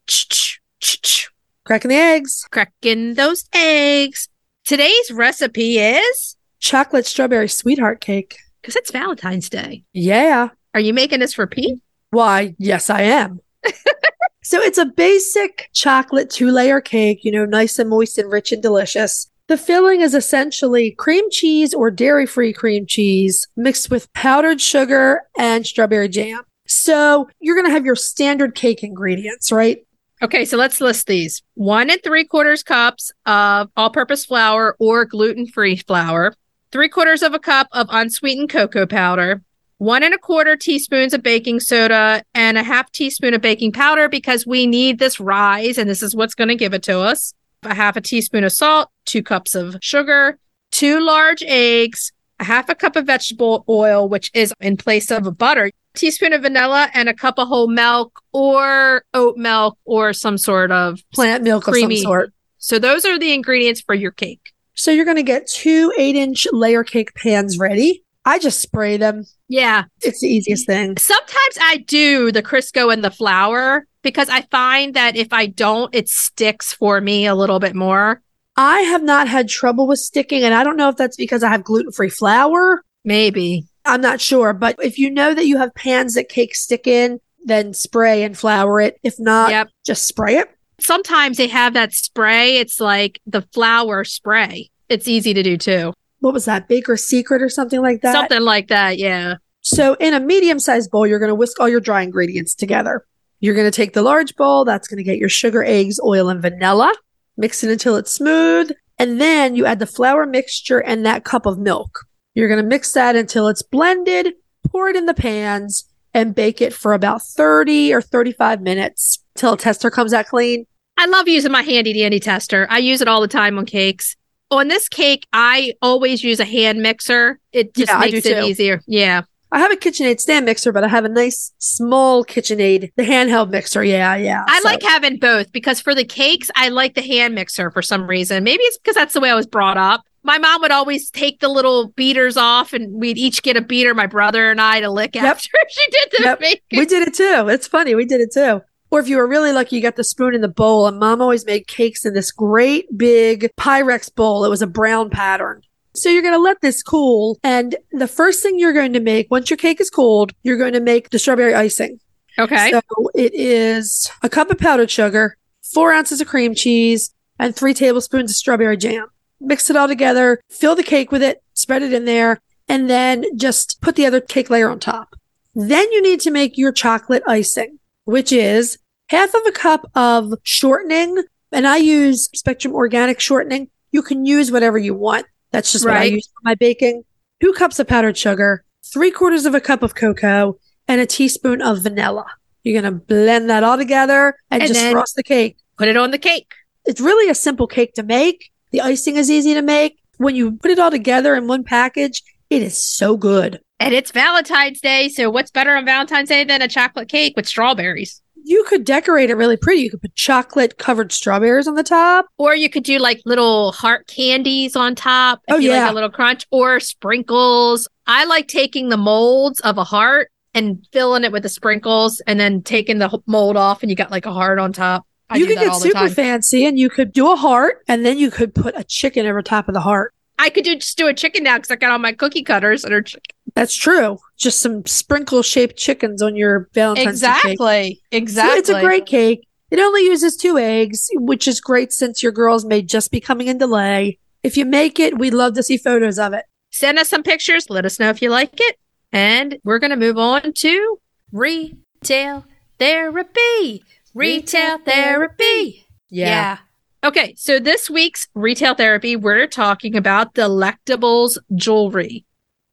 Cracking 1.66 1.90
the 1.90 1.96
eggs. 1.96 2.46
Cracking 2.52 3.14
those 3.14 3.46
eggs. 3.54 4.28
Today's 4.66 5.12
recipe 5.12 5.78
is 5.80 6.36
Chocolate 6.60 7.06
strawberry 7.06 7.48
sweetheart 7.50 8.02
cake. 8.02 8.38
because 8.62 8.76
it's 8.76 8.92
Valentine's 8.92 9.50
Day. 9.50 9.84
Yeah. 9.94 10.50
Are 10.74 10.80
you 10.82 10.94
making 10.94 11.20
this 11.22 11.34
for 11.34 11.48
Pete? 11.48 11.80
Why, 12.10 12.56
yes, 12.60 12.90
I 12.90 13.02
am. 13.04 13.40
so 14.44 14.60
it's 14.60 14.78
a 14.78 14.86
basic 14.86 15.70
chocolate 15.74 16.30
two 16.30 16.52
layer 16.52 16.82
cake, 16.82 17.24
you 17.24 17.32
know, 17.32 17.46
nice 17.46 17.80
and 17.80 17.90
moist 17.90 18.18
and 18.18 18.32
rich 18.32 18.52
and 18.52 18.62
delicious. 18.62 19.30
The 19.48 19.58
filling 19.58 20.02
is 20.02 20.14
essentially 20.14 20.92
cream 20.92 21.30
cheese 21.30 21.74
or 21.74 21.92
dairy 21.92 22.26
free 22.26 22.54
cream 22.54 22.86
cheese 22.86 23.48
mixed 23.56 23.90
with 23.90 24.12
powdered 24.14 24.62
sugar 24.62 25.22
and 25.38 25.66
strawberry 25.66 26.10
jam. 26.10 26.44
So 26.66 27.30
you're 27.40 27.56
going 27.56 27.68
to 27.68 27.74
have 27.74 27.86
your 27.86 27.96
standard 27.96 28.56
cake 28.56 28.84
ingredients, 28.84 29.52
right? 29.52 29.86
Okay, 30.22 30.46
so 30.46 30.56
let's 30.56 30.80
list 30.80 31.08
these. 31.08 31.42
One 31.56 31.90
and 31.90 32.02
three 32.02 32.24
quarters 32.24 32.64
cups 32.64 33.12
of 33.26 33.70
all 33.76 33.90
purpose 33.90 34.26
flour 34.26 34.76
or 34.80 35.04
gluten 35.04 35.48
free 35.48 35.76
flour, 35.76 36.34
three 36.72 36.88
quarters 36.88 37.22
of 37.22 37.34
a 37.34 37.40
cup 37.40 37.68
of 37.74 37.88
unsweetened 37.90 38.50
cocoa 38.50 38.86
powder, 38.86 39.44
one 39.78 40.04
and 40.04 40.14
a 40.14 40.18
quarter 40.18 40.56
teaspoons 40.56 41.14
of 41.14 41.24
baking 41.24 41.60
soda, 41.60 42.24
and 42.34 42.58
a 42.58 42.64
half 42.64 42.92
teaspoon 42.92 43.34
of 43.34 43.42
baking 43.42 43.72
powder 43.72 44.08
because 44.08 44.46
we 44.48 44.66
need 44.66 45.00
this 45.00 45.20
rise 45.20 45.78
and 45.78 45.90
this 45.90 46.02
is 46.04 46.16
what's 46.16 46.36
going 46.36 46.48
to 46.48 46.56
give 46.56 46.74
it 46.74 46.84
to 46.84 47.00
us. 47.00 47.34
A 47.64 47.74
half 47.74 47.96
a 47.96 48.02
teaspoon 48.02 48.44
of 48.44 48.52
salt, 48.52 48.90
two 49.06 49.24
cups 49.24 49.56
of 49.56 49.78
sugar, 49.82 50.38
two 50.72 51.00
large 51.00 51.44
eggs, 51.44 52.12
a 52.40 52.44
half 52.44 52.70
a 52.70 52.76
cup 52.76 52.96
of 52.96 53.06
vegetable 53.06 53.64
oil, 53.70 54.10
which 54.10 54.32
is 54.34 54.54
in 54.60 54.78
place 54.78 55.12
of 55.12 55.26
a 55.26 55.32
butter, 55.32 55.72
teaspoon 55.96 56.34
of 56.34 56.42
vanilla, 56.42 56.90
and 56.94 57.08
a 57.08 57.14
cup 57.14 57.38
of 57.38 57.48
whole 57.48 57.68
milk 57.68 58.22
or 58.34 59.04
oat 59.14 59.38
milk 59.38 59.78
or 59.86 60.14
some 60.14 60.38
sort 60.38 60.72
of 60.72 61.02
Plant 61.14 61.44
milk 61.44 61.68
of 61.68 61.74
Creamy. 61.74 61.98
some 61.98 62.04
sort. 62.04 62.34
so 62.58 62.80
those 62.80 63.06
are 63.06 63.18
the 63.18 63.34
ingredients 63.34 63.82
for 63.82 63.96
your 63.96 64.12
cake. 64.12 64.52
So 64.76 64.92
you're 64.92 65.06
going 65.06 65.18
to 65.18 65.24
get 65.24 65.48
two 65.48 65.94
eight 65.98 66.16
inch 66.16 66.48
layer 66.52 66.84
cake 66.84 67.14
pans 67.16 67.58
ready. 67.58 68.04
I 68.26 68.40
just 68.40 68.62
spray 68.62 68.98
them. 68.98 69.26
Yeah. 69.50 69.84
It's 70.02 70.22
the 70.22 70.28
easiest 70.28 70.66
thing. 70.66 70.98
Sometimes 70.98 71.58
I 71.62 71.78
do 71.86 72.32
the 72.32 72.42
Crisco 72.44 72.92
and 72.94 73.04
the 73.04 73.12
flour 73.12 73.86
because 74.02 74.30
I 74.30 74.42
find 74.44 74.94
that 74.94 75.16
if 75.16 75.34
I 75.34 75.48
don't, 75.48 75.94
it 75.94 76.08
sticks 76.10 76.72
for 76.74 77.02
me 77.02 77.26
a 77.26 77.36
little 77.36 77.60
bit 77.60 77.76
more. 77.76 78.22
I 78.56 78.82
have 78.82 79.04
not 79.04 79.28
had 79.28 79.50
trouble 79.50 79.88
with 79.88 80.00
sticking, 80.00 80.44
and 80.44 80.54
I 80.54 80.64
don't 80.64 80.78
know 80.78 80.90
if 80.90 80.96
that's 80.96 81.18
because 81.18 81.44
I 81.44 81.50
have 81.50 81.64
gluten 81.64 81.92
free 81.92 82.10
flour. 82.10 82.84
Maybe. 83.04 83.66
I'm 83.84 84.00
not 84.02 84.22
sure, 84.22 84.54
but 84.54 84.76
if 84.82 84.98
you 84.98 85.10
know 85.10 85.34
that 85.34 85.48
you 85.48 85.58
have 85.58 85.74
pans 85.74 86.14
that 86.14 86.30
cakes 86.30 86.62
stick 86.62 86.86
in, 86.88 87.20
then 87.44 87.74
spray 87.74 88.24
and 88.24 88.38
flour 88.38 88.80
it. 88.80 89.00
If 89.04 89.20
not, 89.20 89.50
Yep. 89.50 89.70
just 89.86 90.06
spray 90.06 90.38
it. 90.38 90.50
Sometimes 90.80 91.38
they 91.38 91.48
have 91.48 91.74
that 91.74 91.94
spray. 91.94 92.58
It's 92.58 92.80
like 92.80 93.20
the 93.26 93.42
flour 93.54 94.04
spray. 94.04 94.70
It's 94.88 95.08
easy 95.08 95.34
to 95.34 95.44
do 95.44 95.58
too. 95.58 95.94
What 96.24 96.34
was 96.34 96.46
that? 96.46 96.70
Baker's 96.70 97.04
Secret 97.04 97.42
or 97.42 97.50
something 97.50 97.82
like 97.82 98.00
that? 98.00 98.14
Something 98.14 98.44
like 98.44 98.70
that. 98.70 98.98
Yeah. 98.98 99.36
So, 99.60 99.96
in 99.96 100.14
a 100.14 100.22
medium 100.22 100.58
sized 100.58 100.90
bowl, 100.90 101.06
you're 101.06 101.20
going 101.20 101.28
to 101.28 101.36
whisk 101.36 101.60
all 101.60 101.68
your 101.68 101.82
dry 101.82 102.02
ingredients 102.02 102.56
together. 102.56 103.06
You're 103.42 103.56
going 103.56 103.70
to 103.70 103.76
take 103.76 103.92
the 103.92 104.02
large 104.02 104.34
bowl, 104.38 104.64
that's 104.64 104.88
going 104.88 105.00
to 105.00 105.04
get 105.04 105.18
your 105.18 105.28
sugar, 105.28 105.66
eggs, 105.66 106.00
oil, 106.02 106.30
and 106.30 106.42
vanilla. 106.42 106.94
Mix 107.36 107.62
it 107.66 107.72
until 107.72 107.98
it's 107.98 108.10
smooth. 108.10 108.72
And 108.98 109.20
then 109.20 109.58
you 109.58 109.66
add 109.66 109.80
the 109.80 109.86
flour 109.86 110.26
mixture 110.26 110.80
and 110.80 111.06
that 111.06 111.26
cup 111.26 111.46
of 111.46 111.60
milk. 111.60 112.06
You're 112.36 112.48
going 112.48 112.64
to 112.64 112.70
mix 112.70 112.94
that 112.94 113.18
until 113.18 113.50
it's 113.50 113.62
blended, 113.62 114.34
pour 114.70 114.88
it 114.88 114.96
in 114.96 115.08
the 115.08 115.14
pans, 115.14 115.92
and 116.14 116.34
bake 116.34 116.62
it 116.62 116.74
for 116.74 116.94
about 116.94 117.22
30 117.22 117.94
or 117.94 118.02
35 118.02 118.62
minutes 118.62 119.22
till 119.36 119.54
a 119.54 119.58
tester 119.58 119.92
comes 119.92 120.14
out 120.14 120.28
clean. 120.28 120.68
I 120.96 121.06
love 121.06 121.28
using 121.28 121.52
my 121.52 121.64
handy 121.64 121.92
dandy 121.92 122.22
tester. 122.22 122.66
I 122.70 122.78
use 122.78 123.02
it 123.02 123.10
all 123.10 123.20
the 123.20 123.28
time 123.28 123.58
on 123.58 123.66
cakes. 123.66 124.16
On 124.52 124.68
this 124.68 124.88
cake, 124.88 125.26
I 125.34 125.74
always 125.82 126.24
use 126.24 126.40
a 126.40 126.46
hand 126.46 126.82
mixer. 126.82 127.40
It 127.52 127.74
just 127.74 127.92
Yeah, 127.92 128.00
makes 128.00 128.26
it 128.26 128.40
too. 128.40 128.46
easier. 128.46 128.82
Yeah. 128.88 129.24
I 129.52 129.60
have 129.60 129.72
a 129.72 129.76
KitchenAid 129.76 130.20
stand 130.20 130.46
mixer, 130.46 130.72
but 130.72 130.84
I 130.84 130.88
have 130.88 131.06
a 131.06 131.10
nice 131.10 131.52
small 131.60 132.26
KitchenAid, 132.26 132.92
the 132.96 133.04
handheld 133.04 133.50
mixer. 133.52 133.84
Yeah, 133.84 134.16
yeah. 134.16 134.44
I 134.48 134.60
So- 134.62 134.68
like 134.68 134.82
having 134.82 135.18
both 135.18 135.52
because 135.52 135.80
for 135.80 135.94
the 135.94 136.06
cakes, 136.06 136.50
I 136.56 136.70
like 136.70 136.96
the 136.96 137.02
hand 137.04 137.36
mixer 137.36 137.70
for 137.72 137.82
some 137.84 138.08
reason. 138.08 138.44
Maybe 138.44 138.64
it's 138.64 138.78
because 138.80 138.96
that's 138.96 139.14
the 139.14 139.20
way 139.20 139.30
I 139.30 139.36
was 139.36 139.46
brought 139.48 139.78
up. 139.78 140.02
My 140.24 140.38
mom 140.40 140.62
would 140.62 140.72
always 140.72 141.10
take 141.12 141.40
the 141.40 141.50
little 141.50 141.90
beaters 141.90 142.38
off 142.38 142.74
and 142.74 142.94
we'd 143.00 143.18
each 143.18 143.44
get 143.44 143.58
a 143.58 143.62
beater, 143.62 143.94
my 143.94 144.08
brother 144.08 144.50
and 144.50 144.60
I, 144.62 144.80
to 144.80 144.90
lick 144.90 145.14
Yep. 145.16 145.24
after 145.24 145.50
she 145.70 145.86
did 145.92 146.10
the 146.12 146.24
Yep. 146.24 146.40
We 146.72 146.86
did 146.86 147.08
it 147.08 147.14
too. 147.14 147.48
It's 147.50 147.68
funny. 147.68 147.94
We 147.94 148.06
did 148.06 148.22
it 148.22 148.32
too. 148.34 148.62
Or 148.94 149.00
if 149.00 149.08
you 149.08 149.18
were 149.18 149.26
really 149.26 149.52
lucky, 149.52 149.76
you 149.76 149.82
got 149.82 149.96
the 149.96 150.04
spoon 150.04 150.36
in 150.36 150.42
the 150.42 150.48
bowl. 150.48 150.86
And 150.86 151.00
mom 151.00 151.20
always 151.20 151.48
made 151.48 151.66
cakes 151.66 152.06
in 152.06 152.14
this 152.14 152.32
great 152.32 152.96
big 152.96 153.50
Pyrex 153.58 154.14
bowl. 154.14 154.46
It 154.46 154.50
was 154.50 154.62
a 154.62 154.68
brown 154.68 155.10
pattern. 155.10 155.64
So 155.96 156.10
you're 156.10 156.22
going 156.22 156.36
to 156.36 156.40
let 156.40 156.62
this 156.62 156.84
cool. 156.84 157.40
And 157.44 157.76
the 157.92 158.08
first 158.08 158.44
thing 158.44 158.60
you're 158.60 158.72
going 158.72 158.94
to 158.94 159.00
make, 159.00 159.32
once 159.32 159.50
your 159.50 159.58
cake 159.58 159.82
is 159.82 159.90
cooled, 159.90 160.32
you're 160.44 160.60
going 160.60 160.74
to 160.74 160.80
make 160.80 161.10
the 161.10 161.18
strawberry 161.18 161.56
icing. 161.56 162.00
Okay. 162.38 162.70
So 162.70 162.82
it 163.16 163.34
is 163.34 164.12
a 164.22 164.30
cup 164.30 164.52
of 164.52 164.60
powdered 164.60 164.92
sugar, 164.92 165.38
four 165.64 165.92
ounces 165.92 166.22
of 166.22 166.28
cream 166.28 166.54
cheese, 166.54 167.16
and 167.40 167.56
three 167.56 167.74
tablespoons 167.74 168.30
of 168.30 168.36
strawberry 168.36 168.78
jam. 168.78 169.08
Mix 169.40 169.72
it 169.72 169.76
all 169.76 169.88
together, 169.88 170.40
fill 170.52 170.76
the 170.76 170.84
cake 170.84 171.12
with 171.12 171.24
it, 171.24 171.42
spread 171.56 171.82
it 171.82 171.94
in 171.94 172.06
there, 172.06 172.42
and 172.68 172.92
then 172.92 173.26
just 173.40 173.82
put 173.82 173.96
the 173.96 174.06
other 174.06 174.22
cake 174.22 174.52
layer 174.52 174.70
on 174.70 174.80
top. 174.80 175.16
Then 175.56 175.92
you 175.92 176.04
need 176.04 176.20
to 176.20 176.30
make 176.30 176.60
your 176.60 176.72
chocolate 176.72 177.24
icing, 177.26 177.80
which 178.06 178.32
is 178.32 178.78
half 179.10 179.34
of 179.34 179.42
a 179.48 179.52
cup 179.52 179.90
of 179.96 180.34
shortening. 180.44 181.24
And 181.52 181.68
I 181.68 181.78
use 181.78 182.30
Spectrum 182.34 182.74
Organic 182.74 183.20
shortening. 183.20 183.70
You 183.92 184.02
can 184.02 184.26
use 184.26 184.52
whatever 184.52 184.78
you 184.78 184.94
want. 184.96 185.28
That's 185.52 185.72
just 185.72 185.86
what 185.86 185.96
I 185.96 186.06
use 186.06 186.28
for 186.28 186.42
my 186.44 186.56
baking. 186.56 187.04
Two 187.40 187.54
cups 187.54 187.78
of 187.78 187.88
powdered 187.88 188.18
sugar, 188.18 188.66
three 188.92 189.12
quarters 189.12 189.46
of 189.46 189.54
a 189.54 189.62
cup 189.62 189.84
of 189.84 189.94
cocoa, 189.94 190.58
and 190.88 191.00
a 191.00 191.06
teaspoon 191.06 191.62
of 191.62 191.84
vanilla. 191.84 192.26
You're 192.64 192.82
going 192.82 192.92
to 192.92 193.00
blend 193.00 193.50
that 193.50 193.64
all 193.64 193.78
together 193.78 194.36
and, 194.50 194.64
And 194.64 194.74
just 194.74 194.92
frost 194.92 195.16
the 195.16 195.24
cake. 195.24 195.58
Put 195.78 195.90
it 195.90 195.98
on 195.98 196.12
the 196.12 196.18
cake. 196.18 196.54
It's 196.86 197.02
really 197.02 197.30
a 197.30 197.36
simple 197.36 197.68
cake 197.68 197.94
to 197.96 198.04
make. 198.04 198.52
The 198.72 198.82
icing 198.82 199.18
is 199.18 199.30
easy 199.30 199.54
to 199.54 199.62
make. 199.62 200.00
When 200.18 200.36
you 200.36 200.54
put 200.54 200.72
it 200.72 200.80
all 200.80 200.92
together 200.92 201.36
in 201.36 201.48
one 201.48 201.64
package, 201.64 202.24
it 202.50 202.62
is 202.62 202.84
so 202.84 203.18
good. 203.18 203.60
And 203.80 203.94
it's 203.94 204.12
Valentine's 204.12 204.80
Day. 204.80 205.10
So 205.10 205.30
what's 205.30 205.52
better 205.52 205.76
on 205.76 205.86
Valentine's 205.86 206.30
Day 206.30 206.44
than 206.44 206.62
a 206.62 206.68
chocolate 206.68 207.10
cake 207.10 207.34
with 207.36 207.48
strawberries? 207.48 208.22
You 208.46 208.64
could 208.68 208.84
decorate 208.84 209.30
it 209.30 209.36
really 209.36 209.58
pretty. 209.58 209.82
You 209.82 209.90
could 209.90 210.02
put 210.02 210.16
chocolate 210.16 210.78
covered 210.78 211.12
strawberries 211.12 211.68
on 211.68 211.76
the 211.76 211.84
top. 211.84 212.28
Or 212.38 212.54
you 212.56 212.70
could 212.70 212.84
do 212.84 212.98
like 213.00 213.22
little 213.26 213.72
heart 213.72 214.08
candies 214.08 214.76
on 214.76 214.96
top. 214.96 215.42
If 215.48 215.56
Oh, 215.56 215.58
you 215.58 215.72
yeah. 215.72 215.84
like 215.84 215.92
a 215.92 215.96
little 215.96 216.10
crunch 216.10 216.46
or 216.52 216.80
sprinkles. 216.80 217.88
I 218.06 218.26
like 218.26 218.48
taking 218.48 218.90
the 218.90 218.98
molds 218.98 219.60
of 219.62 219.78
a 219.78 219.84
heart 219.84 220.30
and 220.54 220.86
filling 220.92 221.24
it 221.24 221.32
with 221.32 221.44
the 221.44 221.50
sprinkles 221.50 222.22
and 222.28 222.40
then 222.40 222.62
taking 222.62 223.00
the 223.00 223.22
mold 223.26 223.56
off 223.58 223.82
and 223.82 223.90
you 223.90 223.96
got 223.96 224.12
like 224.12 224.26
a 224.26 224.34
heart 224.34 224.60
on 224.60 224.74
top. 224.74 225.06
I 225.30 225.38
you 225.38 225.48
could 225.48 225.58
get 225.58 225.74
super 225.76 226.10
fancy 226.10 226.66
and 226.66 226.78
you 226.78 226.90
could 226.90 227.12
do 227.12 227.32
a 227.32 227.36
heart 227.36 227.82
and 227.88 228.06
then 228.06 228.18
you 228.20 228.30
could 228.30 228.54
put 228.54 228.78
a 228.78 228.84
chicken 228.84 229.26
over 229.26 229.42
top 229.42 229.68
of 229.68 229.74
the 229.74 229.80
heart. 229.80 230.13
I 230.40 230.50
could 230.50 230.64
do 230.64 230.76
just 230.76 230.98
do 230.98 231.08
a 231.08 231.14
chicken 231.14 231.44
now 231.44 231.58
because 231.58 231.72
I 231.72 231.76
got 231.76 231.92
all 231.92 232.00
my 232.00 232.14
cookie 232.14 232.44
cutters 232.44 232.82
that 232.82 232.92
are 232.92 233.02
chicken. 233.02 233.22
That's 233.56 233.76
true. 233.76 234.18
Just 234.38 234.62
some 234.62 234.86
sprinkle 234.86 235.44
shaped 235.44 235.78
chickens 235.78 236.22
on 236.22 236.36
your 236.36 236.70
Valentine's 236.74 237.22
Day 237.22 237.28
cake. 237.28 237.36
Exactly. 237.52 238.02
So 238.12 238.18
Exactly. 238.18 238.60
it's 238.60 238.70
a 238.70 238.82
great 238.82 239.06
cake. 239.06 239.48
It 239.70 239.80
only 239.80 240.02
uses 240.06 240.36
two 240.36 240.58
eggs, 240.58 241.10
which 241.14 241.48
is 241.48 241.62
great 241.62 241.92
since 241.94 242.22
your 242.24 242.32
girls 242.32 242.66
may 242.66 242.82
just 242.82 243.12
be 243.12 243.20
coming 243.20 243.48
in 243.48 243.58
delay. 243.58 244.20
If 244.44 244.58
you 244.58 244.66
make 244.66 245.00
it, 245.00 245.18
we'd 245.18 245.34
love 245.34 245.54
to 245.54 245.64
see 245.64 245.78
photos 245.78 246.20
of 246.20 246.34
it. 246.34 246.46
Send 246.72 246.98
us 247.00 247.10
some 247.10 247.24
pictures. 247.24 247.70
Let 247.70 247.86
us 247.86 248.00
know 248.00 248.10
if 248.10 248.22
you 248.22 248.30
like 248.30 248.60
it. 248.60 248.78
And 249.12 249.58
we're 249.64 249.80
going 249.80 249.92
to 249.92 249.96
move 249.96 250.18
on 250.18 250.54
to 250.54 251.00
retail 251.32 252.46
therapy. 252.80 253.84
Retail 254.14 254.80
therapy. 254.80 255.86
Yeah. 256.10 256.58
Okay. 257.04 257.34
So 257.38 257.60
this 257.60 257.90
week's 257.90 258.28
retail 258.34 258.76
therapy, 258.76 259.16
we're 259.16 259.48
talking 259.48 259.96
about 259.96 260.34
delectables 260.34 261.38
jewelry. 261.56 262.26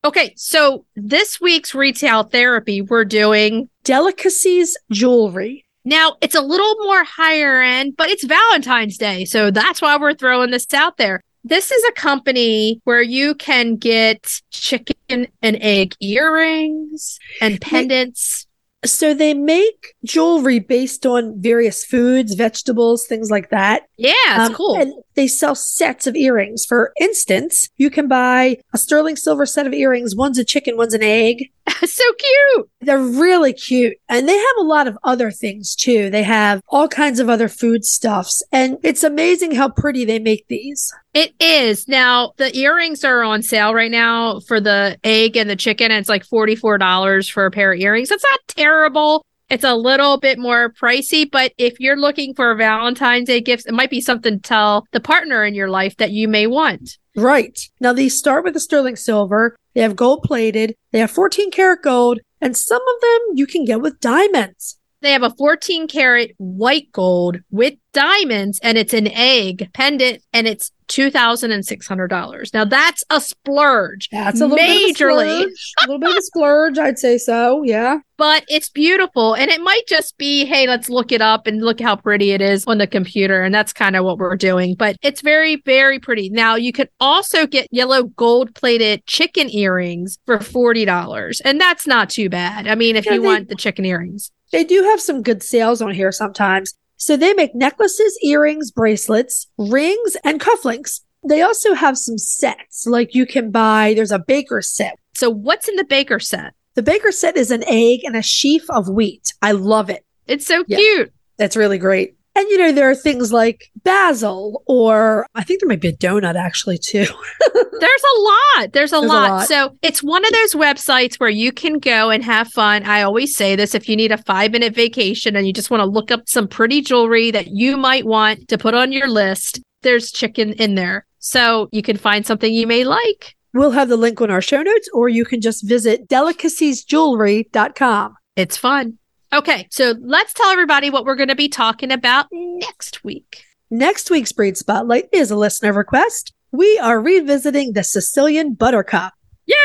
Okay. 0.05 0.33
So 0.37 0.85
this 0.97 1.41
week's 1.41 1.75
retail 1.75 2.23
therapy, 2.23 2.81
we're 2.81 3.05
doing 3.05 3.69
Delicacies 3.83 4.77
jewelry. 4.93 5.65
now 5.85 6.17
it's 6.21 6.35
a 6.35 6.41
little 6.43 6.75
more 6.85 7.03
higher 7.05 7.61
end, 7.61 7.97
but 7.97 8.11
it's 8.11 8.25
Valentine's 8.25 8.99
Day. 8.99 9.25
So 9.25 9.51
that's 9.51 9.81
why 9.83 9.97
we're 9.97 10.15
throwing 10.15 10.51
this 10.51 10.73
out 10.75 10.97
there. 10.97 11.23
This 11.43 11.71
is 11.71 11.83
a 11.85 11.93
company 11.93 12.81
where 12.85 13.01
you 13.01 13.35
can 13.35 13.77
get 13.77 14.43
chicken 14.51 15.27
and 15.41 15.57
egg 15.61 15.95
earrings 16.01 17.19
and 17.41 17.61
pendants. 17.61 18.47
So 18.85 19.13
they 19.13 19.35
make 19.35 19.95
jewelry 20.05 20.59
based 20.59 21.05
on 21.05 21.41
various 21.41 21.85
foods, 21.85 22.35
vegetables, 22.35 23.07
things 23.07 23.31
like 23.31 23.51
that. 23.51 23.83
Yeah, 23.99 24.13
it's 24.37 24.49
Um, 24.51 24.55
cool. 24.55 24.77
And 24.77 24.95
they 25.15 25.27
sell 25.27 25.55
sets 25.55 26.07
of 26.07 26.17
earrings. 26.17 26.65
For 26.65 26.93
instance, 27.01 27.69
you 27.77 27.91
can 27.91 28.09
buy 28.09 28.59
a 28.73 28.79
sterling 28.79 29.17
silver 29.17 29.47
set 29.47 29.67
of 29.67 29.73
earrings. 29.73 30.17
One's 30.17 30.39
a 30.39 30.45
chicken, 30.45 30.77
one's 30.77 30.95
an 30.95 31.03
egg. 31.03 31.51
so 31.85 32.05
cute. 32.19 32.71
They're 32.81 32.99
really 32.99 33.53
cute. 33.53 33.97
And 34.09 34.29
they 34.29 34.37
have 34.37 34.57
a 34.59 34.65
lot 34.65 34.89
of 34.89 34.99
other 35.05 35.31
things 35.31 35.75
too. 35.75 36.11
They 36.11 36.23
have 36.23 36.63
all 36.69 36.89
kinds 36.89 37.21
of 37.21 37.29
other 37.29 37.49
foodstuffs. 37.49 38.43
And 38.53 38.79
it's 38.83 39.05
amazing 39.05 39.55
how 39.55 39.69
pretty 39.69 40.05
they 40.05 40.19
make 40.19 40.47
these. 40.49 40.93
It 41.13 41.33
is. 41.41 41.89
Now, 41.89 42.33
the 42.37 42.57
earrings 42.57 43.05
are 43.05 43.23
on 43.23 43.43
sale 43.43 43.75
right 43.75 43.91
now 43.91 44.41
for 44.41 44.61
the 44.61 44.99
egg 45.05 45.37
and 45.37 45.51
the 45.51 45.57
chicken. 45.57 45.91
And 45.91 46.01
it's 46.01 46.09
like 46.09 46.27
$44 46.27 47.31
for 47.31 47.47
a 47.47 47.51
pair 47.51 47.73
of 47.73 47.81
earrings. 47.81 48.09
That's 48.09 48.25
not 48.25 48.41
terrible. 48.49 49.25
It's 49.51 49.65
a 49.65 49.75
little 49.75 50.17
bit 50.17 50.39
more 50.39 50.73
pricey, 50.73 51.29
but 51.29 51.53
if 51.59 51.81
you're 51.81 51.99
looking 51.99 52.35
for 52.35 52.55
Valentine's 52.55 53.27
Day 53.27 53.41
gifts, 53.41 53.67
it 53.67 53.75
might 53.75 53.91
be 53.91 54.01
something 54.01 54.37
to 54.37 54.41
tell 54.41 54.87
the 54.93 55.01
partner 55.01 55.45
in 55.45 55.55
your 55.55 55.69
life 55.69 55.97
that 55.97 56.13
you 56.13 56.29
may 56.29 56.47
want. 56.47 56.99
Right. 57.17 57.69
Now, 57.81 57.93
these 57.93 58.17
start 58.17 58.45
with 58.45 58.55
the 58.55 58.61
sterling 58.61 58.95
silver. 58.95 59.57
They 59.75 59.81
have 59.81 59.97
gold 59.97 60.23
plated. 60.23 60.77
They 60.93 61.01
have 61.01 61.11
14 61.11 61.51
karat 61.51 61.83
gold. 61.83 62.21
And 62.41 62.57
some 62.57 62.81
of 62.81 63.01
them 63.01 63.21
you 63.35 63.47
can 63.47 63.65
get 63.65 63.81
with 63.81 64.01
diamonds. 64.01 64.79
They 65.03 65.13
have 65.13 65.23
a 65.23 65.31
14 65.31 65.89
karat 65.89 66.33
white 66.39 66.93
gold 66.93 67.39
with 67.51 67.75
diamonds 67.93 68.61
and 68.63 68.77
it's 68.77 68.93
an 68.95 69.09
egg 69.09 69.71
pendant 69.73 70.23
and 70.33 70.47
it's 70.47 70.71
$2,600. 70.89 72.53
Now 72.55 72.65
that's 72.65 73.05
a 73.11 73.21
splurge. 73.21 74.09
That's 74.11 74.41
a 74.41 74.47
little 74.47 74.59
majorly. 74.59 75.45
bit 75.45 75.47
of 75.47 75.53
a 75.53 75.57
splurge. 75.57 75.75
a 75.79 75.87
little 75.87 75.99
bit 76.01 76.11
of 76.11 76.17
a 76.17 76.23
splurge, 76.23 76.79
I'd 76.79 76.99
say 76.99 77.19
so. 77.19 77.63
Yeah. 77.63 77.99
But 78.17 78.45
it's 78.49 78.69
beautiful. 78.69 79.35
And 79.35 79.51
it 79.51 79.61
might 79.61 79.87
just 79.89 80.19
be, 80.19 80.45
hey, 80.45 80.67
let's 80.67 80.91
look 80.91 81.13
it 81.13 81.23
up 81.23 81.47
and 81.47 81.63
look 81.63 81.81
how 81.81 81.97
pretty 81.97 82.33
it 82.33 82.43
is 82.43 82.65
on 82.67 82.79
the 82.79 82.87
computer. 82.87 83.43
And 83.43 83.55
that's 83.55 83.73
kind 83.73 83.97
of 83.97 84.05
what 84.05 84.19
we're 84.19 84.37
doing. 84.37 84.75
But 84.75 84.97
it's 85.03 85.21
very, 85.23 85.57
very 85.65 85.99
pretty. 85.99 86.29
Now 86.31 86.57
you 86.57 86.73
could 86.73 86.91
also 87.01 87.47
get 87.47 87.69
yellow 87.71 88.05
gold 88.05 88.55
plated 88.55 89.07
chicken 89.07 89.49
earrings 89.51 90.19
for 90.27 90.39
$40. 90.39 91.41
And 91.45 91.61
that's 91.61 91.87
not 91.87 92.11
too 92.11 92.29
bad. 92.29 92.67
I 92.67 92.75
mean, 92.75 92.97
if 92.97 93.07
Yeah, 93.07 93.15
you 93.15 93.21
they- 93.23 93.27
want 93.27 93.49
the 93.49 93.55
chicken 93.55 93.85
earrings. 93.85 94.31
They 94.53 94.65
do 94.65 94.83
have 94.85 95.01
some 95.01 95.23
good 95.23 95.43
sales 95.43 95.81
on 95.81 95.95
here 95.95 96.13
sometimes. 96.13 96.75
So 96.97 97.17
they 97.17 97.33
make 97.33 97.55
necklaces, 97.55 98.19
earrings, 98.23 98.71
bracelets, 98.71 99.47
rings, 99.57 100.17
and 100.25 100.41
cufflinks. 100.41 101.01
They 101.27 101.43
also 101.43 101.75
have 101.75 101.97
some 101.99 102.19
sets 102.19 102.87
like 102.87 103.15
you 103.15 103.27
can 103.27 103.51
buy, 103.51 103.95
there's 103.95 104.13
a 104.13 104.19
baker 104.19 104.61
set. 104.63 104.99
So 105.15 105.31
what's 105.31 105.69
in 105.69 105.77
the 105.77 105.85
baker 105.85 106.19
set? 106.19 106.55
The 106.75 106.83
baker 106.83 107.13
set 107.13 107.37
is 107.37 107.51
an 107.51 107.65
egg 107.67 108.01
and 108.05 108.17
a 108.17 108.23
sheaf 108.23 108.69
of 108.71 108.89
wheat. 108.89 109.33
I 109.43 109.53
love 109.53 109.91
it. 109.91 110.05
It's 110.27 110.47
so 110.47 110.65
Yeah. 110.67 110.77
cute. 110.79 111.13
That's 111.37 111.57
really 111.57 111.79
great. 111.79 112.15
And 112.37 112.49
you 112.49 112.59
know, 112.59 112.73
there 112.73 112.89
are 112.89 112.95
things 112.95 113.33
like 113.33 113.71
basil, 113.83 114.63
or 114.67 115.27
I 115.35 115.43
think 115.43 115.61
there 115.61 115.69
might 115.69 115.81
be 115.81 115.89
a 115.89 115.97
donut 115.97 116.37
actually 116.37 116.79
too. 116.79 117.05
There's 117.55 118.03
a 118.17 118.21
lot. 118.21 118.73
There's 118.73 118.93
a 118.93 118.93
There's 118.93 118.93
a 118.93 119.01
lot. 119.01 119.31
lot. 119.31 119.49
So 119.49 119.77
it's 119.83 120.03
one 120.03 120.25
of 120.25 120.33
those 120.33 120.55
websites 120.55 121.17
where 121.17 121.31
you 121.31 121.51
can 121.51 121.79
go 121.79 122.11
and 122.11 122.23
have 122.23 122.49
fun. 122.49 122.85
I 122.85 123.03
always 123.03 123.35
say 123.35 123.57
this 123.57 123.75
if 123.75 123.89
you 123.89 123.97
need 123.97 124.13
a 124.13 124.19
five 124.19 124.53
minute 124.53 124.75
vacation 124.75 125.35
and 125.35 125.47
you 125.47 125.53
just 125.53 125.71
want 125.71 125.81
to 125.81 125.87
look 125.87 126.11
up 126.11 126.29
some 126.29 126.47
pretty 126.47 126.83
jewelry 126.83 127.31
that 127.33 127.49
you 127.49 127.77
might 127.77 128.07
want 128.07 128.47
to 128.49 128.59
put 128.59 128.75
on 128.75 128.93
your 128.93 129.09
list, 129.09 129.61
there's 129.83 130.13
chicken 130.13 130.53
in 130.53 130.77
there. 130.77 131.07
So 131.19 131.69
you 131.73 131.83
can 131.83 131.97
find 131.97 132.25
something 132.25 132.53
you 132.53 132.67
may 132.67 132.85
like. 132.85 133.35
We'll 133.53 133.73
have 133.73 133.89
the 133.89 133.97
link 133.97 134.21
on 134.21 134.31
our 134.31 134.41
show 134.41 134.63
notes, 134.63 134.89
or 134.95 135.09
you 135.09 135.25
can 135.25 135.41
just 135.41 135.67
visit 135.67 136.09
delicaciesjewelry.com. 136.09 138.15
It's 138.37 138.57
fun. 138.57 138.99
Okay. 139.33 139.69
So 139.71 139.95
let's 140.01 140.35
tell 140.35 140.49
everybody 140.49 140.91
what 140.91 141.05
we're 141.05 141.17
going 141.17 141.29
to 141.29 141.37
be 141.37 141.49
talking 141.49 141.93
about 141.93 142.27
next 142.31 143.05
week. 143.05 143.45
Next 143.71 144.11
week's 144.11 144.33
Breed 144.33 144.57
Spotlight 144.57 145.09
is 145.13 145.31
a 145.31 145.37
listener 145.37 145.73
request. 145.73 146.33
We 146.51 146.79
are 146.81 147.01
revisiting 147.01 147.73
the 147.73 147.85
Sicilian 147.85 148.55
Buttercup. 148.55 149.13
Yay! 149.47 149.57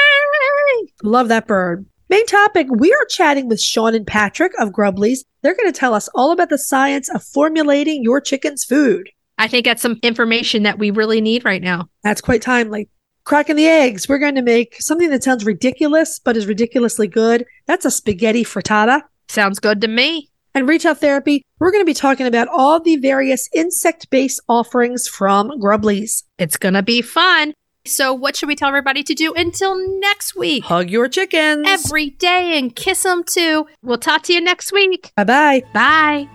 Love 1.04 1.30
that 1.30 1.48
bird. 1.48 1.86
Main 2.08 2.28
topic 2.28 2.68
we 2.70 2.94
are 2.94 3.06
chatting 3.10 3.50
with 3.50 3.60
Sean 3.60 3.96
and 3.96 4.06
Patrick 4.06 4.52
of 4.60 4.72
Grubbly's. 4.72 5.26
They're 5.42 5.56
going 5.56 5.72
to 5.72 5.78
tell 5.78 5.96
us 5.96 6.08
all 6.14 6.32
about 6.32 6.50
the 6.50 6.58
science 6.60 7.10
of 7.10 7.24
formulating 7.24 8.04
your 8.04 8.22
chicken's 8.22 8.64
food. 8.64 9.10
I 9.40 9.48
think 9.48 9.66
that's 9.66 9.82
some 9.82 10.00
information 10.04 10.64
that 10.64 10.78
we 10.78 10.92
really 10.92 11.20
need 11.20 11.44
right 11.44 11.62
now. 11.62 11.90
That's 12.04 12.22
quite 12.22 12.44
timely. 12.44 12.90
Cracking 13.24 13.56
the 13.56 13.66
eggs. 13.66 14.08
We're 14.08 14.20
going 14.20 14.36
to 14.36 14.44
make 14.44 14.80
something 14.80 15.10
that 15.10 15.24
sounds 15.24 15.46
ridiculous, 15.46 16.20
but 16.20 16.38
is 16.38 16.46
ridiculously 16.46 17.08
good. 17.08 17.46
That's 17.66 17.86
a 17.86 17.92
spaghetti 17.92 18.44
frittata. 18.44 19.02
Sounds 19.28 19.60
good 19.60 19.82
to 19.82 19.88
me. 19.88 20.30
And 20.54 20.68
retail 20.70 20.94
Therapy, 20.94 21.42
we're 21.60 21.72
going 21.72 21.82
to 21.82 21.86
be 21.86 21.94
talking 21.94 22.28
about 22.28 22.48
all 22.48 22.80
the 22.80 22.96
various 22.96 23.50
insect 23.54 24.10
based 24.10 24.40
offerings 24.48 25.08
from 25.08 25.60
Grubbly's. 25.60 26.24
It's 26.38 26.56
going 26.56 26.76
to 26.76 26.84
be 26.84 27.02
fun. 27.02 27.54
So, 27.88 28.14
what 28.14 28.36
should 28.36 28.48
we 28.48 28.56
tell 28.56 28.70
everybody 28.70 29.04
to 29.04 29.14
do 29.14 29.34
until 29.34 29.76
next 30.00 30.36
week? 30.36 30.64
Hug 30.64 30.90
your 30.90 31.08
chickens. 31.08 31.68
Every 31.68 32.10
day 32.12 32.58
and 32.58 32.76
kiss 32.76 33.04
them 33.04 33.24
too. 33.24 33.68
We'll 33.84 34.00
talk 34.00 34.24
to 34.24 34.34
you 34.34 34.42
next 34.42 34.72
week. 34.72 35.12
bye 35.16 35.24
bye. 35.24 35.62
Bye. 35.74 36.30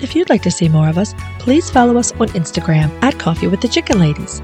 If 0.00 0.16
you'd 0.16 0.30
like 0.30 0.42
to 0.42 0.50
see 0.50 0.68
more 0.68 0.88
of 0.88 0.98
us, 0.98 1.14
please 1.38 1.70
follow 1.70 1.96
us 1.96 2.10
on 2.12 2.28
Instagram 2.30 2.90
at 3.04 3.20
Coffee 3.20 3.46
with 3.46 3.60
the 3.60 3.68
Chicken 3.68 4.00
Ladies. 4.00 4.42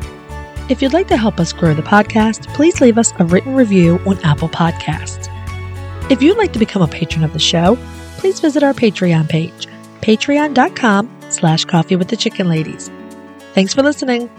If 0.68 0.80
you'd 0.82 0.93
like 0.93 1.09
to 1.09 1.16
help 1.16 1.41
us 1.41 1.53
grow 1.53 1.74
the 1.74 1.82
podcast, 1.82 2.47
please 2.55 2.80
leave 2.80 2.99
us 2.99 3.12
a 3.18 3.24
written 3.24 3.55
review 3.55 3.99
on 4.07 4.18
Apple 4.20 4.49
Podcasts. 4.49 5.28
If 6.11 6.22
you'd 6.22 6.38
like 6.38 6.54
to 6.54 6.59
become 6.59 6.80
a 6.80 6.88
patron 6.88 7.22
of 7.22 7.34
the 7.34 7.38
show, 7.38 7.76
please 8.16 8.40
visit 8.40 8.62
our 8.62 8.72
Patreon 8.72 9.28
page, 9.28 9.66
patreon.com 10.00 11.11
slash 11.28 11.66
coffee 11.66 11.96
with 11.96 12.09
the 12.09 12.16
chicken 12.16 12.48
ladies. 12.48 12.90
Thanks 13.52 13.74
for 13.74 13.82
listening. 13.82 14.30